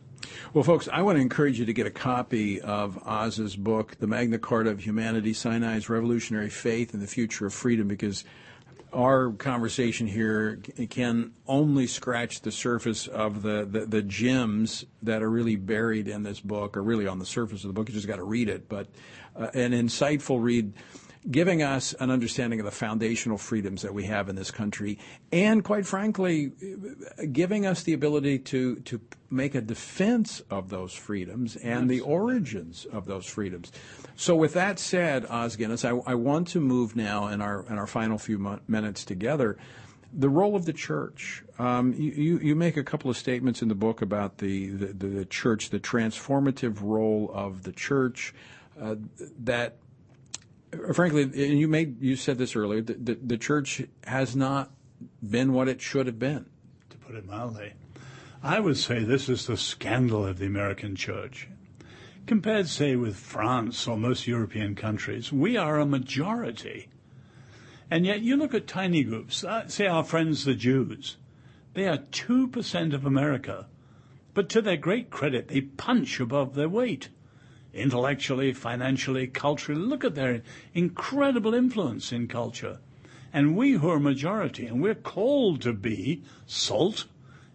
Well, 0.53 0.63
folks, 0.63 0.87
I 0.91 1.01
want 1.01 1.17
to 1.17 1.21
encourage 1.21 1.59
you 1.59 1.65
to 1.65 1.73
get 1.73 1.87
a 1.87 1.91
copy 1.91 2.61
of 2.61 2.99
Os's 3.05 3.55
book, 3.55 3.97
The 3.99 4.07
Magna 4.07 4.37
Carta 4.37 4.69
of 4.69 4.83
Humanity 4.83 5.33
Sinai's 5.33 5.89
Revolutionary 5.89 6.49
Faith 6.49 6.93
and 6.93 7.01
the 7.01 7.07
Future 7.07 7.47
of 7.47 7.53
Freedom, 7.53 7.87
because 7.87 8.23
our 8.95 9.31
conversation 9.33 10.07
here 10.07 10.61
can 10.89 11.33
only 11.47 11.85
scratch 11.85 12.41
the 12.41 12.51
surface 12.51 13.07
of 13.07 13.41
the, 13.41 13.67
the, 13.69 13.85
the 13.85 14.01
gems 14.01 14.85
that 15.03 15.21
are 15.21 15.29
really 15.29 15.57
buried 15.57 16.07
in 16.07 16.23
this 16.23 16.39
book, 16.39 16.77
or 16.77 16.81
really 16.81 17.05
on 17.05 17.19
the 17.19 17.25
surface 17.25 17.63
of 17.63 17.67
the 17.67 17.73
book. 17.73 17.89
You 17.89 17.93
just 17.93 18.07
got 18.07 18.15
to 18.15 18.23
read 18.23 18.47
it. 18.49 18.69
But 18.69 18.87
uh, 19.35 19.49
an 19.53 19.73
insightful 19.73 20.41
read 20.41 20.73
giving 21.29 21.63
us 21.63 21.93
an 21.99 22.11
understanding 22.11 22.59
of 22.59 22.65
the 22.65 22.71
foundational 22.71 23.37
freedoms 23.37 23.81
that 23.81 23.93
we 23.93 24.05
have 24.05 24.29
in 24.29 24.35
this 24.35 24.51
country, 24.51 24.99
and 25.31 25.63
quite 25.63 25.85
frankly, 25.85 26.51
giving 27.31 27.65
us 27.65 27.83
the 27.83 27.93
ability 27.93 28.39
to 28.39 28.75
to 28.77 29.01
make 29.29 29.55
a 29.55 29.61
defense 29.61 30.41
of 30.49 30.69
those 30.69 30.93
freedoms 30.93 31.55
and 31.57 31.89
the 31.89 31.99
origins 32.01 32.85
of 32.85 33.05
those 33.05 33.25
freedoms. 33.25 33.71
So, 34.15 34.35
with 34.35 34.53
that 34.53 34.79
said, 34.79 35.25
Os 35.25 35.55
Guinness, 35.55 35.83
I, 35.83 35.89
I 36.05 36.15
want 36.15 36.47
to 36.49 36.59
move 36.59 36.95
now 36.95 37.27
in 37.27 37.41
our 37.41 37.65
in 37.69 37.77
our 37.77 37.87
final 37.87 38.17
few 38.17 38.37
mo- 38.37 38.59
minutes 38.67 39.03
together. 39.03 39.57
The 40.17 40.29
role 40.29 40.55
of 40.55 40.65
the 40.65 40.71
church. 40.71 41.43
Um, 41.59 41.93
you, 41.93 42.11
you, 42.11 42.39
you 42.39 42.55
make 42.55 42.77
a 42.77 42.83
couple 42.83 43.09
of 43.09 43.17
statements 43.17 43.61
in 43.61 43.67
the 43.67 43.75
book 43.75 44.01
about 44.01 44.37
the, 44.37 44.67
the, 44.67 45.07
the 45.07 45.25
church, 45.25 45.71
the 45.71 45.79
transformative 45.79 46.81
role 46.81 47.29
of 47.33 47.63
the 47.63 47.73
church, 47.73 48.33
uh, 48.79 48.95
that 49.39 49.75
frankly, 50.93 51.23
and 51.23 51.59
you 51.59 51.67
made 51.67 52.01
you 52.01 52.15
said 52.15 52.37
this 52.37 52.55
earlier, 52.55 52.81
the, 52.81 52.93
the, 52.93 53.15
the 53.15 53.37
church 53.37 53.81
has 54.05 54.35
not 54.35 54.71
been 55.27 55.53
what 55.53 55.67
it 55.67 55.81
should 55.81 56.07
have 56.07 56.19
been. 56.19 56.45
To 56.89 56.97
put 56.97 57.15
it 57.15 57.25
mildly, 57.25 57.73
I 58.41 58.59
would 58.59 58.77
say 58.77 59.03
this 59.03 59.29
is 59.29 59.47
the 59.47 59.57
scandal 59.57 60.25
of 60.25 60.37
the 60.39 60.45
American 60.45 60.95
church. 60.95 61.47
Compared, 62.25 62.67
say, 62.67 62.95
with 62.95 63.15
France 63.15 63.87
or 63.87 63.97
most 63.97 64.25
European 64.25 64.73
countries, 64.75 65.31
we 65.31 65.57
are 65.57 65.79
a 65.79 65.85
majority. 65.85 66.89
And 67.91 68.05
yet 68.05 68.21
you 68.21 68.35
look 68.35 68.55
at 68.55 68.65
tiny 68.65 69.03
groups, 69.03 69.43
uh, 69.43 69.67
say 69.67 69.85
our 69.85 70.03
friends 70.03 70.43
the 70.43 70.55
Jews, 70.55 71.17
they 71.75 71.87
are 71.87 71.99
2% 71.99 72.93
of 72.93 73.05
America. 73.05 73.67
But 74.33 74.49
to 74.49 74.61
their 74.61 74.77
great 74.77 75.11
credit, 75.11 75.49
they 75.49 75.61
punch 75.61 76.19
above 76.19 76.55
their 76.55 76.69
weight 76.69 77.09
intellectually, 77.75 78.53
financially, 78.53 79.27
culturally. 79.27 79.81
Look 79.81 80.03
at 80.03 80.15
their 80.15 80.41
incredible 80.73 81.53
influence 81.53 82.11
in 82.11 82.27
culture. 82.27 82.79
And 83.33 83.55
we 83.57 83.73
who 83.73 83.89
are 83.89 83.99
majority, 83.99 84.65
and 84.65 84.81
we're 84.81 84.95
called 84.95 85.61
to 85.61 85.73
be 85.73 86.23
salt 86.47 87.05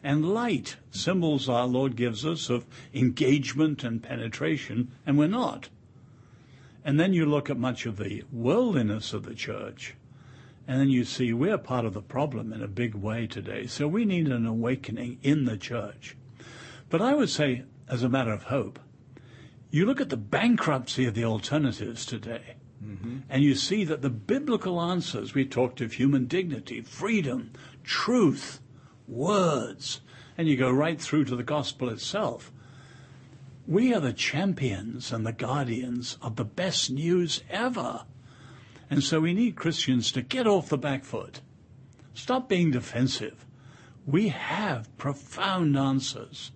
and 0.03 0.33
light, 0.33 0.77
symbols 0.91 1.49
our 1.49 1.67
Lord 1.67 1.97
gives 1.97 2.25
us 2.25 2.49
of 2.49 2.67
engagement 2.95 3.85
and 3.85 4.03
penetration, 4.03 4.91
and 5.07 5.19
we're 5.19 5.27
not. 5.27 5.69
And 6.85 6.99
then 6.99 7.13
you 7.13 7.27
look 7.27 7.51
at 7.51 7.59
much 7.59 7.85
of 7.87 7.99
the 7.99 8.25
worldliness 8.33 9.13
of 9.13 9.25
the 9.25 9.35
church, 9.35 9.95
and 10.67 10.81
then 10.81 10.89
you 10.89 11.05
see 11.05 11.33
we're 11.33 11.59
part 11.59 11.85
of 11.85 11.95
the 11.95 12.03
problem 12.03 12.53
in 12.53 12.63
a 12.63 12.69
big 12.69 12.95
way 12.95 13.27
today. 13.27 13.67
So 13.67 13.89
we 13.89 14.05
need 14.05 14.29
an 14.29 14.47
awakening 14.47 15.19
in 15.23 15.45
the 15.45 15.59
church. 15.59 16.17
But 16.89 17.03
I 17.03 17.15
would 17.15 17.31
say, 17.31 17.65
as 17.89 18.03
a 18.03 18.09
matter 18.09 18.33
of 18.33 18.45
hope, 18.45 18.79
you 19.71 19.87
look 19.87 20.01
at 20.01 20.09
the 20.09 20.17
bankruptcy 20.17 21.07
of 21.07 21.15
the 21.15 21.25
alternatives 21.25 22.05
today, 22.05 22.57
mm-hmm. 22.85 23.19
and 23.29 23.43
you 23.43 23.55
see 23.55 23.85
that 23.85 24.03
the 24.03 24.11
biblical 24.11 24.81
answers 24.81 25.35
we 25.35 25.45
talked 25.45 25.81
of 25.81 25.93
human 25.93 26.27
dignity, 26.27 26.81
freedom, 26.81 27.53
truth, 27.85 28.61
words, 29.07 30.01
and 30.37 30.49
you 30.49 30.57
go 30.57 30.71
right 30.71 31.01
through 31.01 31.25
to 31.25 31.37
the 31.37 31.43
gospel 31.43 31.89
itself. 31.89 32.53
We 33.67 33.95
are 33.95 34.01
the 34.01 34.13
champions 34.13 35.13
and 35.13 35.25
the 35.25 35.33
guardians 35.33 36.19
of 36.21 36.37
the 36.37 36.45
best 36.45 36.91
news 36.91 37.43
ever. 37.49 38.05
And 38.89 39.05
so 39.05 39.21
we 39.21 39.35
need 39.35 39.55
Christians 39.55 40.11
to 40.13 40.23
get 40.23 40.47
off 40.47 40.69
the 40.69 40.79
back 40.79 41.05
foot. 41.05 41.41
Stop 42.15 42.49
being 42.49 42.73
defensive. 42.73 43.47
We 44.05 44.29
have 44.29 44.97
profound 44.97 45.79
answers. 45.79 46.51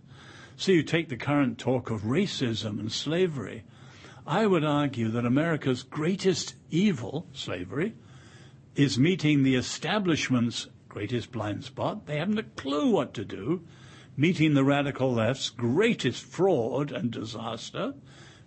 So 0.57 0.73
you 0.73 0.83
take 0.83 1.09
the 1.09 1.17
current 1.17 1.59
talk 1.59 1.91
of 1.91 2.03
racism 2.03 2.79
and 2.79 2.93
slavery. 2.93 3.65
I 4.27 4.47
would 4.47 4.65
argue 4.65 5.09
that 5.11 5.27
America's 5.27 5.83
greatest 5.83 6.55
evil, 6.71 7.27
slavery, 7.33 7.95
is 8.77 8.99
meeting 8.99 9.43
the 9.43 9.57
establishment's 9.57 10.69
greatest 10.89 11.33
blind 11.33 11.65
spot. 11.65 12.07
They 12.07 12.19
haven't 12.19 12.39
a 12.39 12.45
clue 12.45 12.91
what 12.91 13.15
to 13.15 13.25
do. 13.25 13.65
Meeting 14.17 14.55
the 14.55 14.65
radical 14.65 15.13
left's 15.13 15.51
greatest 15.51 16.23
fraud 16.23 16.93
and 16.93 17.11
disaster. 17.11 17.95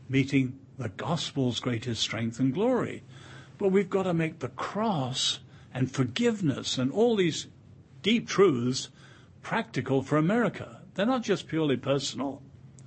Meeting 0.08 0.58
the 0.78 0.90
gospel's 0.90 1.60
greatest 1.60 2.02
strength 2.02 2.40
and 2.40 2.54
glory. 2.54 3.04
But 3.58 3.70
we've 3.70 3.90
got 3.90 4.04
to 4.04 4.14
make 4.14 4.40
the 4.40 4.48
cross 4.50 5.40
and 5.74 5.92
forgiveness 5.92 6.78
and 6.78 6.92
all 6.92 7.18
these 7.18 7.48
deep 8.02 8.30
truths 8.30 8.90
practical 9.42 10.02
for 10.02 10.18
America. 10.18 10.77
They're 10.98 11.06
not 11.06 11.22
just 11.22 11.48
purely 11.48 11.78
personal 11.78 12.42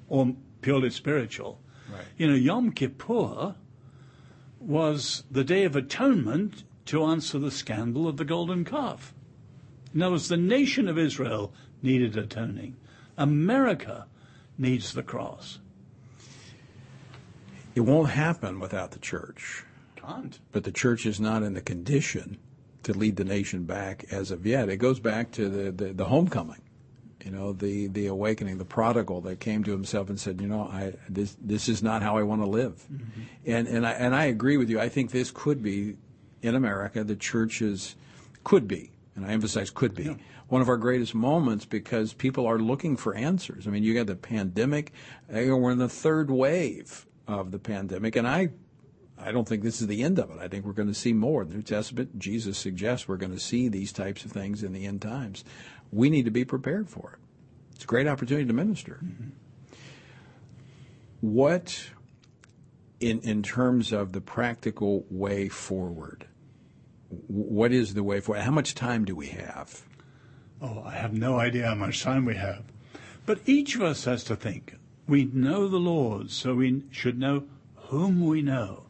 or 0.09 0.35
purely 0.63 0.91
spiritual. 0.91 1.61
Right. 1.89 2.05
You 2.19 2.27
know, 2.27 2.35
Yom 2.35 2.73
Kippur 2.73 3.55
was 4.59 5.23
the 5.31 5.45
Day 5.45 5.63
of 5.63 5.77
Atonement 5.77 6.65
to 6.87 7.05
answer 7.05 7.39
the 7.39 7.53
scandal 7.53 8.09
of 8.09 8.17
the 8.17 8.25
golden 8.25 8.65
calf. 8.65 9.15
In 9.95 10.03
other 10.03 10.15
words, 10.15 10.27
the 10.27 10.37
nation 10.37 10.89
of 10.89 10.99
Israel 10.99 11.53
needed 11.83 12.17
atoning. 12.17 12.77
America 13.17 14.09
needs 14.59 14.93
the 14.93 15.05
cross. 15.05 15.61
It 17.77 17.83
won't 17.83 18.11
happen 18.11 18.59
without 18.59 18.91
the 18.91 18.99
church. 18.99 19.65
Can't. 19.95 20.41
But 20.51 20.65
the 20.65 20.73
church 20.73 21.07
is 21.07 21.21
not 21.21 21.45
in 21.45 21.55
the 21.55 21.61
condition 21.61 22.39
to 22.83 22.93
lead 22.93 23.15
the 23.15 23.25
nation 23.25 23.63
back 23.67 24.05
as 24.11 24.33
of 24.33 24.45
yet. 24.45 24.69
It 24.69 24.79
goes 24.79 24.99
back 24.99 25.31
to 25.33 25.49
the, 25.49 25.71
the, 25.71 25.93
the 25.93 26.07
homecoming, 26.07 26.63
you 27.25 27.31
know, 27.31 27.53
the, 27.53 27.87
the 27.89 28.07
awakening, 28.07 28.59
the 28.59 28.65
prodigal 28.65 29.21
that 29.23 29.41
came 29.41 29.65
to 29.65 29.71
himself 29.71 30.09
and 30.09 30.19
said, 30.19 30.41
you 30.41 30.47
know, 30.47 30.63
I, 30.63 30.95
this, 31.09 31.37
this 31.41 31.69
is 31.69 31.83
not 31.83 32.03
how 32.03 32.17
I 32.17 32.23
want 32.23 32.43
to 32.43 32.47
live. 32.47 32.87
Mm-hmm. 32.93 33.21
And, 33.47 33.69
and, 33.69 33.87
I, 33.87 33.93
and 33.93 34.15
I 34.15 34.25
agree 34.25 34.57
with 34.57 34.71
you. 34.71 34.81
I 34.81 34.89
think 34.89 35.11
this 35.11 35.31
could 35.31 35.63
be, 35.63 35.97
in 36.43 36.55
America, 36.55 37.05
the 37.05 37.17
churches 37.17 37.97
could 38.45 38.67
be, 38.67 38.91
and 39.15 39.27
I 39.27 39.31
emphasize 39.31 39.71
could 39.71 39.95
be, 39.95 40.05
yeah. 40.05 40.15
one 40.49 40.63
of 40.63 40.69
our 40.69 40.79
greatest 40.79 41.15
moments 41.15 41.65
because 41.65 42.15
people 42.15 42.47
are 42.47 42.59
looking 42.59 42.97
for 42.97 43.15
answers. 43.15 43.67
I 43.67 43.71
mean, 43.71 43.83
you 43.83 43.93
got 43.95 44.07
the 44.07 44.17
pandemic, 44.17 44.93
we're 45.29 45.71
in 45.71 45.79
the 45.79 45.89
third 45.89 46.31
wave 46.31 47.07
of 47.29 47.51
the 47.51 47.59
pandemic, 47.59 48.17
and 48.17 48.27
I 48.27 48.51
I 49.23 49.33
don't 49.33 49.47
think 49.47 49.63
this 49.63 49.81
is 49.81 49.87
the 49.87 50.03
end 50.03 50.19
of 50.19 50.31
it. 50.31 50.39
I 50.41 50.49
think 50.49 50.65
we're 50.65 50.73
going 50.73 50.89
to 50.89 50.95
see 50.95 51.13
more. 51.13 51.45
The 51.45 51.55
New 51.55 51.63
Testament, 51.63 52.19
Jesus 52.19 52.57
suggests 52.59 53.07
we're 53.07 53.17
going 53.17 53.33
to 53.33 53.41
see 53.41 53.69
these 53.69 53.93
types 53.93 54.25
of 54.25 54.33
things 54.33 54.63
in 54.63 54.73
the 54.73 54.87
end 54.87 55.03
times. 55.03 55.45
We 55.93 56.11
need 56.11 56.25
to 56.25 56.31
be 56.31 56.45
prepared 56.45 56.89
for 56.89 57.13
it. 57.13 57.19
It's 57.75 57.85
a 57.85 57.87
great 57.87 58.07
opportunity 58.07 58.47
to 58.47 58.53
minister. 58.53 59.01
Mm-hmm. 59.05 59.29
What, 61.21 61.91
in, 62.99 63.21
in 63.21 63.43
terms 63.43 63.93
of 63.93 64.13
the 64.13 64.21
practical 64.21 65.05
way 65.11 65.49
forward, 65.49 66.27
what 67.27 67.73
is 67.73 67.95
the 67.95 68.03
way 68.03 68.21
forward? 68.21 68.43
How 68.43 68.51
much 68.51 68.75
time 68.75 69.05
do 69.05 69.15
we 69.15 69.29
have? 69.29 69.83
Oh, 70.63 70.83
I 70.85 70.93
have 70.93 71.13
no 71.13 71.39
idea 71.39 71.67
how 71.67 71.75
much 71.75 72.03
time 72.03 72.25
we 72.25 72.37
have. 72.37 72.65
But 73.27 73.41
each 73.47 73.75
of 73.75 73.83
us 73.83 74.05
has 74.05 74.25
to 74.25 74.37
think. 74.37 74.77
We 75.07 75.25
know 75.25 75.69
the 75.69 75.79
Lord, 75.79 76.31
so 76.31 76.55
we 76.55 76.85
should 76.91 77.19
know 77.19 77.45
whom 77.75 78.25
we 78.25 78.43
know 78.43 78.85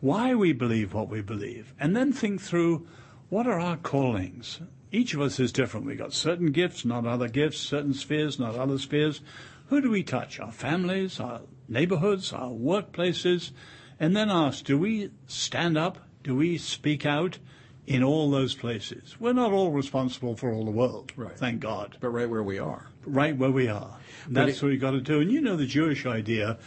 why 0.00 0.34
we 0.34 0.52
believe 0.52 0.94
what 0.94 1.08
we 1.08 1.20
believe, 1.20 1.74
and 1.78 1.94
then 1.94 2.12
think 2.12 2.40
through 2.40 2.86
what 3.28 3.46
are 3.46 3.60
our 3.60 3.76
callings. 3.76 4.60
Each 4.92 5.14
of 5.14 5.20
us 5.20 5.38
is 5.38 5.52
different. 5.52 5.86
We've 5.86 5.98
got 5.98 6.12
certain 6.12 6.50
gifts, 6.50 6.84
not 6.84 7.06
other 7.06 7.28
gifts, 7.28 7.58
certain 7.58 7.94
spheres, 7.94 8.38
not 8.38 8.56
other 8.56 8.78
spheres. 8.78 9.20
Who 9.68 9.80
do 9.80 9.90
we 9.90 10.02
touch? 10.02 10.40
Our 10.40 10.50
families, 10.50 11.20
our 11.20 11.42
neighborhoods, 11.68 12.32
our 12.32 12.50
workplaces, 12.50 13.52
and 14.00 14.16
then 14.16 14.30
ask, 14.30 14.64
do 14.64 14.76
we 14.76 15.10
stand 15.28 15.78
up? 15.78 15.98
Do 16.24 16.34
we 16.34 16.58
speak 16.58 17.06
out 17.06 17.38
in 17.86 18.02
all 18.02 18.30
those 18.30 18.54
places? 18.54 19.16
We're 19.20 19.32
not 19.32 19.52
all 19.52 19.70
responsible 19.70 20.34
for 20.34 20.52
all 20.52 20.64
the 20.64 20.70
world, 20.70 21.12
right. 21.16 21.36
thank 21.38 21.60
God. 21.60 21.96
But 22.00 22.08
right 22.08 22.28
where 22.28 22.42
we 22.42 22.58
are. 22.58 22.86
Right 23.06 23.36
where 23.36 23.50
we 23.50 23.68
are. 23.68 23.96
That's 24.28 24.56
it, 24.56 24.62
what 24.62 24.70
we've 24.70 24.80
got 24.80 24.90
to 24.92 25.00
do. 25.00 25.20
And 25.20 25.30
you 25.30 25.40
know 25.40 25.56
the 25.56 25.66
Jewish 25.66 26.04
idea 26.04 26.58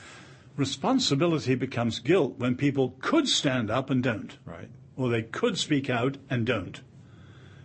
responsibility 0.56 1.56
becomes 1.56 2.00
guilt 2.00 2.36
when 2.38 2.56
people 2.56 2.96
could 3.00 3.28
stand 3.28 3.70
up 3.70 3.90
and 3.90 4.04
don't. 4.04 4.38
Right. 4.46 4.70
Or 4.96 5.10
they 5.10 5.24
could 5.24 5.58
speak 5.58 5.90
out 5.90 6.18
and 6.30 6.46
don't. 6.46 6.82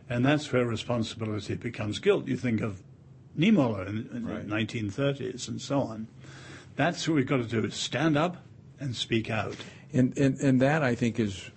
And 0.08 0.24
that's 0.24 0.50
where 0.52 0.64
responsibility 0.64 1.54
becomes 1.54 1.98
guilt. 1.98 2.26
You 2.26 2.36
think 2.36 2.62
of 2.62 2.82
Niemöller 3.38 3.86
in, 3.86 4.08
in 4.12 4.26
right. 4.26 4.48
the 4.48 4.54
1930s 4.54 5.48
and 5.48 5.60
so 5.60 5.80
on. 5.80 6.08
That's 6.76 7.06
what 7.06 7.16
we've 7.16 7.26
got 7.26 7.38
to 7.38 7.44
do 7.44 7.64
is 7.64 7.74
stand 7.74 8.16
up 8.16 8.38
and 8.80 8.96
speak 8.96 9.30
out. 9.30 9.56
And, 9.92 10.16
and, 10.16 10.38
and 10.40 10.60
that, 10.62 10.82
I 10.82 10.94
think, 10.94 11.18
is 11.18 11.50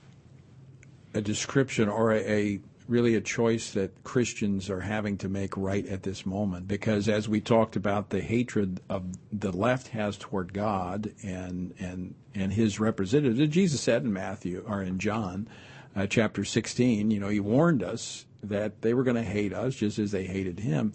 a 1.14 1.22
description 1.22 1.88
or 1.90 2.12
a, 2.12 2.20
a 2.20 2.60
really 2.88 3.16
a 3.16 3.22
choice 3.22 3.72
that 3.72 4.04
Christians 4.04 4.70
are 4.70 4.82
having 4.82 5.18
to 5.18 5.30
make 5.30 5.56
right 5.56 5.86
at 5.88 6.04
this 6.04 6.26
moment. 6.26 6.68
Because 6.68 7.08
as 7.08 7.30
we 7.30 7.40
talked 7.42 7.76
about, 7.76 8.10
the 8.10 8.22
hatred 8.22 8.82
of 8.90 9.04
the 9.32 9.52
left 9.52 9.90
has 9.90 10.18
toward 10.18 10.54
God 10.54 11.14
and 11.24 11.74
and 11.80 12.16
and 12.34 12.54
His 12.54 12.80
representatives. 12.80 13.54
Jesus 13.54 13.82
said 13.82 14.04
in 14.04 14.14
Matthew 14.14 14.64
or 14.68 14.82
in 14.82 15.00
John, 15.00 15.48
uh, 15.96 16.08
chapter 16.08 16.46
16, 16.46 17.12
you 17.12 17.20
know, 17.20 17.30
He 17.30 17.40
warned 17.40 17.84
us 17.84 18.26
that 18.44 18.82
they 18.82 18.94
were 18.94 19.04
going 19.04 19.18
to 19.18 19.24
hate 19.24 19.54
us 19.54 19.76
just 19.76 20.00
as 20.00 20.12
they 20.12 20.26
hated 20.26 20.60
Him, 20.60 20.94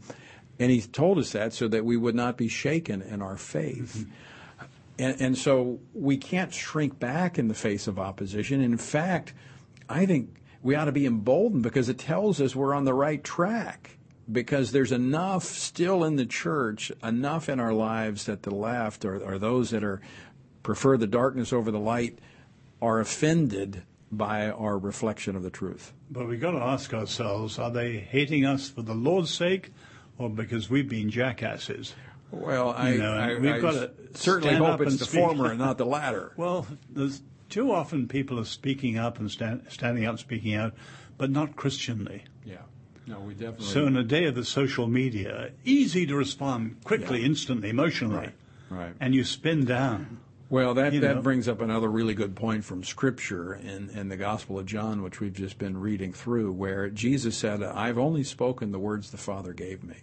and 0.59 0.71
He 0.71 0.81
told 0.81 1.19
us 1.19 1.33
that 1.33 1.53
so 1.53 1.69
that 1.69 1.85
we 1.85 1.97
would 1.97 2.15
not 2.15 2.37
be 2.37 2.49
shaken 2.49 3.03
in 3.03 3.23
our 3.23 3.37
faith. 3.37 3.97
Mm-hmm. 3.99 4.11
And, 4.99 5.21
and 5.21 5.39
so 5.39 5.79
we 5.93 6.17
can't 6.17 6.53
shrink 6.55 6.99
back 6.99 7.39
in 7.39 7.49
the 7.49 7.55
face 7.55 7.87
of 7.87 7.99
opposition. 7.99 8.63
In 8.63 8.79
fact, 8.79 9.35
I 9.89 10.07
think 10.07 10.35
we 10.63 10.75
ought 10.75 10.87
to 10.87 10.93
be 10.93 11.07
emboldened 11.07 11.63
because 11.63 11.89
it 11.89 11.99
tells 11.99 12.41
us 12.41 12.55
we're 12.55 12.75
on 12.75 12.85
the 12.85 12.95
right 12.95 13.23
track. 13.23 13.99
Because 14.31 14.73
there's 14.73 14.91
enough 14.91 15.45
still 15.45 16.03
in 16.03 16.17
the 16.17 16.27
church, 16.27 16.91
enough 17.01 17.49
in 17.49 17.61
our 17.61 17.73
lives 17.73 18.25
that 18.25 18.43
the 18.43 18.53
left 18.53 19.05
or, 19.05 19.23
or 19.23 19.39
those 19.39 19.71
that 19.71 19.85
are 19.85 20.01
prefer 20.65 20.97
the 20.97 21.07
darkness 21.07 21.53
over 21.53 21.71
the 21.71 21.79
light 21.79 22.19
are 22.83 22.99
offended 22.99 23.85
by 24.11 24.51
our 24.51 24.79
reflection 24.79 25.37
of 25.37 25.45
the 25.45 25.51
truth. 25.51 25.93
But 26.11 26.27
we've 26.27 26.41
got 26.41 26.53
to 26.53 26.59
ask 26.59 26.93
ourselves 26.93 27.59
are 27.59 27.71
they 27.71 27.99
hating 27.99 28.45
us 28.45 28.69
for 28.69 28.83
the 28.83 28.95
Lord's 28.95 29.33
sake 29.33 29.71
or 30.19 30.29
because 30.29 30.69
we've 30.69 30.89
been 30.89 31.11
jackasses? 31.11 31.95
Well, 32.31 32.71
I, 32.71 32.93
you 32.93 32.99
know, 32.99 33.13
I, 33.13 33.39
we've 33.39 33.55
I 33.55 33.61
got 33.61 33.73
to 33.73 33.91
certainly 34.15 34.57
hope 34.57 34.81
it's 34.81 34.97
the 34.97 35.05
speak. 35.05 35.21
former 35.21 35.51
and 35.51 35.59
not 35.59 35.79
the 35.79 35.87
latter. 35.87 36.33
well, 36.37 36.67
there's 36.91 37.23
too 37.49 37.73
often 37.73 38.09
people 38.09 38.39
are 38.39 38.45
speaking 38.45 38.99
up 38.99 39.19
and 39.19 39.31
stand, 39.31 39.67
standing 39.69 40.05
up, 40.05 40.19
speaking 40.19 40.55
out, 40.55 40.75
but 41.19 41.31
not 41.31 41.57
Christianly. 41.57 42.25
Yeah. 42.45 42.57
No, 43.07 43.21
we 43.21 43.35
definitely. 43.35 43.67
So 43.67 43.87
in 43.87 43.97
a 43.97 44.03
day 44.03 44.25
of 44.25 44.35
the 44.35 44.45
social 44.45 44.89
media, 44.89 45.53
easy 45.65 46.07
to 46.07 46.17
respond 46.17 46.83
quickly, 46.85 47.21
yeah. 47.21 47.27
instantly, 47.27 47.71
emotionally, 47.71 48.17
right. 48.17 48.33
right. 48.71 48.95
and 49.01 49.15
you 49.15 49.25
spin 49.25 49.65
down. 49.65 50.19
Well, 50.49 50.75
that, 50.75 50.93
that 50.93 51.17
know. 51.17 51.23
brings 51.23 51.49
up 51.49 51.61
another 51.61 51.89
really 51.89 52.15
good 52.15 52.37
point 52.37 52.65
from 52.65 52.85
Scripture 52.85 53.55
in, 53.55 53.91
in 53.91 54.09
the 54.09 54.17
Gospel 54.17 54.61
of 54.61 54.67
John, 54.67 55.03
which 55.03 55.19
we've 55.21 55.33
just 55.33 55.59
been 55.59 55.77
reading 55.77 56.13
through, 56.13 56.53
where 56.53 56.89
Jesus 56.89 57.37
said, 57.37 57.65
I've 57.65 57.99
only 57.99 58.23
spoken 58.23 58.71
the 58.71 58.79
words 58.79 59.11
the 59.11 59.17
Father 59.17 59.53
gave 59.53 59.83
me. 59.83 59.97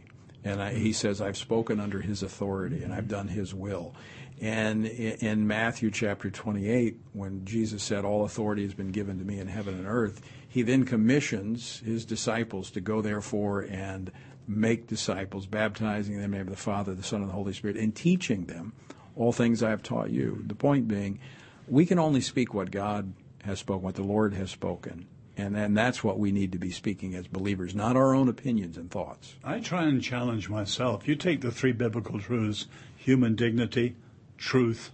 And 0.43 0.61
I, 0.61 0.73
he 0.73 0.91
says, 0.91 1.21
I've 1.21 1.37
spoken 1.37 1.79
under 1.79 2.01
his 2.01 2.23
authority 2.23 2.83
and 2.83 2.93
I've 2.93 3.07
done 3.07 3.29
his 3.29 3.53
will. 3.53 3.95
And 4.41 4.85
in 4.85 5.47
Matthew 5.47 5.91
chapter 5.91 6.29
28, 6.29 6.97
when 7.13 7.45
Jesus 7.45 7.83
said, 7.83 8.03
All 8.03 8.25
authority 8.25 8.63
has 8.63 8.73
been 8.73 8.91
given 8.91 9.19
to 9.19 9.25
me 9.25 9.39
in 9.39 9.47
heaven 9.47 9.75
and 9.75 9.87
earth, 9.87 10.21
he 10.47 10.61
then 10.61 10.83
commissions 10.85 11.81
his 11.85 12.05
disciples 12.05 12.71
to 12.71 12.81
go, 12.81 13.01
therefore, 13.01 13.61
and 13.61 14.11
make 14.47 14.87
disciples, 14.87 15.45
baptizing 15.45 16.15
them 16.15 16.25
in 16.25 16.31
the 16.31 16.37
name 16.37 16.47
of 16.47 16.53
the 16.53 16.61
Father, 16.61 16.93
the 16.93 17.03
Son, 17.03 17.21
and 17.21 17.29
the 17.29 17.33
Holy 17.33 17.53
Spirit, 17.53 17.77
and 17.77 17.95
teaching 17.95 18.45
them 18.45 18.73
all 19.15 19.31
things 19.31 19.63
I 19.63 19.69
have 19.69 19.83
taught 19.83 20.09
you. 20.09 20.43
The 20.45 20.55
point 20.55 20.87
being, 20.87 21.19
we 21.67 21.85
can 21.85 21.99
only 21.99 22.21
speak 22.21 22.53
what 22.53 22.71
God 22.71 23.13
has 23.43 23.59
spoken, 23.59 23.83
what 23.83 23.95
the 23.95 24.03
Lord 24.03 24.33
has 24.33 24.51
spoken. 24.51 25.07
And, 25.35 25.57
and 25.57 25.75
that's 25.75 26.03
what 26.03 26.19
we 26.19 26.31
need 26.31 26.51
to 26.51 26.59
be 26.59 26.69
speaking 26.69 27.15
as 27.15 27.27
believers, 27.27 27.73
not 27.73 27.95
our 27.95 28.13
own 28.13 28.29
opinions 28.29 28.77
and 28.77 28.91
thoughts. 28.91 29.35
I 29.43 29.59
try 29.59 29.85
and 29.85 30.01
challenge 30.01 30.49
myself. 30.49 31.07
You 31.07 31.15
take 31.15 31.41
the 31.41 31.51
three 31.51 31.71
biblical 31.71 32.19
truths 32.19 32.67
human 32.95 33.35
dignity, 33.35 33.95
truth, 34.43 34.91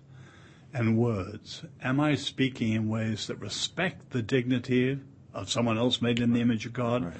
and 0.73 0.95
words? 0.95 1.63
Am 1.81 1.99
I 1.99 2.15
speaking 2.15 2.73
in 2.73 2.87
ways 2.87 3.25
that 3.27 3.39
respect 3.39 4.11
the 4.11 4.21
dignity 4.21 4.99
of 5.33 5.49
someone 5.49 5.77
else 5.77 6.01
made 6.01 6.19
in 6.19 6.33
the 6.33 6.41
image 6.41 6.67
of 6.67 6.73
God? 6.73 7.05
Right. 7.05 7.13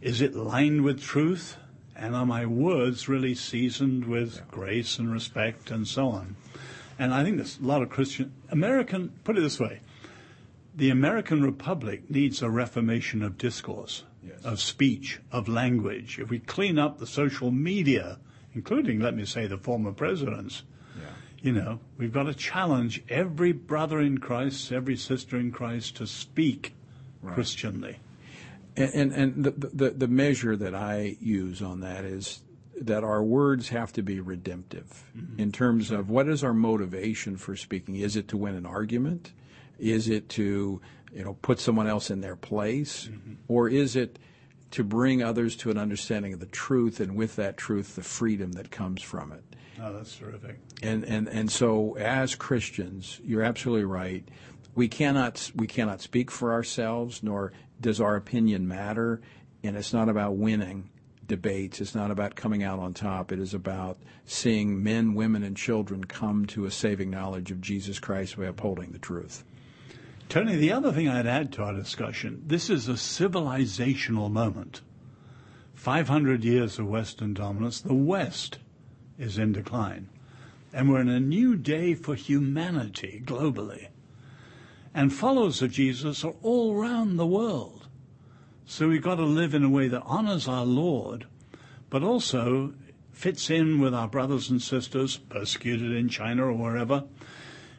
Is 0.00 0.22
it 0.22 0.34
lined 0.34 0.82
with 0.82 1.02
truth? 1.02 1.58
And 1.94 2.14
are 2.14 2.26
my 2.26 2.44
words 2.46 3.08
really 3.08 3.34
seasoned 3.34 4.04
with 4.06 4.36
yeah. 4.36 4.42
grace 4.50 4.98
and 4.98 5.12
respect 5.12 5.70
and 5.70 5.86
so 5.86 6.08
on? 6.08 6.36
And 6.98 7.12
I 7.12 7.22
think 7.22 7.36
there's 7.36 7.58
a 7.58 7.66
lot 7.66 7.82
of 7.82 7.90
Christian 7.90 8.32
American. 8.50 9.12
Put 9.24 9.36
it 9.36 9.42
this 9.42 9.60
way: 9.60 9.80
the 10.74 10.90
American 10.90 11.42
Republic 11.42 12.10
needs 12.10 12.42
a 12.42 12.48
reformation 12.50 13.22
of 13.22 13.36
discourse, 13.36 14.04
yes. 14.22 14.44
of 14.44 14.60
speech, 14.60 15.20
of 15.30 15.48
language. 15.48 16.18
If 16.18 16.30
we 16.30 16.38
clean 16.38 16.78
up 16.78 16.98
the 16.98 17.06
social 17.06 17.50
media, 17.50 18.18
including, 18.54 19.00
let 19.00 19.14
me 19.14 19.26
say, 19.26 19.46
the 19.46 19.58
former 19.58 19.92
presidents, 19.92 20.62
you 21.46 21.52
know, 21.52 21.78
we've 21.96 22.12
got 22.12 22.24
to 22.24 22.34
challenge 22.34 23.02
every 23.08 23.52
brother 23.52 24.00
in 24.00 24.18
Christ, 24.18 24.72
every 24.72 24.96
sister 24.96 25.36
in 25.36 25.52
Christ 25.52 25.96
to 25.96 26.06
speak 26.06 26.74
right. 27.22 27.34
Christianly. 27.34 27.98
And, 28.76 28.92
and, 28.94 29.12
and 29.12 29.44
the, 29.44 29.50
the, 29.50 29.90
the 29.90 30.08
measure 30.08 30.56
that 30.56 30.74
I 30.74 31.16
use 31.20 31.62
on 31.62 31.80
that 31.80 32.04
is 32.04 32.42
that 32.78 33.04
our 33.04 33.22
words 33.22 33.70
have 33.70 33.92
to 33.94 34.02
be 34.02 34.20
redemptive 34.20 35.04
mm-hmm. 35.16 35.40
in 35.40 35.52
terms 35.52 35.90
of 35.90 36.10
what 36.10 36.28
is 36.28 36.44
our 36.44 36.52
motivation 36.52 37.36
for 37.36 37.56
speaking? 37.56 37.96
Is 37.96 38.16
it 38.16 38.28
to 38.28 38.36
win 38.36 38.54
an 38.54 38.66
argument? 38.66 39.32
Is 39.78 40.08
it 40.08 40.28
to 40.30 40.80
you 41.12 41.24
know 41.24 41.34
put 41.40 41.60
someone 41.60 41.86
else 41.86 42.10
in 42.10 42.20
their 42.20 42.36
place, 42.36 43.08
mm-hmm. 43.10 43.34
or 43.48 43.68
is 43.68 43.96
it 43.96 44.18
to 44.72 44.84
bring 44.84 45.22
others 45.22 45.56
to 45.56 45.70
an 45.70 45.78
understanding 45.78 46.34
of 46.34 46.40
the 46.40 46.46
truth, 46.46 47.00
and 47.00 47.16
with 47.16 47.36
that 47.36 47.56
truth, 47.56 47.94
the 47.94 48.02
freedom 48.02 48.52
that 48.52 48.70
comes 48.70 49.00
from 49.00 49.32
it? 49.32 49.42
Oh, 49.82 49.92
that's 49.92 50.16
terrific. 50.16 50.58
And 50.82 51.04
and 51.04 51.28
and 51.28 51.50
so, 51.50 51.96
as 51.96 52.34
Christians, 52.34 53.20
you're 53.24 53.42
absolutely 53.42 53.84
right. 53.84 54.26
We 54.74 54.88
cannot 54.88 55.50
we 55.54 55.66
cannot 55.66 56.00
speak 56.00 56.30
for 56.30 56.52
ourselves, 56.52 57.22
nor 57.22 57.52
does 57.80 58.00
our 58.00 58.16
opinion 58.16 58.68
matter. 58.68 59.20
And 59.62 59.76
it's 59.76 59.92
not 59.92 60.08
about 60.08 60.36
winning 60.36 60.90
debates. 61.26 61.80
It's 61.80 61.94
not 61.94 62.10
about 62.10 62.36
coming 62.36 62.62
out 62.62 62.78
on 62.78 62.94
top. 62.94 63.32
It 63.32 63.40
is 63.40 63.52
about 63.52 63.98
seeing 64.24 64.82
men, 64.82 65.14
women, 65.14 65.42
and 65.42 65.56
children 65.56 66.04
come 66.04 66.46
to 66.46 66.66
a 66.66 66.70
saving 66.70 67.10
knowledge 67.10 67.50
of 67.50 67.60
Jesus 67.60 67.98
Christ 67.98 68.36
by 68.36 68.46
upholding 68.46 68.92
the 68.92 68.98
truth. 68.98 69.44
Tony, 70.28 70.56
the 70.56 70.72
other 70.72 70.92
thing 70.92 71.08
I'd 71.08 71.26
add 71.26 71.52
to 71.52 71.62
our 71.62 71.72
discussion 71.72 72.42
this 72.46 72.70
is 72.70 72.88
a 72.88 72.92
civilizational 72.92 74.30
moment. 74.30 74.80
500 75.74 76.42
years 76.42 76.78
of 76.78 76.88
Western 76.88 77.34
dominance, 77.34 77.80
the 77.80 77.94
West 77.94 78.58
is 79.18 79.38
in 79.38 79.52
decline. 79.52 80.08
And 80.72 80.90
we're 80.90 81.00
in 81.00 81.08
a 81.08 81.20
new 81.20 81.56
day 81.56 81.94
for 81.94 82.14
humanity 82.14 83.22
globally. 83.24 83.88
And 84.94 85.12
followers 85.12 85.62
of 85.62 85.72
Jesus 85.72 86.24
are 86.24 86.34
all 86.42 86.74
around 86.74 87.16
the 87.16 87.26
world. 87.26 87.86
So 88.64 88.88
we've 88.88 89.02
got 89.02 89.16
to 89.16 89.24
live 89.24 89.54
in 89.54 89.62
a 89.62 89.70
way 89.70 89.88
that 89.88 90.02
honors 90.04 90.48
our 90.48 90.64
Lord, 90.64 91.26
but 91.88 92.02
also 92.02 92.74
fits 93.12 93.48
in 93.48 93.80
with 93.80 93.94
our 93.94 94.08
brothers 94.08 94.50
and 94.50 94.60
sisters 94.60 95.16
persecuted 95.16 95.92
in 95.92 96.08
China 96.08 96.46
or 96.46 96.52
wherever. 96.52 97.04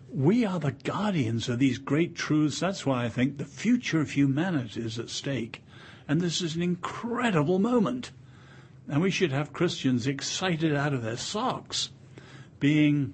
We 0.10 0.46
are 0.46 0.60
the 0.60 0.72
guardians 0.72 1.50
of 1.50 1.60
these 1.60 1.78
great 1.78 2.16
truths. 2.16 2.60
That's 2.60 2.86
why 2.86 3.06
I 3.06 3.10
think 3.10 3.38
the 3.38 3.46
future 3.46 4.00
of 4.00 4.12
humanity 4.12 4.82
is 4.82 4.98
at 4.98 5.10
stake. 5.10 5.62
And 6.08 6.22
this 6.22 6.42
is 6.42 6.56
an 6.56 6.62
incredible 6.62 7.60
moment. 7.60 8.12
And 8.90 9.02
we 9.02 9.12
should 9.12 9.32
have 9.32 9.54
Christians 9.54 10.08
excited 10.08 10.74
out 10.74 10.94
of 10.94 11.04
their 11.04 11.18
socks, 11.18 11.90
being 12.60 13.14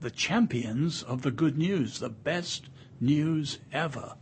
the 0.00 0.10
champions 0.10 1.02
of 1.02 1.22
the 1.22 1.30
good 1.30 1.56
news, 1.56 2.00
the 2.00 2.08
best 2.08 2.68
news 3.00 3.58
ever. 3.72 4.14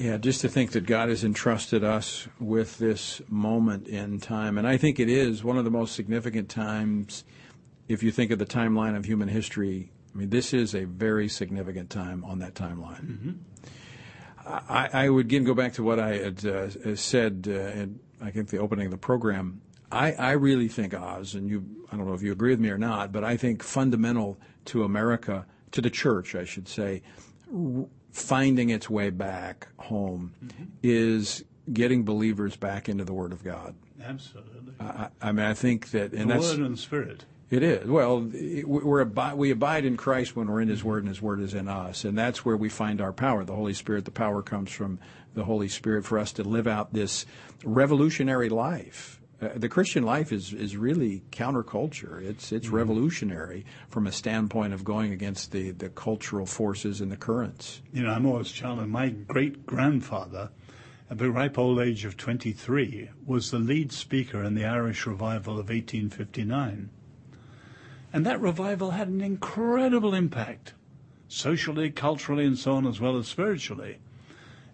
Yeah, 0.00 0.16
just 0.16 0.40
to 0.40 0.48
think 0.48 0.72
that 0.72 0.86
God 0.86 1.10
has 1.10 1.24
entrusted 1.24 1.84
us 1.84 2.26
with 2.38 2.78
this 2.78 3.20
moment 3.28 3.86
in 3.86 4.18
time. 4.18 4.56
And 4.56 4.66
I 4.66 4.78
think 4.78 4.98
it 4.98 5.10
is 5.10 5.44
one 5.44 5.58
of 5.58 5.64
the 5.64 5.70
most 5.70 5.94
significant 5.94 6.48
times, 6.48 7.24
if 7.86 8.02
you 8.02 8.10
think 8.10 8.30
of 8.30 8.38
the 8.38 8.46
timeline 8.46 8.96
of 8.96 9.04
human 9.04 9.28
history. 9.28 9.90
I 10.14 10.18
mean, 10.18 10.30
this 10.30 10.54
is 10.54 10.74
a 10.74 10.84
very 10.84 11.28
significant 11.28 11.90
time 11.90 12.24
on 12.24 12.38
that 12.38 12.54
timeline. 12.54 13.04
Mm-hmm. 13.04 13.30
I, 14.46 14.88
I, 14.92 15.08
would 15.10 15.26
again 15.26 15.44
go 15.44 15.52
back 15.52 15.74
to 15.74 15.82
what 15.82 16.00
I 16.00 16.16
had 16.16 16.46
uh, 16.46 16.96
said 16.96 17.46
uh, 17.46 17.52
in, 17.52 18.00
I 18.22 18.30
think, 18.30 18.48
the 18.48 18.58
opening 18.58 18.86
of 18.86 18.90
the 18.90 18.98
program. 18.98 19.60
I, 19.92 20.12
I 20.12 20.32
really 20.32 20.68
think 20.68 20.94
Os, 20.94 21.34
and 21.34 21.48
you, 21.48 21.64
I 21.90 21.96
don't 21.96 22.06
know 22.06 22.14
if 22.14 22.22
you 22.22 22.32
agree 22.32 22.50
with 22.50 22.60
me 22.60 22.70
or 22.70 22.78
not, 22.78 23.12
but 23.12 23.24
I 23.24 23.36
think 23.36 23.62
fundamental 23.62 24.38
to 24.66 24.84
America, 24.84 25.46
to 25.72 25.80
the 25.80 25.90
church, 25.90 26.34
I 26.34 26.44
should 26.44 26.68
say, 26.68 27.02
finding 28.12 28.70
its 28.70 28.88
way 28.88 29.10
back 29.10 29.68
home 29.78 30.34
mm-hmm. 30.44 30.64
is 30.82 31.44
getting 31.72 32.04
believers 32.04 32.56
back 32.56 32.88
into 32.88 33.04
the 33.04 33.12
Word 33.12 33.32
of 33.32 33.42
God. 33.42 33.74
Absolutely. 34.02 34.74
I, 34.78 35.08
I 35.20 35.32
mean, 35.32 35.46
I 35.46 35.54
think 35.54 35.90
that, 35.90 36.12
and 36.12 36.30
the 36.30 36.34
that's 36.34 36.50
Word 36.50 36.66
and 36.66 36.78
Spirit. 36.78 37.24
It 37.50 37.64
is. 37.64 37.88
Well, 37.88 38.30
we're 38.64 39.00
abi- 39.00 39.36
we 39.36 39.50
abide 39.50 39.84
in 39.84 39.96
Christ 39.96 40.36
when 40.36 40.46
we're 40.46 40.60
in 40.60 40.68
His 40.68 40.84
Word, 40.84 41.02
and 41.02 41.08
His 41.08 41.20
Word 41.20 41.40
is 41.40 41.52
in 41.52 41.66
us, 41.66 42.04
and 42.04 42.16
that's 42.16 42.44
where 42.44 42.56
we 42.56 42.68
find 42.68 43.00
our 43.00 43.12
power. 43.12 43.44
The 43.44 43.56
Holy 43.56 43.74
Spirit. 43.74 44.04
The 44.04 44.12
power 44.12 44.40
comes 44.40 44.70
from 44.70 45.00
the 45.34 45.44
Holy 45.44 45.68
Spirit 45.68 46.04
for 46.04 46.18
us 46.18 46.32
to 46.34 46.44
live 46.44 46.68
out 46.68 46.92
this 46.92 47.26
revolutionary 47.64 48.48
life 48.48 49.19
uh, 49.40 49.48
the 49.56 49.68
Christian 49.68 50.02
life 50.02 50.32
is 50.32 50.52
is 50.52 50.76
really 50.76 51.22
counterculture. 51.30 52.22
It's 52.22 52.52
it's 52.52 52.66
mm-hmm. 52.66 52.76
revolutionary 52.76 53.64
from 53.88 54.06
a 54.06 54.12
standpoint 54.12 54.74
of 54.74 54.84
going 54.84 55.12
against 55.12 55.52
the, 55.52 55.70
the 55.70 55.88
cultural 55.88 56.46
forces 56.46 57.00
and 57.00 57.10
the 57.10 57.16
currents. 57.16 57.80
You 57.92 58.02
know, 58.02 58.10
I'm 58.10 58.26
always 58.26 58.50
challenged. 58.50 58.90
My 58.90 59.08
great 59.08 59.64
grandfather, 59.64 60.50
at 61.10 61.18
the 61.18 61.30
ripe 61.30 61.58
old 61.58 61.80
age 61.80 62.04
of 62.04 62.16
23, 62.16 63.10
was 63.24 63.50
the 63.50 63.58
lead 63.58 63.92
speaker 63.92 64.44
in 64.44 64.54
the 64.54 64.66
Irish 64.66 65.06
revival 65.06 65.54
of 65.54 65.70
1859, 65.70 66.90
and 68.12 68.26
that 68.26 68.40
revival 68.40 68.90
had 68.90 69.08
an 69.08 69.22
incredible 69.22 70.14
impact, 70.14 70.74
socially, 71.28 71.90
culturally, 71.90 72.44
and 72.44 72.58
so 72.58 72.74
on, 72.74 72.86
as 72.86 73.00
well 73.00 73.16
as 73.16 73.26
spiritually. 73.26 73.98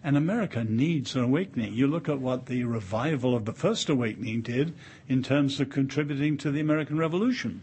And 0.07 0.15
America 0.15 0.63
needs 0.63 1.17
an 1.17 1.23
awakening. 1.23 1.73
You 1.73 1.85
look 1.85 2.07
at 2.07 2.21
what 2.21 2.45
the 2.45 2.63
revival 2.63 3.35
of 3.35 3.43
the 3.43 3.51
First 3.51 3.89
Awakening 3.89 4.41
did 4.41 4.73
in 5.09 5.21
terms 5.21 5.59
of 5.59 5.69
contributing 5.69 6.37
to 6.37 6.49
the 6.49 6.61
American 6.61 6.97
Revolution. 6.97 7.61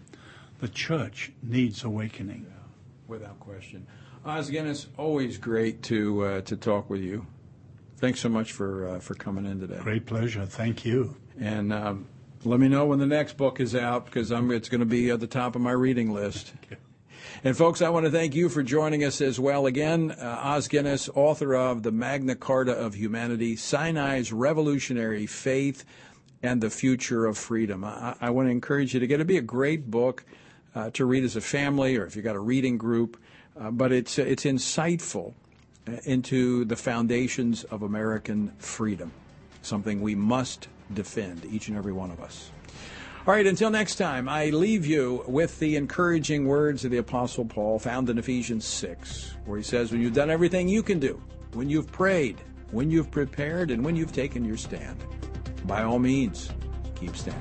The 0.61 0.69
church 0.69 1.33
needs 1.43 1.85
awakening. 1.85 2.45
Yeah, 2.47 2.63
without 3.09 3.41
question. 3.41 3.87
Os, 4.27 4.51
again, 4.51 4.67
it's 4.67 4.89
always 4.99 5.39
great 5.39 5.83
to 5.85 6.23
uh, 6.23 6.41
to 6.43 6.55
talk 6.55 6.91
with 6.91 7.01
you. 7.01 7.27
Thanks 7.97 8.21
so 8.21 8.29
much 8.29 8.53
for 8.53 8.89
uh, 8.89 8.99
for 8.99 9.15
coming 9.15 9.47
in 9.47 9.59
today. 9.59 9.79
Great 9.81 10.05
pleasure. 10.05 10.45
Thank 10.45 10.85
you. 10.85 11.17
And 11.41 11.73
um, 11.73 12.07
let 12.45 12.61
me 12.61 12.69
know 12.69 12.85
when 12.85 12.99
the 12.99 13.07
next 13.07 13.39
book 13.39 13.59
is 13.59 13.75
out 13.75 14.05
because 14.05 14.31
it's 14.31 14.69
going 14.69 14.81
to 14.81 14.85
be 14.85 15.09
at 15.09 15.21
the 15.21 15.27
top 15.27 15.57
of 15.57 15.63
my 15.63 15.73
reading 15.73 16.13
list. 16.13 16.53
And 17.43 17.57
folks, 17.57 17.83
I 17.83 17.91
want 17.91 18.07
to 18.07 18.11
thank 18.11 18.35
you 18.35 18.49
for 18.49 18.63
joining 18.63 19.05
us 19.05 19.21
as 19.21 19.39
well. 19.39 19.67
Again, 19.67 20.13
uh, 20.13 20.41
Os 20.43 20.69
Guinness, 20.69 21.09
author 21.15 21.55
of 21.55 21.83
The 21.83 21.93
Magna 21.93 22.35
Carta 22.35 22.73
of 22.73 22.95
Humanity, 22.95 23.57
Sinai's 23.57 24.33
Revolutionary 24.33 25.27
Faith, 25.27 25.85
and 26.43 26.61
the 26.61 26.71
Future 26.71 27.27
of 27.27 27.39
Freedom. 27.39 27.85
I, 27.85 28.15
I 28.21 28.31
want 28.31 28.47
to 28.47 28.51
encourage 28.51 28.95
you 28.95 29.01
to 29.01 29.07
get 29.07 29.15
it. 29.15 29.17
It'd 29.17 29.27
Be 29.27 29.39
a 29.39 29.43
great 29.43 29.91
book 29.91 30.25
uh, 30.75 30.91
to 30.91 31.05
read 31.05 31.25
as 31.25 31.37
a 31.37 31.41
family 31.41 31.97
or 31.97 32.07
if 32.07 32.17
you've 32.17 32.25
got 32.25 32.37
a 32.37 32.41
reading 32.41 32.77
group, 32.77 33.17
uh, 33.59 33.71
but 33.71 33.93
it's, 33.93 34.19
it's 34.19 34.45
insightful 34.45 35.35
uh, 35.89 35.93
into 36.05 36.65
the 36.65 36.77
foundations 36.77 37.65
of 37.65 37.83
American 37.83 38.53
freedom, 38.59 39.13
something 39.63 40.01
we 40.01 40.15
must 40.15 40.69
defend, 40.93 41.45
each 41.47 41.69
and 41.69 41.77
every 41.77 41.93
one 41.93 42.11
of 42.11 42.21
us. 42.21 42.51
All 43.27 43.33
right, 43.33 43.47
until 43.47 43.71
next 43.71 43.95
time, 43.95 44.29
I 44.29 44.51
leave 44.51 44.85
you 44.85 45.25
with 45.27 45.59
the 45.59 45.77
encouraging 45.77 46.47
words 46.47 46.85
of 46.85 46.91
the 46.91 46.99
Apostle 46.99 47.47
Paul 47.47 47.79
found 47.79 48.11
in 48.11 48.19
Ephesians 48.19 48.67
6, 48.67 49.37
where 49.47 49.57
he 49.57 49.65
says, 49.65 49.91
When 49.91 50.03
you've 50.03 50.13
done 50.13 50.29
everything 50.29 50.69
you 50.69 50.83
can 50.83 50.99
do, 50.99 51.23
when 51.55 51.71
you've 51.71 51.91
prayed, 51.91 52.39
when 52.71 52.91
you've 52.91 53.11
prepared, 53.11 53.71
and 53.71 53.83
when 53.83 53.97
you've 53.97 54.13
taken 54.13 54.45
your 54.45 54.59
stand, 54.59 55.03
by 55.65 55.85
all 55.85 55.99
means, 55.99 56.51
keep 56.97 57.17
standing. 57.17 57.41